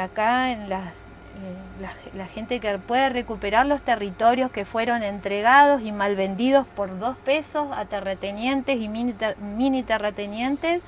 acá 0.00 0.54
la, 0.68 2.26
gente 2.26 2.60
que 2.60 2.78
puede 2.78 3.08
recuperar 3.08 3.66
los 3.66 3.82
territorios 3.82 4.50
que 4.50 4.64
fueron 4.64 5.02
entregados 5.02 5.82
y 5.82 5.90
mal 5.90 6.14
vendidos 6.14 6.66
por 6.76 6.98
dos 6.98 7.16
pesos 7.16 7.68
a 7.72 7.86
terratenientes 7.86 8.78
y 8.78 8.88
mini 8.88 9.82
terratenientes, 9.82 10.82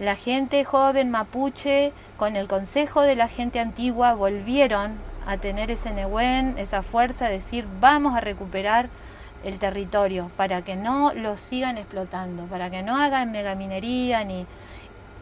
la 0.00 0.16
gente 0.16 0.64
joven 0.64 1.10
mapuche, 1.10 1.92
con 2.16 2.34
el 2.34 2.48
consejo 2.48 3.02
de 3.02 3.16
la 3.16 3.28
gente 3.28 3.60
antigua, 3.60 4.14
volvieron 4.14 4.94
a 5.26 5.36
tener 5.36 5.70
ese 5.70 5.90
Nehuen, 5.90 6.56
esa 6.56 6.82
fuerza 6.82 7.26
de 7.26 7.34
decir 7.34 7.66
vamos 7.80 8.16
a 8.16 8.20
recuperar 8.20 8.88
el 9.44 9.58
territorio 9.58 10.30
para 10.38 10.62
que 10.62 10.74
no 10.74 11.12
lo 11.12 11.36
sigan 11.36 11.76
explotando, 11.76 12.44
para 12.44 12.70
que 12.70 12.82
no 12.82 12.96
hagan 12.96 13.30
megaminería 13.30 14.24
ni 14.24 14.46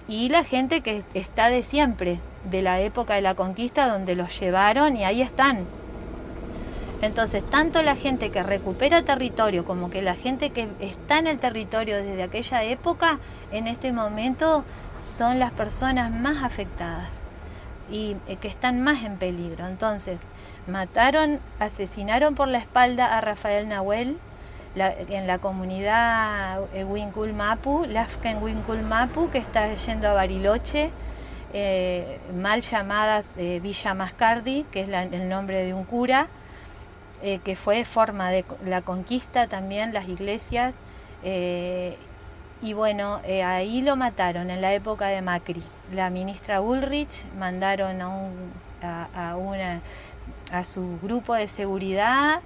y 0.06 0.28
la 0.30 0.42
gente 0.42 0.80
que 0.80 1.04
está 1.12 1.50
de 1.50 1.62
siempre, 1.62 2.20
de 2.48 2.62
la 2.62 2.80
época 2.80 3.14
de 3.14 3.20
la 3.20 3.34
conquista 3.34 3.88
donde 3.88 4.14
los 4.14 4.38
llevaron 4.38 4.96
y 4.96 5.04
ahí 5.04 5.20
están, 5.20 5.66
entonces, 7.00 7.48
tanto 7.48 7.82
la 7.82 7.94
gente 7.94 8.30
que 8.30 8.42
recupera 8.42 9.02
territorio 9.02 9.64
como 9.64 9.88
que 9.88 10.02
la 10.02 10.14
gente 10.14 10.50
que 10.50 10.68
está 10.80 11.18
en 11.18 11.28
el 11.28 11.38
territorio 11.38 11.96
desde 12.02 12.24
aquella 12.24 12.64
época, 12.64 13.20
en 13.52 13.68
este 13.68 13.92
momento 13.92 14.64
son 14.98 15.38
las 15.38 15.52
personas 15.52 16.10
más 16.10 16.42
afectadas 16.42 17.08
y 17.88 18.16
eh, 18.26 18.36
que 18.36 18.48
están 18.48 18.80
más 18.82 19.04
en 19.04 19.16
peligro. 19.16 19.66
Entonces, 19.66 20.22
mataron, 20.66 21.38
asesinaron 21.60 22.34
por 22.34 22.48
la 22.48 22.58
espalda 22.58 23.16
a 23.16 23.20
Rafael 23.20 23.68
Nahuel 23.68 24.18
en 24.74 25.26
la 25.26 25.38
comunidad 25.38 26.60
Winkul 26.86 27.32
Mapu, 27.32 27.84
Lafken 27.86 28.42
Winkul 28.42 28.82
Mapu, 28.82 29.30
que 29.30 29.38
está 29.38 29.72
yendo 29.74 30.08
a 30.08 30.12
Bariloche, 30.12 30.90
eh, 31.52 32.20
mal 32.36 32.60
llamadas 32.60 33.32
eh, 33.38 33.60
Villa 33.62 33.94
Mascardi, 33.94 34.66
que 34.70 34.82
es 34.82 34.88
el 34.88 35.28
nombre 35.28 35.64
de 35.64 35.74
un 35.74 35.84
cura 35.84 36.28
eh, 37.20 37.40
que 37.42 37.56
fue 37.56 37.84
forma 37.84 38.30
de 38.30 38.44
la 38.64 38.82
conquista 38.82 39.48
también, 39.48 39.92
las 39.92 40.08
iglesias. 40.08 40.76
Eh, 41.24 41.96
y 42.62 42.74
bueno, 42.74 43.20
eh, 43.24 43.42
ahí 43.42 43.82
lo 43.82 43.96
mataron 43.96 44.50
en 44.50 44.60
la 44.60 44.72
época 44.72 45.08
de 45.08 45.20
Macri. 45.22 45.62
La 45.92 46.10
ministra 46.10 46.60
Ulrich 46.60 47.24
mandaron 47.36 48.00
a, 48.00 48.08
un, 48.08 48.52
a, 48.82 49.36
una, 49.36 49.80
a 50.52 50.64
su 50.64 50.98
grupo 51.02 51.34
de 51.34 51.48
seguridad, 51.48 52.40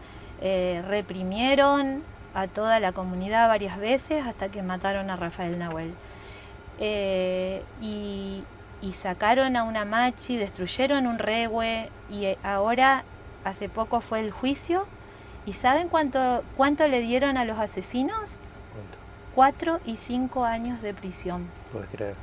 reprimieron 0.88 2.02
a 2.34 2.48
toda 2.48 2.80
la 2.80 2.92
comunidad 2.92 3.48
varias 3.48 3.78
veces 3.78 4.26
hasta 4.26 4.48
que 4.48 4.62
mataron 4.62 5.08
a 5.10 5.16
Rafael 5.16 5.58
Nahuel. 5.58 5.94
y, 7.80 8.42
y 8.82 8.92
sacaron 8.92 9.56
a 9.56 9.62
una 9.62 9.84
machi, 9.84 10.36
destruyeron 10.36 11.06
un 11.06 11.18
regue 11.18 11.90
y 12.10 12.36
ahora 12.42 13.04
hace 13.44 13.68
poco 13.68 14.00
fue 14.00 14.20
el 14.20 14.30
juicio. 14.30 14.86
¿Y 15.44 15.54
saben 15.54 15.88
cuánto, 15.88 16.44
cuánto 16.56 16.86
le 16.86 17.00
dieron 17.00 17.36
a 17.36 17.44
los 17.44 17.58
asesinos? 17.58 18.40
Cuatro 19.34 19.80
y 19.84 19.96
cinco 19.96 20.44
años 20.44 20.82
de 20.82 20.94
prisión. 20.94 21.48
Puedes 21.72 21.88
creer. 21.90 22.14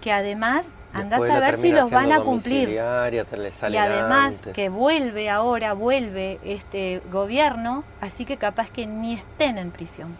Que 0.00 0.12
además, 0.12 0.68
andás 0.92 1.22
a 1.22 1.40
ver 1.40 1.58
si 1.58 1.72
los 1.72 1.90
van 1.90 2.12
a 2.12 2.20
cumplir. 2.20 2.68
y 2.68 3.76
además 3.76 4.42
que 4.52 4.68
vuelve 4.68 5.28
ahora, 5.28 5.72
vuelve 5.72 6.38
este 6.44 7.02
gobierno, 7.10 7.82
así 8.00 8.24
que 8.24 8.36
capaz 8.36 8.70
que 8.70 8.86
ni 8.86 9.14
estén 9.14 9.58
en 9.58 9.70
prisión. 9.70 10.14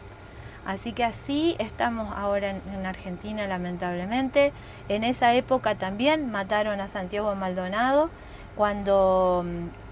Así 0.69 0.93
que 0.93 1.03
así 1.03 1.57
estamos 1.59 2.13
ahora 2.15 2.51
en, 2.51 2.85
Argentina, 2.85 3.47
lamentablemente. 3.47 4.53
En 4.91 5.03
esa 5.03 5.33
época 5.33 5.77
también 5.77 6.31
mataron 6.31 6.81
a 6.83 6.89
Santiago 6.89 7.35
Maldonado 7.35 8.11
cuando 8.55 9.47
mm, 9.47 9.88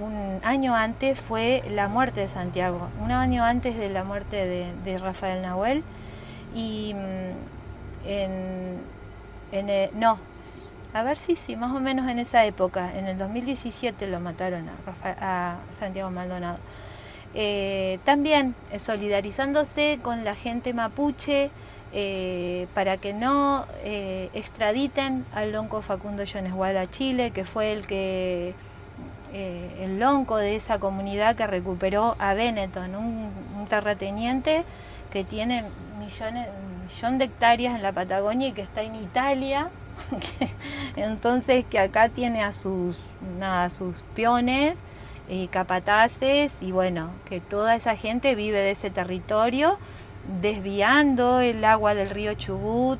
un 0.00 0.40
año 0.44 0.74
antes 0.74 1.18
fue 1.18 1.62
la 1.70 1.88
muerte 1.88 2.20
de 2.20 2.28
Santiago, 2.28 2.88
un 3.02 3.10
año 3.12 3.44
antes 3.44 3.76
de 3.76 3.88
la 3.90 4.04
muerte 4.04 4.72
de, 4.84 4.98
Rafael 4.98 5.42
Nahuel. 5.42 5.82
Y 6.54 6.94
mm, 6.94 8.08
en, 8.08 8.80
no, 9.94 10.18
a 10.94 11.02
ver 11.02 11.18
si 11.18 11.36
sí, 11.36 11.56
más 11.56 11.74
o 11.74 11.80
menos 11.80 12.08
en 12.08 12.18
esa 12.18 12.44
época, 12.44 12.96
en 12.96 13.06
el 13.06 13.18
2017 13.18 14.06
lo 14.06 14.20
mataron 14.20 14.68
a, 15.02 15.56
Santiago 15.72 16.10
Maldonado. 16.10 16.58
Eh, 17.34 17.98
también 18.04 18.54
eh, 18.72 18.78
solidarizándose 18.78 19.98
con 20.02 20.24
la 20.24 20.34
gente 20.34 20.72
mapuche 20.72 21.50
para 22.74 22.98
que 22.98 23.14
no 23.14 23.64
extraditen 23.82 25.24
al 25.32 25.52
lonco 25.52 25.80
Facundo 25.80 26.22
Yonesgual 26.22 26.76
a 26.76 26.90
Chile, 26.90 27.30
que 27.30 27.46
fue 27.46 27.72
el 27.72 27.86
que 27.86 28.54
eh, 29.32 29.70
el 29.80 29.98
lonco 29.98 30.36
de 30.36 30.56
esa 30.56 30.78
comunidad 30.78 31.36
que 31.36 31.46
recuperó 31.46 32.16
a 32.18 32.34
Benetton, 32.34 32.94
un, 32.94 33.48
terrateniente 33.68 34.64
que 35.10 35.24
tiene 35.24 35.64
millones, 35.98 36.48
un 36.48 36.86
millón 36.86 37.18
de 37.18 37.26
hectáreas 37.26 37.74
en 37.74 37.82
la 37.82 37.92
Patagonia 37.92 38.48
y 38.48 38.52
que 38.52 38.62
está 38.62 38.82
en 38.82 38.96
Italia. 38.96 39.68
Entonces 40.96 41.66
que 41.68 41.78
acá 41.78 42.08
tiene 42.08 42.42
a 42.42 42.52
sus, 42.52 42.96
a 43.42 43.68
sus 43.68 44.02
peones 44.14 44.78
y 45.28 45.48
capataces 45.48 46.62
y 46.62 46.72
bueno, 46.72 47.10
que 47.26 47.40
toda 47.40 47.76
esa 47.76 47.96
gente 47.96 48.34
vive 48.34 48.58
de 48.58 48.70
ese 48.70 48.88
territorio 48.88 49.78
desviando 50.40 51.40
el 51.40 51.64
agua 51.64 51.94
del 51.94 52.10
río 52.10 52.34
Chubut, 52.34 52.98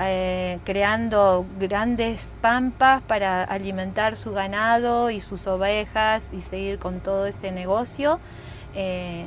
eh, 0.00 0.58
creando 0.64 1.44
grandes 1.58 2.32
pampas 2.40 3.02
para 3.02 3.42
alimentar 3.42 4.16
su 4.16 4.32
ganado 4.32 5.10
y 5.10 5.20
sus 5.20 5.46
ovejas 5.46 6.28
y 6.32 6.40
seguir 6.40 6.78
con 6.78 7.00
todo 7.00 7.26
ese 7.26 7.50
negocio. 7.52 8.20
Eh, 8.74 9.26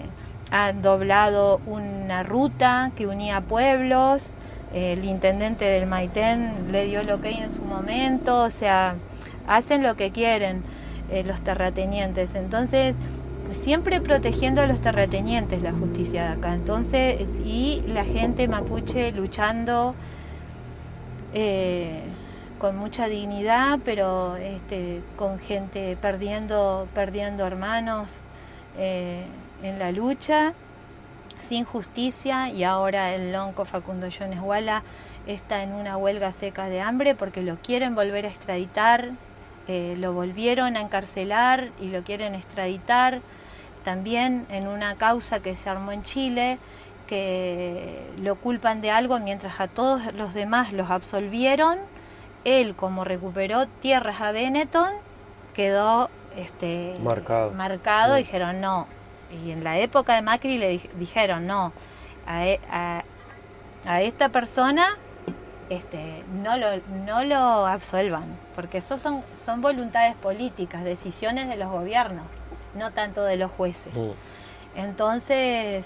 han 0.52 0.82
doblado 0.82 1.62
una 1.66 2.24
ruta 2.24 2.92
que 2.96 3.08
unía 3.08 3.42
pueblos. 3.42 4.34
el 4.74 5.04
intendente 5.04 5.66
del 5.66 5.86
Maitén 5.86 6.72
le 6.72 6.86
dio 6.86 7.04
lo 7.04 7.20
que 7.20 7.30
hay 7.30 7.38
en 7.38 7.52
su 7.54 7.62
momento, 7.64 8.44
o 8.44 8.50
sea, 8.50 8.96
hacen 9.46 9.84
lo 9.84 9.98
que 9.98 10.12
quieren 10.12 10.64
eh, 11.10 11.24
los 11.26 11.42
terratenientes. 11.42 12.36
Entonces, 12.36 12.96
siempre 13.52 14.00
protegiendo 14.00 14.62
a 14.62 14.68
los 14.68 14.80
terratenientes 14.80 15.62
la 15.62 15.74
justicia 15.74 16.24
de 16.24 16.30
acá. 16.30 16.54
Entonces, 16.54 17.20
y 17.46 17.84
la 17.88 18.06
gente 18.06 18.48
mapuche 18.48 19.12
luchando 19.12 19.94
eh, 21.34 22.04
con 22.60 22.78
mucha 22.78 23.08
dignidad, 23.08 23.80
pero 23.84 24.36
este, 24.36 25.02
con 25.16 25.40
gente 25.40 25.98
perdiendo, 26.00 26.88
perdiendo 26.94 27.46
hermanos 27.46 28.18
eh, 28.78 29.24
en 29.64 29.80
la 29.80 29.92
lucha, 29.92 30.54
sin 31.40 31.66
justicia, 31.66 32.50
y 32.50 32.64
ahora 32.64 33.16
el 33.16 33.32
lonco 33.32 33.66
Facundo 33.66 34.08
Jones 34.16 34.40
Walla 34.40 34.84
está 35.26 35.64
en 35.64 35.74
una 35.74 35.98
huelga 35.98 36.32
seca 36.32 36.70
de 36.70 36.82
hambre 36.82 37.16
porque 37.16 37.42
lo 37.42 37.58
quieren 37.58 37.96
volver 37.96 38.26
a 38.26 38.30
extraditar, 38.30 39.12
eh, 39.68 39.96
lo 39.98 40.14
volvieron 40.14 40.78
a 40.78 40.82
encarcelar 40.82 41.72
y 41.80 41.88
lo 41.88 42.04
quieren 42.04 42.36
extraditar 42.36 43.22
también 43.84 44.46
en 44.50 44.68
una 44.68 44.96
causa 44.96 45.42
que 45.42 45.56
se 45.56 45.70
armó 45.70 45.92
en 45.92 46.04
Chile 46.04 46.60
que 47.12 48.10
lo 48.22 48.36
culpan 48.36 48.80
de 48.80 48.90
algo 48.90 49.20
mientras 49.20 49.60
a 49.60 49.68
todos 49.68 50.14
los 50.14 50.34
demás 50.34 50.72
los 50.72 50.90
absolvieron. 50.90 51.78
Él, 52.46 52.74
como 52.74 53.04
recuperó 53.04 53.68
tierras 53.68 54.22
a 54.22 54.32
Benetton, 54.32 54.94
quedó 55.54 56.10
este, 56.38 56.96
marcado. 57.04 57.52
marcado 57.52 58.16
dijeron 58.16 58.62
no. 58.62 58.88
Y 59.44 59.52
en 59.52 59.66
la 59.66 59.78
época 59.80 60.16
de 60.16 60.22
Macri 60.22 60.58
le 60.58 60.90
dijeron 60.96 61.48
no, 61.48 61.74
a, 62.26 62.48
e, 62.48 62.62
a, 62.70 63.04
esta 64.02 64.30
persona 64.30 64.98
este, 65.68 66.24
no, 66.32 66.58
lo, 66.58 66.78
no 67.06 67.26
lo 67.26 67.68
absolvan, 67.68 68.24
porque 68.56 68.78
eso 68.78 68.98
son, 68.98 69.22
son 69.34 69.60
voluntades 69.60 70.16
políticas, 70.16 70.86
decisiones 70.86 71.50
de 71.50 71.58
los 71.58 71.70
gobiernos, 71.70 72.32
no 72.74 72.92
tanto 72.92 73.22
de 73.24 73.36
los 73.36 73.52
jueces. 73.52 73.94
Mm. 73.94 74.12
Entonces, 74.78 75.86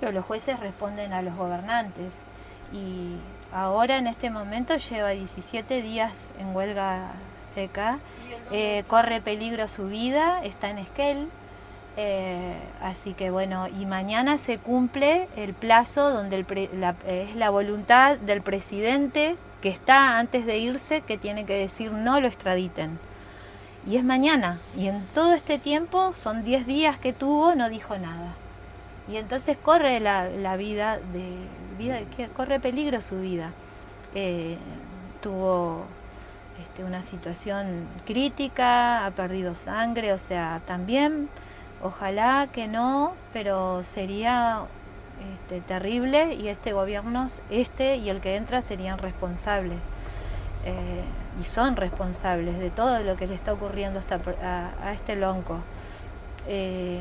pero 0.00 0.12
los 0.12 0.24
jueces 0.24 0.58
responden 0.60 1.12
a 1.12 1.22
los 1.22 1.34
gobernantes. 1.34 2.14
Y 2.72 3.16
ahora 3.52 3.98
en 3.98 4.06
este 4.06 4.30
momento 4.30 4.76
lleva 4.76 5.10
17 5.10 5.82
días 5.82 6.12
en 6.38 6.54
huelga 6.54 7.12
seca, 7.42 7.98
eh, 8.50 8.84
corre 8.88 9.20
peligro 9.20 9.68
su 9.68 9.86
vida, 9.86 10.40
está 10.42 10.70
en 10.70 10.78
Esquel. 10.78 11.28
Eh, 11.98 12.54
así 12.82 13.14
que 13.14 13.30
bueno, 13.30 13.68
y 13.68 13.86
mañana 13.86 14.36
se 14.36 14.58
cumple 14.58 15.28
el 15.36 15.54
plazo 15.54 16.10
donde 16.10 16.44
es 17.06 17.34
la 17.36 17.48
voluntad 17.48 18.18
del 18.18 18.42
presidente 18.42 19.36
que 19.62 19.70
está 19.70 20.18
antes 20.18 20.44
de 20.44 20.58
irse 20.58 21.00
que 21.00 21.16
tiene 21.16 21.46
que 21.46 21.54
decir 21.58 21.92
no 21.92 22.20
lo 22.20 22.28
extraditen. 22.28 22.98
y 23.86 23.96
es 23.96 24.04
mañana. 24.04 24.58
Y 24.76 24.88
en 24.88 25.00
todo 25.14 25.32
este 25.32 25.58
tiempo, 25.58 26.12
son 26.14 26.42
10 26.44 26.66
días 26.66 26.98
que 26.98 27.12
tuvo, 27.12 27.54
no 27.54 27.68
dijo 27.68 27.96
nada. 27.96 28.34
Y 29.08 29.16
entonces 29.16 29.56
corre 29.56 30.00
la, 30.00 30.56
vida, 30.56 30.98
de, 30.98 31.32
vida 31.78 31.98
corre 32.34 32.60
peligro 32.60 33.00
su 33.02 33.20
vida. 33.20 33.52
Eh, 34.14 34.58
tuvo 35.20 35.84
este, 36.62 36.84
una 36.84 37.02
situación 37.02 37.86
crítica, 38.04 39.06
ha 39.06 39.10
perdido 39.10 39.54
sangre, 39.54 40.12
o 40.12 40.18
sea, 40.18 40.62
también, 40.66 41.28
ojalá 41.82 42.48
que 42.50 42.66
no, 42.66 43.14
pero 43.32 43.84
sería 43.84 44.62
este, 45.42 45.60
terrible 45.60 46.34
y 46.34 46.48
este 46.48 46.72
gobierno, 46.72 47.28
este 47.50 47.96
y 47.96 48.08
el 48.08 48.20
que 48.20 48.36
entra 48.36 48.62
serían 48.62 48.98
responsables. 48.98 49.78
Eh, 50.64 51.02
y 51.40 51.44
son 51.44 51.76
responsables 51.76 52.58
de 52.58 52.70
todo 52.70 53.02
lo 53.02 53.16
que 53.16 53.26
le 53.26 53.34
está 53.34 53.52
ocurriendo 53.52 54.00
a, 54.42 54.92
este 54.92 55.16
lonco. 55.16 55.60
Eh, 56.48 57.00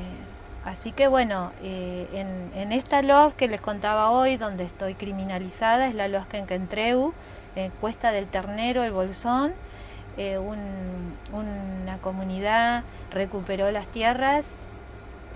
así 0.66 0.92
que 0.92 1.08
bueno, 1.08 1.52
eh, 1.64 2.08
en, 2.54 2.72
esta 2.72 3.02
LOF 3.02 3.34
que 3.36 3.48
les 3.48 3.62
contaba 3.62 4.12
hoy, 4.12 4.38
donde 4.38 4.66
estoy 4.66 4.96
criminalizada, 4.96 5.88
es 5.88 5.96
la 5.96 6.08
LOF 6.08 6.28
que 6.28 6.38
Entreu, 6.38 7.14
en 7.56 7.72
Cuesta 7.72 8.12
del 8.12 8.28
Ternero, 8.28 8.84
el 8.84 8.92
Bolsón. 8.92 9.54
una 11.32 11.98
comunidad 12.02 12.84
recuperó 13.12 13.72
las 13.72 13.88
tierras 13.88 14.46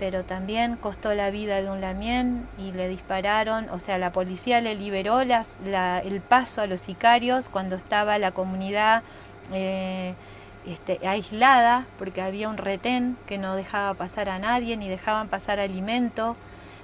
pero 0.00 0.24
también 0.24 0.76
costó 0.76 1.14
la 1.14 1.30
vida 1.30 1.60
de 1.60 1.68
un 1.68 1.82
lamien 1.82 2.48
y 2.56 2.72
le 2.72 2.88
dispararon, 2.88 3.68
o 3.68 3.78
sea, 3.78 3.98
la 3.98 4.12
policía 4.12 4.62
le 4.62 4.74
liberó 4.74 5.20
el 5.20 6.20
paso 6.26 6.62
a 6.62 6.66
los 6.66 6.80
sicarios 6.80 7.50
cuando 7.50 7.76
estaba 7.76 8.16
la 8.16 8.32
comunidad 8.32 9.02
eh, 9.52 10.14
este, 10.66 11.06
aislada, 11.06 11.86
porque 11.98 12.22
había 12.22 12.48
un 12.48 12.56
retén 12.56 13.16
que 13.26 13.38
no 13.38 13.56
dejaba 13.56 13.94
pasar 13.94 14.28
a 14.28 14.38
nadie, 14.38 14.76
ni 14.76 14.88
dejaban 14.88 15.28
pasar 15.28 15.58
alimento 15.58 16.36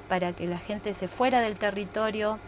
para 0.09 0.33
que 0.33 0.47
la 0.47 0.59
gente 0.59 0.95
se 0.95 1.09
fuera 1.09 1.41
del 1.41 1.57
territorio. 1.57 2.39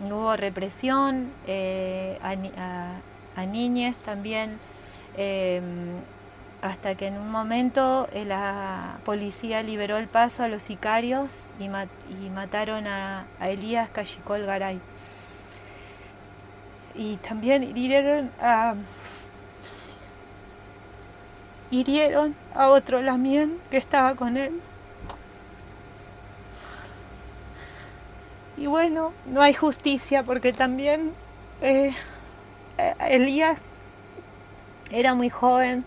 Hubo 0.00 0.36
represión 0.36 1.30
eh, 1.46 2.18
a, 2.22 3.46
niñas 3.46 3.96
también. 4.04 4.58
Eh, 5.16 5.60
hasta 6.62 6.94
que 6.94 7.08
en 7.08 7.18
un 7.18 7.30
momento 7.30 8.08
eh, 8.12 8.24
la 8.24 8.98
policía 9.04 9.64
liberó 9.64 9.98
el 9.98 10.06
paso 10.06 10.44
a 10.44 10.48
los 10.48 10.62
sicarios 10.62 11.50
y, 11.58 11.68
mataron 12.30 12.86
a, 12.86 13.26
Elías 13.40 13.90
Cachicol 13.90 14.46
Garay. 14.46 14.80
Y 16.94 17.16
también 17.16 17.64
hirieron 17.64 18.30
a, 18.40 18.74
hirieron 21.72 22.36
a 22.54 22.68
otro 22.68 23.02
Lamien 23.02 23.58
que 23.70 23.78
estaba 23.78 24.14
con 24.14 24.36
él. 24.36 24.60
Y 28.56 28.66
bueno, 28.66 29.12
no 29.26 29.42
hay 29.42 29.54
justicia 29.54 30.22
porque 30.22 30.52
también 30.52 31.12
eh, 31.62 31.96
Elías 33.00 33.58
era 34.92 35.14
muy 35.14 35.30
joven 35.30 35.84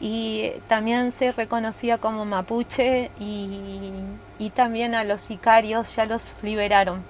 y 0.00 0.52
también 0.68 1.12
se 1.12 1.32
reconocía 1.32 1.98
como 1.98 2.24
mapuche 2.24 3.10
y, 3.18 3.92
también 4.54 4.94
a 4.94 5.04
los 5.04 5.20
sicarios 5.20 5.94
ya 5.94 6.06
los 6.06 6.34
liberaron. 6.42 7.02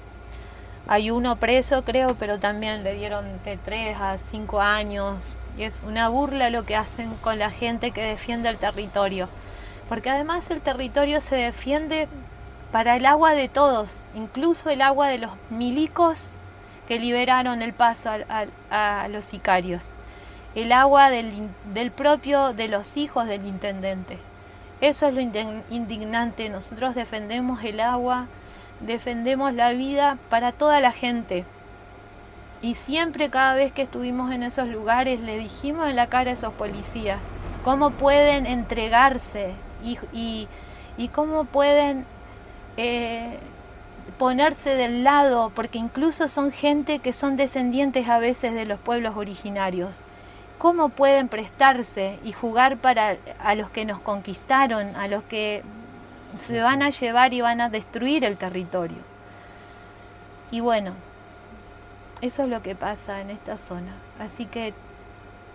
Hay 0.88 1.10
uno 1.10 1.36
preso 1.36 1.84
creo, 1.84 2.16
pero 2.16 2.40
también 2.40 2.82
le 2.82 2.94
dieron 2.94 3.24
de 3.44 3.56
3 3.56 3.96
a 4.00 4.18
5 4.18 4.60
años 4.60 5.36
y 5.56 5.62
es 5.62 5.84
una 5.86 6.08
burla 6.08 6.50
lo 6.50 6.64
que 6.64 6.74
hacen 6.74 7.14
con 7.16 7.38
la 7.38 7.50
gente 7.50 7.92
que 7.92 8.02
defiende 8.02 8.48
el 8.48 8.56
territorio. 8.56 9.28
Porque 9.88 10.10
además 10.10 10.50
el 10.50 10.60
territorio 10.60 11.20
se 11.20 11.36
defiende 11.36 12.08
para 12.72 12.96
el 12.96 13.06
agua 13.06 13.34
de 13.34 13.48
todos, 13.48 14.00
incluso 14.14 14.70
el 14.70 14.82
agua 14.82 15.08
de 15.08 15.18
los 15.18 15.30
milicos 15.50 16.32
que 16.88 16.98
liberaron 16.98 17.62
el 17.62 17.74
paso 17.74 18.10
a 18.70 19.08
los 19.08 19.24
sicarios 19.24 19.94
el 20.54 20.72
agua 20.72 21.10
del, 21.10 21.90
propio 21.92 22.52
de 22.52 22.68
los 22.68 22.96
hijos 22.96 23.26
del 23.26 23.46
intendente. 23.46 24.18
Eso 24.80 25.06
es 25.06 25.14
lo 25.14 25.20
indignante. 25.20 26.48
Nosotros 26.48 26.94
defendemos 26.94 27.62
el 27.64 27.80
agua, 27.80 28.26
defendemos 28.80 29.52
la 29.54 29.72
vida 29.72 30.18
para 30.28 30.52
toda 30.52 30.80
la 30.80 30.92
gente. 30.92 31.44
Y 32.60 32.74
siempre 32.74 33.30
cada 33.30 33.54
vez 33.54 33.72
que 33.72 33.82
estuvimos 33.82 34.32
en 34.32 34.42
esos 34.42 34.68
lugares 34.68 35.20
le 35.20 35.38
dijimos 35.38 35.88
en 35.88 35.96
la 35.96 36.08
cara 36.08 36.30
a 36.30 36.34
esos 36.34 36.52
policías 36.54 37.20
cómo 37.64 37.90
pueden 37.90 38.46
entregarse 38.46 39.52
y, 39.82 40.48
cómo 41.12 41.44
pueden 41.44 42.06
eh, 42.76 43.38
ponerse 44.18 44.74
del 44.74 45.04
lado, 45.04 45.52
porque 45.54 45.78
incluso 45.78 46.28
son 46.28 46.50
gente 46.50 46.98
que 46.98 47.12
son 47.12 47.36
descendientes 47.36 48.08
a 48.08 48.18
veces 48.18 48.54
de 48.54 48.64
los 48.64 48.78
pueblos 48.78 49.16
originarios. 49.16 49.96
¿Cómo 50.58 50.88
pueden 50.88 51.28
prestarse 51.28 52.18
y 52.24 52.32
jugar 52.32 52.78
para 52.78 53.16
a 53.38 53.54
los 53.54 53.70
que 53.70 53.84
nos 53.84 54.00
conquistaron, 54.00 54.96
a 54.96 55.06
los 55.06 55.22
que 55.24 55.62
se 56.46 56.60
van 56.60 56.82
a 56.82 56.90
llevar 56.90 57.32
y 57.32 57.40
van 57.40 57.60
a 57.60 57.68
destruir 57.68 58.24
el 58.24 58.36
territorio? 58.36 58.98
Y 60.50 60.60
bueno, 60.60 60.92
eso 62.20 62.42
es 62.42 62.48
lo 62.48 62.62
que 62.62 62.74
pasa 62.74 63.20
en 63.20 63.30
esta 63.30 63.56
zona. 63.58 63.92
Así 64.18 64.46
que 64.46 64.74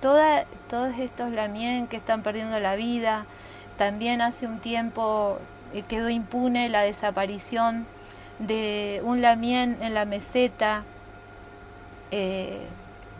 todos 0.01 0.99
estos 0.99 1.31
lamien 1.31 1.87
que 1.87 1.97
están 1.97 2.23
perdiendo 2.23 2.59
la 2.59 2.75
vida, 2.75 3.25
también 3.77 4.21
hace 4.21 4.45
un 4.45 4.59
tiempo 4.59 5.39
eh, 5.73 5.83
quedó 5.87 6.09
impune 6.09 6.69
la 6.69 6.81
desaparición 6.81 7.85
de 8.39 9.01
un 9.03 9.21
lamien 9.21 9.77
en 9.81 9.93
la 9.93 10.05
meseta. 10.05 10.83
Eh, 12.11 12.67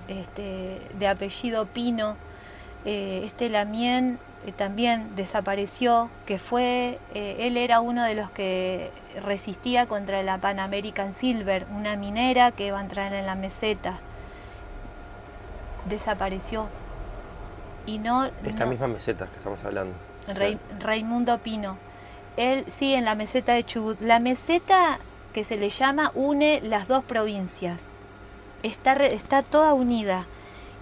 este, 0.08 0.82
de 1.00 1.08
apellido 1.08 1.66
Pino, 1.66 2.16
eh, 2.86 3.22
este 3.26 3.50
Lamien 3.50 4.20
eh, 4.46 4.52
también 4.52 5.16
desapareció, 5.16 6.10
que 6.26 6.40
fue, 6.40 7.00
eh, 7.14 7.38
él 7.40 7.58
era 7.58 7.80
uno 7.80 8.04
de 8.04 8.16
los 8.16 8.30
que 8.32 8.92
resistía 9.24 9.86
contra 9.86 10.22
la 10.24 10.38
Pan 10.38 10.60
American 10.60 11.14
Silver, 11.14 11.66
una 11.76 11.96
minera 11.96 12.52
que 12.52 12.68
iba 12.68 12.80
a 12.80 12.82
entrar 12.82 13.14
en 13.14 13.26
la 13.26 13.36
meseta. 13.36 14.00
Desapareció. 15.88 16.68
Y 17.86 18.00
no... 18.00 18.26
Esta 18.46 18.66
misma 18.66 18.88
meseta 18.88 19.28
que 19.28 19.38
estamos 19.38 19.64
hablando. 19.64 19.94
Raimundo 20.80 21.38
Pino. 21.40 21.78
Él, 22.38 22.66
sí, 22.68 22.94
en 22.94 23.06
la 23.06 23.16
meseta 23.16 23.54
de 23.54 23.64
Chubut. 23.64 24.00
La 24.02 24.20
meseta 24.20 25.00
que 25.34 25.44
se 25.44 25.58
le 25.58 25.70
llama 25.70 26.12
une 26.16 26.62
las 26.62 26.88
dos 26.88 27.04
provincias 27.04 27.92
está, 28.64 28.94
está 28.94 29.44
toda 29.44 29.74
unida. 29.74 30.26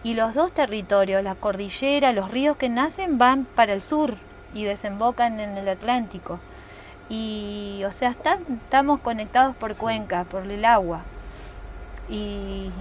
Y 0.04 0.16
los 0.16 0.34
dos 0.34 0.52
territorios, 0.52 1.24
la 1.24 1.36
cordillera, 1.36 2.12
los 2.12 2.32
ríos 2.32 2.58
que 2.58 2.70
nacen 2.70 3.18
van 3.18 3.46
para 3.46 3.74
el 3.74 3.82
sur 3.82 4.16
y 4.54 4.64
desembocan 4.64 5.40
en 5.40 5.58
el 5.58 5.68
Atlántico. 5.68 6.40
Y, 7.10 7.84
o 7.86 7.92
sea, 7.92 8.10
estamos 8.10 9.00
conectados 9.02 9.56
por 9.56 9.76
cuenca, 9.76 10.24
por 10.24 10.50
el 10.50 10.66
agua. 10.66 11.02
Y 12.10 12.72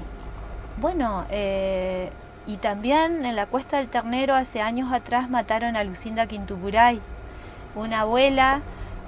bueno, 0.80 1.26
eh, 1.30 2.10
y 2.46 2.56
también 2.56 3.24
en 3.26 3.36
la 3.36 3.46
Cuesta 3.46 3.76
del 3.76 3.88
Ternero 3.88 4.34
hace 4.34 4.62
años 4.62 4.92
atrás 4.92 5.28
mataron 5.28 5.76
a 5.76 5.84
Lucinda 5.84 6.26
Quintupuray, 6.26 7.00
una 7.74 8.00
abuela 8.00 8.62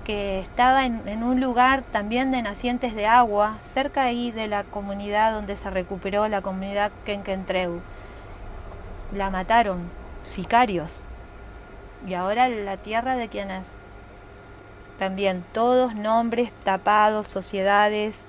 que 0.05 0.41
estaba 0.41 0.85
en, 0.85 1.23
un 1.23 1.41
lugar 1.41 1.83
también 1.83 2.31
de 2.31 2.43
nacientes 2.43 2.95
de 2.95 3.07
agua, 3.07 3.59
cerca 3.63 4.03
ahí 4.03 4.31
de 4.31 4.49
la 4.49 4.65
comunidad 4.65 5.33
donde 5.33 5.57
se 5.57 5.71
recuperó 5.71 6.29
la 6.29 6.43
comunidad 6.43 6.91
Kenkentreu. 7.05 7.81
La 9.15 9.31
mataron, 9.31 9.81
sicarios. 10.25 11.03
Y 12.07 12.15
ahora 12.15 12.49
la 12.49 12.77
tierra 12.77 13.17
de 13.17 13.29
quienes 13.29 13.65
también 14.99 15.45
todos 15.53 15.97
nombres 15.97 16.53
tapados, 16.63 17.27
sociedades, 17.27 18.27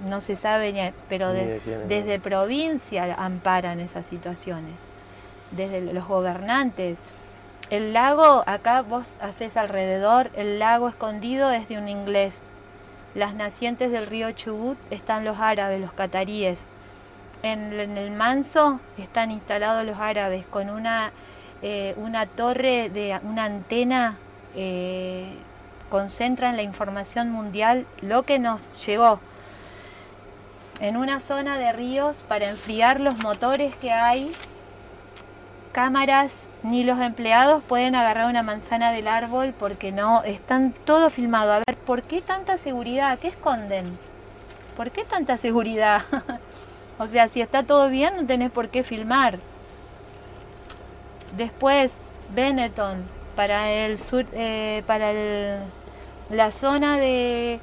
mm. 0.00 0.08
no 0.08 0.20
se 0.20 0.36
sabe, 0.36 0.94
pero 1.08 1.32
desde 1.32 2.18
provincia 2.18 3.14
amparan 3.18 3.78
esas 3.78 4.06
situaciones, 4.06 4.72
desde 5.50 5.80
los 5.80 6.06
gobernantes. 6.06 6.98
El 7.68 7.92
lago, 7.92 8.42
acá 8.46 8.82
vos 8.82 9.16
haces 9.20 9.56
alrededor, 9.56 10.30
el 10.34 10.58
lago 10.58 10.88
escondido 10.88 11.50
es 11.50 11.68
de 11.68 11.76
un 11.78 11.88
inglés. 11.88 12.44
Las 13.14 13.34
nacientes 13.34 13.92
del 13.92 14.06
río 14.06 14.32
Chubut 14.32 14.78
están 14.90 15.24
los 15.24 15.38
árabes, 15.38 15.80
los 15.80 15.92
cataríes. 15.92 16.68
En, 17.44 17.98
el 17.98 18.10
Manso 18.10 18.80
están 18.96 19.30
instalados 19.30 19.84
los 19.84 19.98
árabes 19.98 20.46
con 20.46 20.70
una, 20.70 21.12
eh, 21.60 21.92
una 21.98 22.24
torre 22.24 22.88
de 22.88 23.20
una 23.22 23.44
antena, 23.44 24.16
eh, 24.56 25.36
concentran 25.90 26.56
la 26.56 26.62
información 26.62 27.30
mundial, 27.30 27.86
lo 28.00 28.22
que 28.22 28.38
nos 28.38 28.86
llegó. 28.86 29.20
En 30.80 30.96
una 30.96 31.20
zona 31.20 31.58
de 31.58 31.74
ríos 31.74 32.24
para 32.26 32.48
enfriar 32.48 32.98
los 32.98 33.22
motores 33.22 33.76
que 33.76 33.92
hay 33.92 34.32
cámaras 35.72 36.32
ni 36.62 36.82
los 36.82 36.98
empleados 36.98 37.62
pueden 37.62 37.94
agarrar 37.94 38.30
una 38.30 38.42
manzana 38.42 38.90
del 38.90 39.06
árbol 39.06 39.52
porque 39.58 39.92
no, 39.92 40.22
están 40.22 40.72
todo 40.72 41.10
filmado. 41.10 41.52
A 41.52 41.58
ver, 41.58 41.76
¿por 41.76 42.04
qué 42.04 42.22
tanta 42.22 42.56
seguridad? 42.56 43.18
¿Qué 43.18 43.28
esconden? 43.28 43.98
¿Por 44.78 44.90
qué 44.92 45.04
tanta 45.04 45.36
seguridad? 45.36 46.04
o 46.98 47.06
sea, 47.06 47.28
si 47.28 47.40
está 47.40 47.62
todo 47.64 47.88
bien, 47.88 48.14
no 48.16 48.26
tenés 48.26 48.50
por 48.50 48.68
qué 48.68 48.84
filmar. 48.84 49.38
Después, 51.36 51.92
Benetton, 52.34 53.04
para 53.34 53.70
el 53.70 53.98
sur, 53.98 54.26
eh, 54.32 54.82
para 54.86 55.12
la 56.30 56.50
zona 56.52 56.96
de 56.98 57.60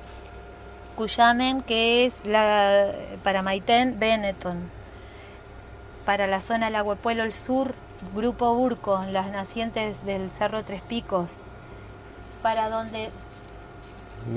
Cuyamen, 0.95 1.61
que 1.61 2.05
es 2.05 2.25
la, 2.25 2.91
para 3.23 3.41
Maitén, 3.41 3.97
Benetton. 3.97 4.69
Para 6.05 6.27
la 6.27 6.41
zona 6.41 6.65
del 6.65 6.75
Agüepuelo, 6.75 7.23
el 7.23 7.34
sur, 7.34 7.73
Grupo 8.13 8.53
Burco, 8.55 9.01
las 9.11 9.27
nacientes 9.27 10.03
del 10.05 10.29
Cerro 10.29 10.63
Tres 10.63 10.82
Picos. 10.82 11.32
Para 12.41 12.69
donde 12.69 13.11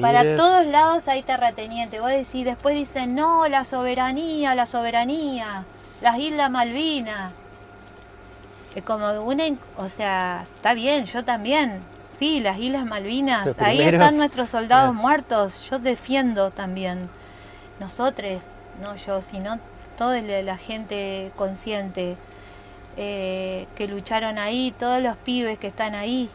para 0.01 0.37
todos 0.37 0.67
lados 0.67 1.09
hay 1.09 1.23
terrateniente. 1.23 2.01
Vos 2.01 2.11
decís, 2.11 2.45
después 2.45 2.75
dicen, 2.75 3.15
no, 3.15 3.49
la 3.49 3.65
soberanía, 3.65 4.55
la 4.55 4.67
soberanía, 4.67 5.65
las 6.01 6.19
Islas 6.19 6.51
Malvinas. 6.51 7.33
Es 8.75 8.83
como 8.83 9.09
una, 9.21 9.45
o 9.77 9.89
sea, 9.89 10.43
está 10.43 10.75
bien, 10.75 11.05
yo 11.05 11.25
también. 11.25 11.81
Sí, 12.11 12.41
las 12.41 12.59
Islas 12.59 12.87
Malvinas, 12.87 13.59
ahí 13.59 13.81
están 13.83 14.17
nuestros 14.17 14.51
soldados 14.51 14.95
muertos. 14.95 15.69
Yo 15.71 15.79
defiendo 15.79 16.51
también. 16.51 17.09
Nosotros, 17.81 18.45
no 18.81 18.97
yo, 18.97 19.21
sino 19.21 19.59
toda 19.97 20.21
la 20.21 20.57
gente 20.57 21.31
consciente 21.37 22.17
eh, 22.97 23.67
que 23.77 23.89
lucharon 23.89 24.39
ahí, 24.39 24.75
todos 24.79 25.03
los 25.03 25.17
pibes 25.17 25.59
que 25.59 25.67
están 25.67 25.95
ahí, 25.95 26.31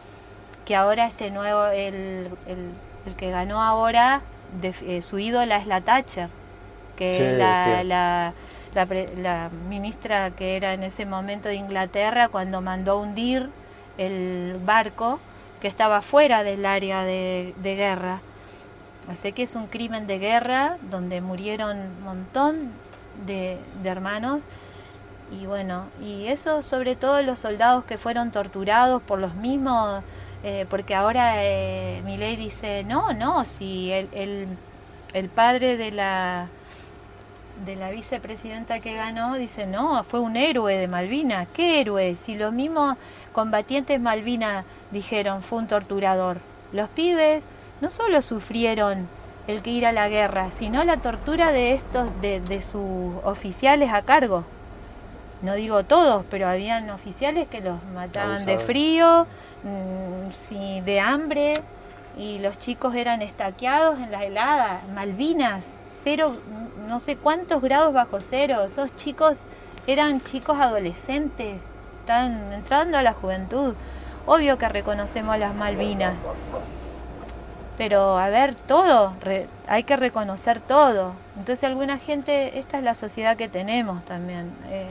que 0.64 0.76
ahora 0.76 1.06
este 1.06 1.30
nuevo, 1.30 1.66
el 1.66 2.30
el 2.46 2.72
que 3.16 3.30
ganó 3.30 3.62
ahora, 3.62 4.22
eh, 4.62 5.02
su 5.02 5.18
ídola 5.18 5.56
es 5.56 5.66
la 5.66 5.80
Thatcher, 5.80 6.28
que 6.96 7.32
la, 7.38 7.82
la, 7.82 8.34
la, 8.74 9.50
ministra 9.68 10.30
que 10.30 10.56
era 10.56 10.74
en 10.74 10.82
ese 10.82 11.06
momento 11.06 11.48
de 11.48 11.54
Inglaterra 11.54 12.28
cuando 12.28 12.60
mandó 12.60 12.98
hundir 12.98 13.48
el 13.96 14.60
barco 14.64 15.18
que 15.60 15.68
estaba 15.68 16.02
fuera 16.02 16.42
del 16.42 16.66
área 16.66 17.04
de, 17.04 17.54
guerra. 17.62 18.20
Así 19.10 19.32
que 19.32 19.42
es 19.42 19.54
un 19.54 19.66
crimen 19.66 20.06
de 20.06 20.18
guerra 20.18 20.76
donde 20.90 21.20
murieron 21.20 21.76
un 21.78 22.02
montón 22.04 22.70
de, 23.26 23.58
de 23.82 23.88
hermanos 23.88 24.40
y 25.30 25.46
bueno, 25.46 25.86
y 26.02 26.26
eso 26.26 26.62
sobre 26.62 26.96
todo 26.96 27.22
los 27.22 27.38
soldados 27.38 27.84
que 27.84 27.98
fueron 27.98 28.30
torturados 28.30 29.00
por 29.02 29.18
los 29.18 29.34
mismos 29.34 30.02
eh, 30.42 30.66
porque 30.70 30.94
ahora 30.94 31.44
eh, 31.44 32.02
mi 32.04 32.16
dice, 32.36 32.82
no, 32.84 33.12
no, 33.12 33.44
si 33.44 33.92
el, 33.92 34.08
el, 34.12 34.48
el, 35.12 35.28
padre 35.28 35.76
de 35.76 35.90
la, 35.90 36.48
de 37.66 37.76
la 37.76 37.90
vicepresidenta 37.90 38.80
que 38.80 38.94
ganó 38.94 39.36
dice, 39.36 39.66
no, 39.66 40.02
fue 40.02 40.20
un 40.20 40.36
héroe 40.36 40.76
de 40.76 40.88
Malvinas, 40.88 41.46
¿qué 41.52 41.80
héroe? 41.80 42.16
Si 42.16 42.36
los 42.36 42.52
mismos 42.54 42.96
combatientes 43.32 44.00
Malvinas 44.00 44.64
dijeron, 44.90 45.42
fue 45.42 45.58
un 45.58 45.68
torturador. 45.68 46.38
Los 46.72 46.88
pibes 46.88 47.42
no 47.82 47.90
solo 47.90 48.22
sufrieron 48.22 49.08
el 49.46 49.60
que 49.62 49.70
ir 49.70 49.84
a 49.84 49.92
la 49.92 50.08
guerra, 50.08 50.50
sino 50.52 50.84
la 50.84 50.98
tortura 50.98 51.52
de 51.52 51.72
estos, 51.72 52.08
de, 52.22 52.40
de 52.40 52.62
sus 52.62 53.12
oficiales 53.24 53.92
a 53.92 54.02
cargo. 54.02 54.44
No 55.42 55.54
digo 55.54 55.84
todos, 55.84 56.24
pero 56.30 56.48
habían 56.48 56.90
oficiales 56.90 57.48
que 57.48 57.60
los 57.60 57.82
mataban 57.94 58.44
de 58.44 58.58
frío, 58.58 59.26
Mm, 59.62 60.30
sí, 60.32 60.80
de 60.86 61.00
hambre 61.00 61.52
y 62.16 62.38
los 62.38 62.58
chicos 62.58 62.94
eran 62.94 63.20
estaqueados 63.20 63.98
en 63.98 64.10
la 64.10 64.24
helada, 64.24 64.80
Malvinas, 64.94 65.64
cero, 66.02 66.34
no 66.88 66.98
sé 66.98 67.16
cuántos 67.16 67.60
grados 67.60 67.92
bajo 67.92 68.20
cero, 68.22 68.62
esos 68.66 68.94
chicos 68.96 69.44
eran 69.86 70.22
chicos 70.22 70.58
adolescentes, 70.58 71.58
están 72.00 72.52
entrando 72.54 72.96
a 72.96 73.02
la 73.02 73.12
juventud. 73.12 73.74
Obvio 74.26 74.56
que 74.56 74.68
reconocemos 74.68 75.38
las 75.38 75.54
Malvinas, 75.54 76.14
pero 77.76 78.16
a 78.18 78.28
ver, 78.28 78.54
todo, 78.54 79.14
hay 79.66 79.82
que 79.84 79.96
reconocer 79.96 80.60
todo. 80.60 81.12
Entonces 81.36 81.64
alguna 81.64 81.98
gente, 81.98 82.58
esta 82.58 82.78
es 82.78 82.84
la 82.84 82.94
sociedad 82.94 83.36
que 83.36 83.48
tenemos 83.48 84.04
también. 84.04 84.52
Eh, 84.68 84.86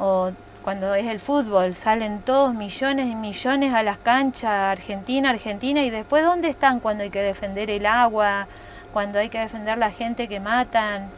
o 0.00 0.32
cuando 0.64 0.94
es 0.94 1.06
el 1.06 1.20
fútbol, 1.20 1.74
salen 1.74 2.20
todos 2.20 2.54
millones 2.54 3.06
y 3.06 3.14
millones 3.14 3.72
a 3.72 3.82
las 3.82 3.98
canchas, 3.98 4.50
Argentina, 4.50 5.30
Argentina, 5.30 5.82
y 5.84 5.90
después 5.90 6.24
¿dónde 6.24 6.48
están 6.48 6.80
cuando 6.80 7.04
hay 7.04 7.10
que 7.10 7.22
defender 7.22 7.70
el 7.70 7.86
agua, 7.86 8.46
cuando 8.92 9.18
hay 9.18 9.28
que 9.28 9.38
defender 9.38 9.78
la 9.78 9.90
gente 9.90 10.28
que 10.28 10.40
matan? 10.40 11.08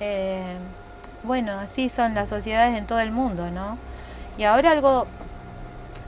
Eh, 0.00 0.56
bueno, 1.22 1.58
así 1.58 1.88
son 1.88 2.14
las 2.14 2.28
sociedades 2.28 2.76
en 2.76 2.86
todo 2.86 3.00
el 3.00 3.10
mundo, 3.10 3.50
¿no? 3.50 3.78
Y 4.36 4.44
ahora 4.44 4.72
algo 4.72 5.06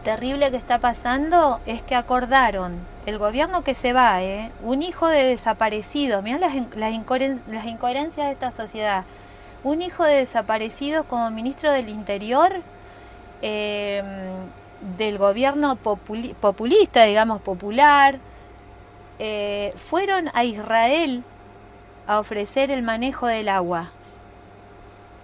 terrible 0.02 0.50
que 0.50 0.56
está 0.56 0.78
pasando 0.78 1.60
es 1.66 1.82
que 1.82 1.94
acordaron, 1.94 2.78
el 3.06 3.18
gobierno 3.18 3.62
que 3.62 3.74
se 3.74 3.92
va, 3.92 4.22
¿eh? 4.22 4.50
un 4.62 4.82
hijo 4.82 5.08
de 5.08 5.22
desaparecidos, 5.22 6.22
mirá 6.22 6.38
las, 6.38 6.54
las 6.76 7.66
incoherencias 7.66 8.26
de 8.26 8.32
esta 8.32 8.50
sociedad 8.50 9.04
un 9.66 9.82
hijo 9.82 10.04
de 10.04 10.14
desaparecidos 10.14 11.04
como 11.06 11.28
ministro 11.30 11.72
del 11.72 11.88
Interior 11.88 12.62
em, 13.42 14.04
del 14.96 15.18
gobierno 15.18 15.74
populista, 15.76 17.02
digamos, 17.04 17.42
popular, 17.42 18.18
eh, 19.18 19.72
fueron 19.76 20.30
a 20.34 20.44
Israel 20.44 21.24
a 22.06 22.20
ofrecer 22.20 22.70
el 22.70 22.82
manejo 22.82 23.26
del 23.26 23.48
agua 23.48 23.90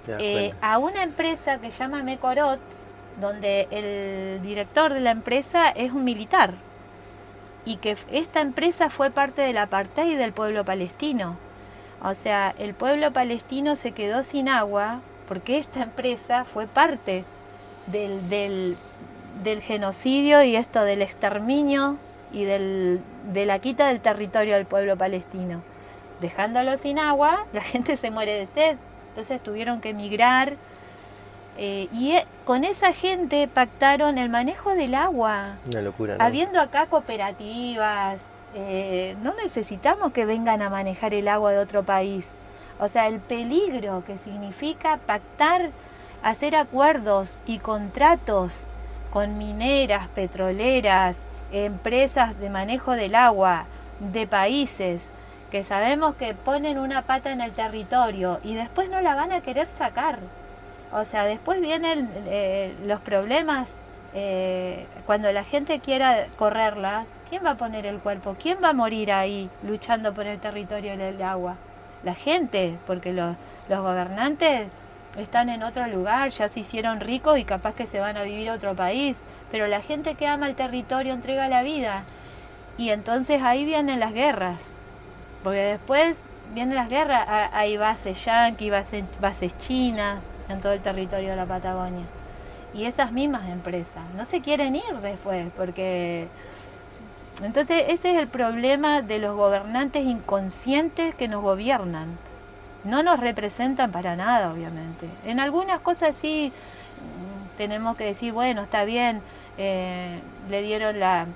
eh, 0.08 0.52
a 0.60 0.78
una 0.78 1.04
empresa 1.04 1.58
que 1.58 1.70
llama 1.70 2.02
Mekorot, 2.02 2.58
donde 3.20 3.68
el 3.70 4.42
director 4.42 4.92
de 4.92 5.00
la 5.00 5.12
empresa 5.12 5.70
es 5.70 5.92
un 5.92 6.02
militar 6.02 6.54
y 7.64 7.76
que 7.76 7.96
esta 8.10 8.40
empresa 8.40 8.90
fue 8.90 9.12
parte 9.12 9.42
del 9.42 9.58
apartheid 9.58 10.18
del 10.18 10.32
pueblo 10.32 10.64
palestino. 10.64 11.36
O 12.04 12.14
sea, 12.14 12.54
el 12.58 12.74
pueblo 12.74 13.12
palestino 13.12 13.76
se 13.76 13.92
quedó 13.92 14.24
sin 14.24 14.48
agua 14.48 15.00
porque 15.28 15.58
esta 15.58 15.82
empresa 15.82 16.44
fue 16.44 16.66
parte 16.66 17.24
del, 17.86 18.28
del, 18.28 19.60
genocidio 19.62 20.42
y 20.42 20.56
esto 20.56 20.84
del 20.84 21.00
exterminio 21.00 21.96
y 22.32 22.44
del, 22.44 23.00
de 23.32 23.46
la 23.46 23.60
quita 23.60 23.86
del 23.86 24.00
territorio 24.00 24.56
del 24.56 24.66
pueblo 24.66 24.96
palestino. 24.96 25.62
Dejándolo 26.20 26.76
sin 26.76 26.98
agua, 26.98 27.46
la 27.52 27.60
gente 27.62 27.96
se 27.96 28.10
muere 28.10 28.32
de 28.32 28.46
sed. 28.46 28.76
Entonces 29.10 29.42
tuvieron 29.42 29.80
que 29.80 29.90
emigrar. 29.90 30.56
Eh, 31.58 31.88
y 31.92 32.12
e, 32.12 32.26
con 32.44 32.64
esa 32.64 32.92
gente 32.92 33.46
pactaron 33.46 34.18
el 34.18 34.28
manejo 34.28 34.74
del 34.74 34.94
agua. 34.94 35.58
Una 35.66 35.82
locura. 35.82 36.16
Habiendo 36.18 36.60
acá 36.60 36.86
cooperativas, 36.86 38.22
eh, 38.54 39.16
no 39.22 39.34
necesitamos 39.34 40.12
que 40.12 40.24
vengan 40.24 40.62
a 40.62 40.70
manejar 40.70 41.14
el 41.14 41.28
agua 41.28 41.52
de 41.52 41.58
otro 41.58 41.82
país. 41.82 42.34
O 42.78 42.88
sea, 42.88 43.08
el 43.08 43.20
peligro 43.20 44.04
que 44.04 44.18
significa 44.18 44.98
pactar, 44.98 45.70
hacer 46.22 46.56
acuerdos 46.56 47.40
y 47.46 47.58
contratos 47.58 48.68
con 49.10 49.38
mineras, 49.38 50.08
petroleras, 50.08 51.18
empresas 51.52 52.38
de 52.38 52.50
manejo 52.50 52.92
del 52.92 53.14
agua, 53.14 53.66
de 54.00 54.26
países 54.26 55.12
que 55.50 55.64
sabemos 55.64 56.14
que 56.14 56.34
ponen 56.34 56.78
una 56.78 57.02
pata 57.02 57.30
en 57.30 57.42
el 57.42 57.52
territorio 57.52 58.40
y 58.42 58.54
después 58.54 58.88
no 58.88 59.02
la 59.02 59.14
van 59.14 59.32
a 59.32 59.42
querer 59.42 59.68
sacar. 59.68 60.18
O 60.92 61.04
sea, 61.04 61.24
después 61.24 61.60
vienen 61.60 62.10
eh, 62.26 62.74
los 62.86 63.00
problemas 63.00 63.76
eh, 64.14 64.86
cuando 65.04 65.30
la 65.30 65.44
gente 65.44 65.78
quiera 65.80 66.26
correrlas, 66.38 67.06
¿quién 67.32 67.46
va 67.46 67.52
a 67.52 67.56
poner 67.56 67.86
el 67.86 67.98
cuerpo? 67.98 68.36
¿Quién 68.38 68.58
va 68.62 68.68
a 68.68 68.72
morir 68.74 69.10
ahí 69.10 69.48
luchando 69.62 70.12
por 70.12 70.26
el 70.26 70.38
territorio 70.38 70.98
del 70.98 71.22
agua? 71.22 71.56
La 72.04 72.14
gente, 72.14 72.76
porque 72.86 73.14
los, 73.14 73.36
gobernantes 73.70 74.66
están 75.16 75.48
en 75.48 75.62
otro 75.62 75.86
lugar, 75.86 76.28
ya 76.28 76.50
se 76.50 76.60
hicieron 76.60 77.00
ricos 77.00 77.38
y 77.38 77.44
capaz 77.44 77.74
que 77.74 77.86
se 77.86 78.00
van 78.00 78.18
a 78.18 78.22
vivir 78.22 78.50
a 78.50 78.52
otro 78.52 78.76
país, 78.76 79.16
pero 79.50 79.66
la 79.66 79.80
gente 79.80 80.14
que 80.14 80.26
ama 80.26 80.46
el 80.46 80.54
territorio 80.54 81.14
entrega 81.14 81.48
la 81.48 81.62
vida. 81.62 82.04
Y 82.76 82.90
entonces 82.90 83.40
ahí 83.40 83.64
vienen 83.64 83.98
las 83.98 84.12
guerras, 84.12 84.74
porque 85.42 85.60
después 85.60 86.18
vienen 86.52 86.76
las 86.76 86.90
guerras, 86.90 87.26
hay 87.54 87.78
bases 87.78 88.22
yanquis, 88.22 88.70
bases, 88.70 89.04
bases 89.22 89.56
chinas 89.56 90.18
en 90.50 90.60
todo 90.60 90.72
el 90.72 90.82
territorio 90.82 91.30
de 91.30 91.36
la 91.36 91.46
Patagonia 91.46 92.04
y 92.74 92.84
esas 92.84 93.12
mismas 93.12 93.48
empresas 93.50 94.02
no 94.16 94.24
se 94.24 94.40
quieren 94.40 94.76
ir 94.76 94.94
después 95.02 95.48
porque 95.56 96.28
entonces 97.42 97.84
ese 97.88 98.12
es 98.12 98.18
el 98.18 98.28
problema 98.28 99.02
de 99.02 99.18
los 99.18 99.36
gobernantes 99.36 100.04
inconscientes 100.04 101.14
que 101.14 101.28
nos 101.28 101.42
gobiernan 101.42 102.18
no 102.84 103.02
nos 103.02 103.20
representan 103.20 103.92
para 103.92 104.16
nada 104.16 104.52
obviamente 104.52 105.06
en 105.24 105.40
algunas 105.40 105.80
cosas 105.80 106.14
sí 106.20 106.52
tenemos 107.56 107.96
que 107.96 108.04
decir, 108.04 108.32
bueno, 108.32 108.62
está 108.62 108.84
bien, 108.84 109.22
eh, 109.58 110.20
le 110.48 110.62
dieron 110.62 110.98
la, 110.98 111.26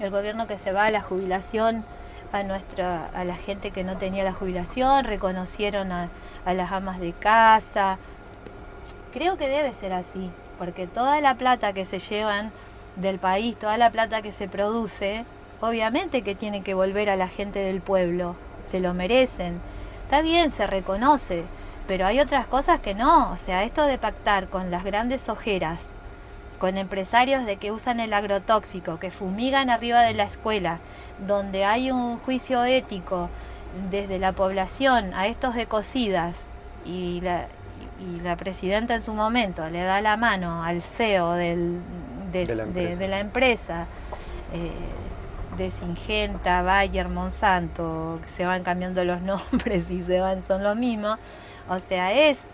el 0.00 0.10
gobierno 0.10 0.46
que 0.46 0.58
se 0.58 0.72
va 0.72 0.86
a 0.86 0.90
la 0.90 1.00
jubilación 1.00 1.84
a 2.32 2.42
nuestra 2.42 3.06
a 3.06 3.24
la 3.24 3.36
gente 3.36 3.70
que 3.70 3.84
no 3.84 3.96
tenía 3.96 4.22
la 4.22 4.32
jubilación, 4.32 5.04
reconocieron 5.04 5.92
a, 5.92 6.08
a 6.44 6.54
las 6.54 6.72
amas 6.72 7.00
de 7.00 7.12
casa. 7.12 7.98
Creo 9.12 9.36
que 9.38 9.48
debe 9.48 9.72
ser 9.72 9.92
así, 9.92 10.30
porque 10.58 10.86
toda 10.86 11.20
la 11.20 11.36
plata 11.36 11.72
que 11.72 11.84
se 11.84 12.00
llevan 12.00 12.52
del 12.98 13.18
país, 13.18 13.56
toda 13.56 13.78
la 13.78 13.90
plata 13.90 14.22
que 14.22 14.32
se 14.32 14.48
produce, 14.48 15.24
obviamente 15.60 16.22
que 16.22 16.34
tiene 16.34 16.62
que 16.62 16.74
volver 16.74 17.10
a 17.10 17.16
la 17.16 17.28
gente 17.28 17.60
del 17.60 17.80
pueblo, 17.80 18.36
se 18.64 18.80
lo 18.80 18.94
merecen. 18.94 19.60
Está 20.04 20.22
bien, 20.22 20.50
se 20.50 20.66
reconoce, 20.66 21.44
pero 21.86 22.06
hay 22.06 22.20
otras 22.20 22.46
cosas 22.46 22.80
que 22.80 22.94
no, 22.94 23.32
o 23.32 23.36
sea, 23.36 23.64
esto 23.64 23.84
de 23.86 23.98
pactar 23.98 24.48
con 24.48 24.70
las 24.70 24.84
grandes 24.84 25.28
ojeras, 25.28 25.92
con 26.58 26.76
empresarios 26.76 27.46
de 27.46 27.56
que 27.56 27.72
usan 27.72 28.00
el 28.00 28.12
agrotóxico, 28.12 28.98
que 28.98 29.10
fumigan 29.10 29.70
arriba 29.70 30.02
de 30.02 30.14
la 30.14 30.24
escuela, 30.24 30.80
donde 31.26 31.64
hay 31.64 31.90
un 31.90 32.18
juicio 32.18 32.64
ético 32.64 33.30
desde 33.90 34.18
la 34.18 34.32
población 34.32 35.14
a 35.14 35.26
estos 35.26 35.56
ecocidas 35.56 36.46
y 36.84 37.20
la, 37.20 37.46
y 38.00 38.20
la 38.20 38.36
presidenta 38.36 38.94
en 38.94 39.02
su 39.02 39.12
momento 39.12 39.68
le 39.68 39.82
da 39.82 40.00
la 40.00 40.16
mano 40.16 40.64
al 40.64 40.82
CEO 40.82 41.32
del, 41.34 41.80
de, 42.32 43.08
la 43.08 43.20
empresa, 43.20 43.86
eh, 44.52 44.72
de 45.56 45.70
Singenta, 45.70 46.62
Bayer, 46.62 47.08
Monsanto, 47.08 48.20
que 48.24 48.30
se 48.30 48.44
van 48.44 48.62
cambiando 48.62 49.04
los 49.04 49.20
nombres 49.52 49.90
y 49.90 50.02
se 50.02 50.20
van, 50.20 50.42
son 50.42 50.62
los 50.62 50.76
mismos. 50.76 51.18
O 51.68 51.80
sea, 51.80 52.12
es, 52.12 52.46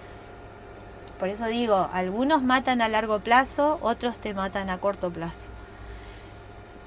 por 1.18 1.29
eso 1.29 1.47
digo, 1.47 1.89
algunos 1.93 2.43
matan 2.43 2.83
a 2.83 2.89
largo 2.89 3.20
plazo, 3.20 3.79
otros 3.83 4.18
te 4.18 4.35
matan 4.35 4.70
a 4.70 4.79
corto 4.79 5.11
plazo. 5.11 5.49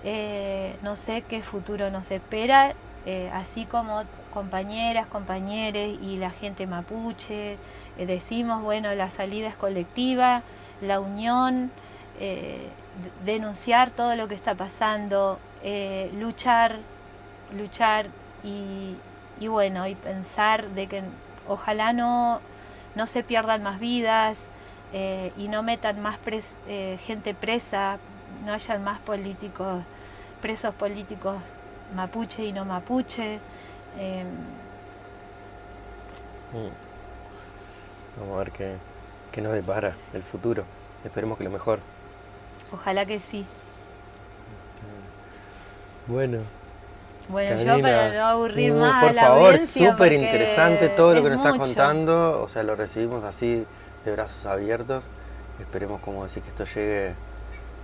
Eh, 0.04 0.76
no 0.84 0.96
sé 0.96 1.22
qué 1.22 1.42
futuro 1.42 1.90
nos 1.90 2.12
espera, 2.12 2.74
eh, 3.06 3.30
así 3.34 3.66
como 3.66 4.04
compañeras, 4.34 5.08
compañeros 5.08 5.98
y 6.02 6.18
la 6.18 6.30
gente 6.30 6.68
mapuche, 6.68 7.58
decimos, 7.98 8.62
bueno, 8.62 8.94
la 8.94 9.10
salida 9.10 9.48
es 9.48 9.56
colectiva, 9.56 10.44
la 10.82 11.00
unión, 11.00 11.72
eh, 12.20 12.70
denunciar 13.26 13.92
todo 13.92 14.16
lo 14.16 14.28
que 14.28 14.36
está 14.36 14.56
pasando, 14.56 15.40
eh, 15.64 16.12
luchar, 16.16 16.80
luchar 17.56 18.08
y, 18.44 18.98
bueno, 19.48 19.88
y 19.88 19.96
pensar 19.96 20.70
de 20.70 20.88
que 20.88 21.04
ojalá 21.48 21.94
no, 21.94 22.40
no 22.96 23.08
se 23.08 23.24
pierdan 23.24 23.62
más 23.62 23.80
vidas 23.80 24.46
eh, 24.94 25.32
y 25.38 25.48
no 25.48 25.64
metan 25.64 26.02
más 26.02 26.18
gente 27.06 27.34
presa, 27.34 28.00
no 28.46 28.54
hayan 28.54 28.84
más 28.84 29.00
políticos, 29.00 29.84
presos 30.42 30.74
políticos 30.74 31.38
mapuche 31.96 32.46
y 32.46 32.52
no 32.52 32.66
mapuche. 32.66 33.40
Em, 33.98 34.28
mm. 36.54 36.72
Vamos 38.20 38.36
a 38.36 38.40
ver 38.40 38.52
qué, 38.52 38.76
qué 39.32 39.42
nos 39.42 39.54
depara 39.54 39.94
el 40.14 40.24
futuro. 40.24 40.64
Esperemos 41.04 41.38
que 41.38 41.44
lo 41.44 41.52
mejor. 41.52 41.80
Ojalá 42.72 43.06
que 43.06 43.20
sí. 43.20 43.46
Bueno. 46.08 46.40
Bueno, 47.30 47.62
yo 47.62 47.82
para 47.82 48.14
no 48.14 48.26
aburrir 48.26 48.72
uh, 48.72 48.80
más 48.80 49.02
por 49.02 49.10
a 49.10 49.14
la 49.14 49.22
favor, 49.24 49.60
súper 49.60 50.14
interesante 50.14 50.88
todo 50.88 51.14
lo 51.14 51.24
que 51.24 51.30
nos 51.30 51.40
estás 51.40 51.58
contando. 51.58 52.42
O 52.42 52.48
sea, 52.48 52.64
lo 52.64 52.76
recibimos 52.76 53.24
así 53.26 53.66
de 54.06 54.12
brazos 54.12 54.46
abiertos. 54.46 55.04
Esperemos, 55.60 56.00
como 56.02 56.24
decir, 56.24 56.42
que 56.44 56.50
esto 56.50 56.64
llegue 56.64 57.14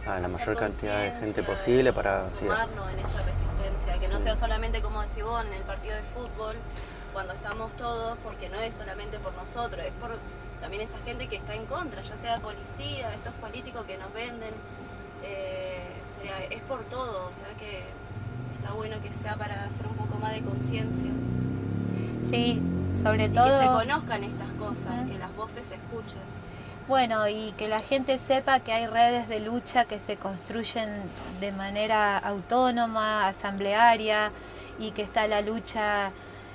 a 0.06 0.20
la 0.20 0.28
mayor 0.28 0.58
cantidad 0.58 1.00
de 1.00 1.12
gente 1.12 1.44
posible 1.44 1.92
para 1.94 2.30
sumarnos 2.30 2.92
en 2.92 3.00
esta 3.00 3.22
resistencia, 3.24 4.00
que 4.00 4.08
no 4.08 4.20
sea 4.20 4.36
solamente 4.36 4.82
como 4.82 5.02
decís 5.02 5.24
vos 5.24 5.46
en 5.46 5.54
el 5.54 5.62
partido 5.64 5.96
de 5.96 6.02
fútbol, 6.02 6.56
cuando 7.14 7.34
estamos 7.34 7.74
todos, 7.78 8.18
porque 8.24 8.50
no 8.50 8.60
es 8.60 8.76
solamente 8.76 9.20
por 9.20 9.34
nosotros, 9.36 9.86
es 9.86 9.94
por 9.94 10.18
también 10.60 10.84
esa 10.84 10.98
gente 11.06 11.28
que 11.28 11.36
está 11.36 11.54
en 11.54 11.66
contra, 11.66 12.02
ya 12.02 12.16
sea 12.16 12.40
policía, 12.40 13.14
estos 13.14 13.34
políticos 13.36 13.86
que 13.86 13.98
nos 13.98 14.12
venden, 14.14 14.54
eh, 15.24 15.90
es 16.50 16.62
por 16.64 16.84
todo, 16.86 17.28
o 17.28 17.32
sea 17.32 17.50
que 17.60 17.84
está 18.56 18.74
bueno 18.74 19.02
que 19.02 19.12
sea 19.14 19.36
para 19.36 19.66
hacer 19.66 19.86
un 19.88 19.96
poco 19.96 20.18
más 20.20 20.34
de 20.34 20.42
conciencia. 20.42 21.12
Sí, 22.30 22.62
sobre 23.02 23.30
todo... 23.30 23.60
Que 23.60 23.66
se 23.66 23.72
conozcan 23.72 24.24
estas 24.24 24.50
cosas, 24.52 25.10
que 25.10 25.18
las 25.18 25.36
voces 25.36 25.68
se 25.68 25.76
escuchen. 25.76 26.22
Bueno, 26.88 27.28
y 27.28 27.54
que 27.58 27.68
la 27.68 27.80
gente 27.80 28.18
sepa 28.20 28.60
que 28.60 28.74
hay 28.74 28.88
redes 28.88 29.28
de 29.28 29.40
lucha 29.40 29.86
que 29.86 30.00
se 30.00 30.18
construyen 30.18 30.90
de 31.40 31.52
manera 31.52 32.18
autónoma, 32.18 33.28
asamblearia, 33.28 34.32
y 34.80 34.92
que 34.92 35.02
está 35.02 35.28
la 35.28 35.42
lucha 35.42 36.12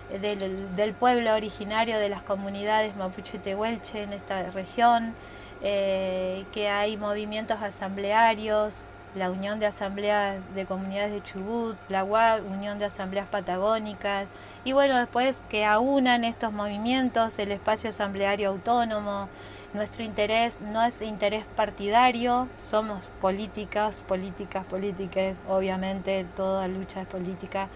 del, 0.09 0.94
pueblo 0.94 1.34
originario 1.34 1.98
de 1.98 2.09
las 2.09 2.22
comunidades 2.22 2.96
mapuche 2.96 3.38
tehuelche 3.38 4.02
en 4.02 4.12
esta 4.12 4.50
región, 4.50 5.14
eh, 5.62 6.44
que 6.52 6.68
hay 6.68 6.96
movimientos 6.96 7.61
asamblearios, 7.62 8.84
la 9.14 9.30
Unión 9.30 9.59
de 9.59 9.66
Asambleas 9.66 10.36
de 10.54 10.66
Comunidades 10.66 11.12
de 11.12 11.22
Chubut, 11.22 11.76
la 11.88 12.04
UAP, 12.04 12.44
Unión 12.46 12.78
de 12.78 12.86
Asambleas 12.86 13.26
Patagónicas, 13.26 14.26
y 14.64 14.72
bueno, 14.72 14.98
después 14.98 15.42
que 15.48 15.64
aunan 15.64 16.24
estos 16.24 16.52
movimientos, 16.52 17.38
el 17.38 17.52
espacio 17.52 17.90
asambleario 17.90 18.50
autónomo, 18.50 19.28
nuestro 19.74 20.02
interés 20.02 20.62
no 20.62 20.82
es 20.82 21.02
interés 21.02 21.44
partidario, 21.56 22.48
somos 22.56 23.04
políticas, 23.20 24.02
políticas, 24.02 24.64
políticas, 24.64 25.36
obviamente 25.46 26.24
toda 26.36 26.68
lucha 26.68 27.02
es 27.02 27.06
política, 27.06 27.68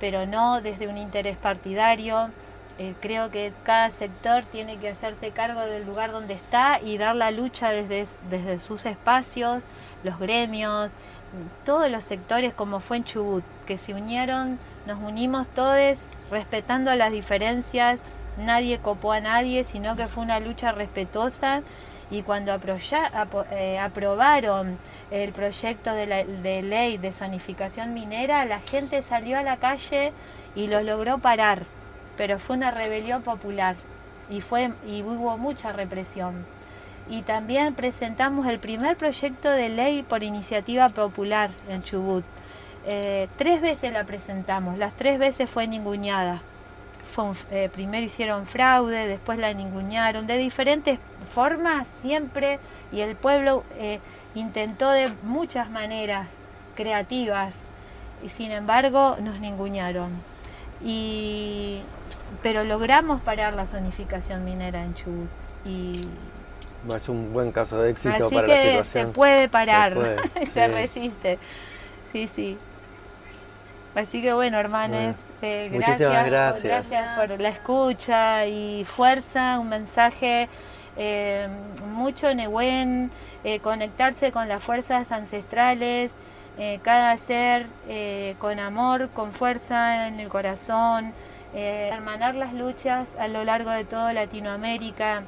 pero 0.00 0.26
no 0.26 0.60
desde 0.60 0.88
un 0.88 0.98
interés 0.98 1.36
partidario. 1.36 2.30
Eh, 2.78 2.94
creo 3.00 3.30
que 3.30 3.54
cada 3.62 3.90
sector 3.90 4.44
tiene 4.44 4.76
que 4.76 4.90
hacerse 4.90 5.30
cargo 5.30 5.60
del 5.60 5.86
lugar 5.86 6.12
donde 6.12 6.34
está 6.34 6.78
y 6.82 6.98
dar 6.98 7.16
la 7.16 7.30
lucha 7.30 7.70
desde, 7.70 8.06
desde 8.28 8.60
sus 8.60 8.84
espacios, 8.84 9.62
los 10.04 10.18
gremios, 10.18 10.92
todos 11.64 11.90
los 11.90 12.04
sectores 12.04 12.52
como 12.52 12.80
fue 12.80 12.98
en 12.98 13.04
Chubut, 13.04 13.44
que 13.66 13.78
se 13.78 13.94
unieron, 13.94 14.58
nos 14.86 15.02
unimos 15.02 15.48
todos 15.48 15.98
respetando 16.30 16.94
las 16.94 17.12
diferencias, 17.12 18.00
nadie 18.36 18.78
copó 18.78 19.12
a 19.12 19.20
nadie, 19.20 19.64
sino 19.64 19.96
que 19.96 20.06
fue 20.06 20.22
una 20.22 20.38
lucha 20.40 20.72
respetuosa 20.72 21.62
y 22.10 22.22
cuando 22.22 22.58
eh, 23.50 23.78
aprobaron 23.78 24.78
el 25.10 25.32
proyecto 25.32 25.92
de, 25.92 26.06
la, 26.06 26.22
ley 26.22 26.98
de 26.98 27.12
zonificación 27.12 27.94
minera, 27.94 28.44
la 28.44 28.60
gente 28.60 29.02
salió 29.02 29.38
a 29.38 29.42
la 29.42 29.56
calle 29.56 30.12
y 30.54 30.68
lo 30.68 30.82
logró 30.82 31.18
parar, 31.18 31.64
pero 32.16 32.38
fue 32.38 32.56
una 32.56 32.70
rebelión 32.70 33.22
popular 33.22 33.76
y, 34.30 34.40
fue, 34.40 34.72
y 34.86 35.02
hubo 35.02 35.36
mucha 35.36 35.72
represión. 35.72 36.46
Y 37.08 37.22
también 37.22 37.74
presentamos 37.74 38.46
el 38.46 38.58
primer 38.58 38.96
proyecto 38.96 39.50
de 39.50 39.68
ley 39.68 40.02
por 40.02 40.22
iniciativa 40.22 40.88
popular 40.88 41.50
en 41.68 41.82
Chubut. 41.82 42.24
Eh, 42.88 43.28
tres 43.36 43.60
veces 43.60 43.92
la 43.92 44.04
presentamos, 44.04 44.78
las 44.78 44.92
tres 44.94 45.18
veces 45.18 45.50
fue 45.50 45.66
ninguneada. 45.66 46.40
Eh, 47.50 47.70
primero 47.72 48.04
hicieron 48.04 48.46
fraude, 48.46 49.06
después 49.06 49.38
la 49.38 49.52
ningunearon, 49.54 50.26
de 50.26 50.36
diferentes 50.36 50.98
formas 51.32 51.86
siempre, 52.02 52.58
y 52.92 53.00
el 53.00 53.16
pueblo 53.16 53.64
eh, 53.78 54.00
intentó 54.34 54.90
de 54.90 55.10
muchas 55.22 55.70
maneras 55.70 56.28
creativas, 56.74 57.54
y 58.22 58.28
sin 58.28 58.50
embargo 58.50 59.16
nos 59.20 59.40
ningunearon. 59.40 60.10
Y, 60.84 61.80
pero 62.42 62.64
logramos 62.64 63.22
parar 63.22 63.54
la 63.54 63.66
zonificación 63.66 64.44
minera 64.44 64.84
en 64.84 64.94
Chubut. 64.94 65.28
Y, 65.64 66.08
es 66.94 67.08
un 67.08 67.32
buen 67.32 67.50
caso 67.50 67.80
de 67.80 67.90
éxito 67.90 68.26
así 68.26 68.34
para 68.34 68.46
que 68.46 68.52
la 68.52 68.62
situación. 68.62 69.06
Se 69.08 69.12
puede 69.12 69.48
parar, 69.48 69.94
se, 70.52 70.68
resiste. 70.68 71.38
Sí, 72.12 72.28
sí. 72.28 72.58
Así 73.94 74.20
que 74.20 74.34
bueno, 74.34 74.58
eh, 75.42 75.70
gracias, 75.72 76.62
gracias. 76.62 77.18
por 77.18 77.40
la 77.40 77.48
escucha 77.48 78.46
y 78.46 78.84
fuerza, 78.84 79.58
un 79.58 79.68
mensaje 79.68 80.48
eh, 80.96 81.48
mucho 81.92 82.34
Nehuen, 82.34 83.10
eh, 83.44 83.60
conectarse 83.60 84.32
con 84.32 84.48
las 84.48 84.62
fuerzas 84.62 85.12
ancestrales, 85.12 86.12
cada 86.82 87.18
ser 87.18 87.66
con 88.38 88.58
amor, 88.58 89.10
con 89.10 89.30
fuerza 89.34 90.08
en 90.08 90.20
el 90.20 90.28
corazón, 90.28 91.12
hermanar 91.54 92.34
las 92.34 92.54
luchas 92.54 93.14
a 93.16 93.28
lo 93.28 93.44
largo 93.44 93.68
de 93.68 93.84
toda 93.84 94.14
Latinoamérica, 94.14 95.22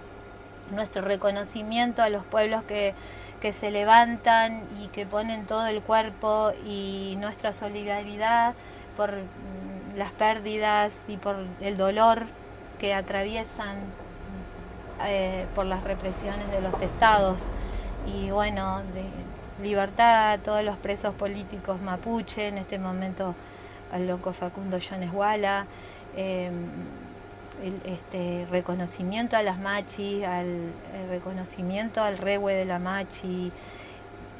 nuestro 0.70 1.02
reconocimiento 1.02 2.00
a 2.00 2.08
los 2.08 2.24
pueblos 2.24 2.62
que 2.62 2.94
que 3.40 3.52
se 3.52 3.70
levantan 3.70 4.64
y 4.80 4.88
que 4.88 5.06
ponen 5.06 5.46
todo 5.46 5.66
el 5.66 5.80
cuerpo 5.80 6.52
y 6.66 7.16
nuestra 7.18 7.52
solidaridad 7.52 8.54
por 8.96 9.14
las 9.98 10.12
pérdidas 10.12 11.00
y 11.08 11.16
por 11.16 11.36
el 11.60 11.76
dolor 11.76 12.22
que 12.78 12.94
atraviesan 12.94 13.76
eh, 15.04 15.46
por 15.54 15.66
las 15.66 15.82
represiones 15.82 16.50
de 16.50 16.60
los 16.60 16.80
estados. 16.80 17.42
y 18.06 18.30
bueno, 18.30 18.80
de 18.94 19.04
libertad 19.62 20.32
a 20.32 20.38
todos 20.38 20.62
los 20.62 20.76
presos 20.76 21.14
políticos 21.14 21.80
mapuche, 21.82 22.46
en 22.48 22.58
este 22.58 22.78
momento 22.78 23.34
al 23.92 24.06
loco 24.06 24.32
Facundo 24.32 24.78
Jones 24.80 25.10
Wala, 25.12 25.66
em, 26.16 26.68
el 27.62 27.80
este, 27.84 28.46
reconocimiento 28.50 29.36
a 29.36 29.42
las 29.42 29.58
machis, 29.58 30.24
al 30.24 30.72
reconocimiento 31.10 32.00
al 32.00 32.16
regue 32.16 32.54
de 32.54 32.64
la 32.64 32.78
machi, 32.78 33.52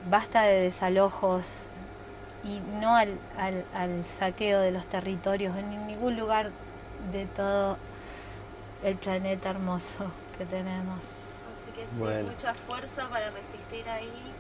basta 0.08 0.42
de 0.42 0.60
desalojos 0.60 1.72
y 2.44 2.60
no 2.80 2.94
al, 2.94 3.18
al, 3.36 4.04
saqueo 4.04 4.60
de 4.60 4.70
los 4.70 4.86
territorios 4.86 5.56
en 5.56 5.86
ningún 5.86 6.16
lugar 6.16 6.50
de 7.12 7.26
todo 7.26 7.76
el 8.84 8.96
planeta 8.96 9.50
hermoso 9.50 10.06
que 10.36 10.44
tenemos. 10.44 11.00
Así 11.00 11.70
que 11.74 11.86
sí, 11.86 12.26
mucha 12.28 12.54
fuerza 12.54 13.08
para 13.08 13.30
resistir 13.30 13.88
ahí 13.88 14.32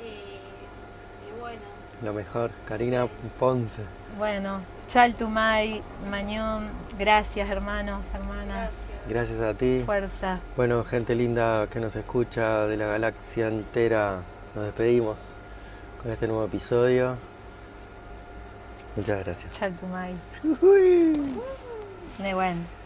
y, 0.00 1.40
bueno. 1.40 1.60
Lo 2.02 2.12
mejor, 2.12 2.50
Karina 2.66 3.06
Ponce. 3.38 3.82
Bueno, 4.18 4.60
Chaltumay, 4.88 5.82
Mañón, 6.10 6.70
gracias 6.98 7.48
hermanos, 7.48 8.04
hermanas. 8.12 8.70
Gracias. 9.08 9.40
a 9.40 9.54
ti. 9.54 9.82
Fuerza. 9.84 10.40
Bueno, 10.56 10.84
gente 10.84 11.14
linda 11.14 11.66
que 11.70 11.80
nos 11.80 11.96
escucha 11.96 12.66
de 12.66 12.76
la 12.76 12.86
galaxia 12.86 13.48
entera, 13.48 14.20
nos 14.54 14.64
despedimos 14.64 15.18
con 16.02 16.12
este 16.12 16.26
nuevo 16.26 16.44
episodio. 16.44 17.16
Muchas 18.96 19.24
gracias. 19.24 19.58
Chaltumay. 19.58 20.14
Muy 20.42 22.32
bueno. 22.34 22.81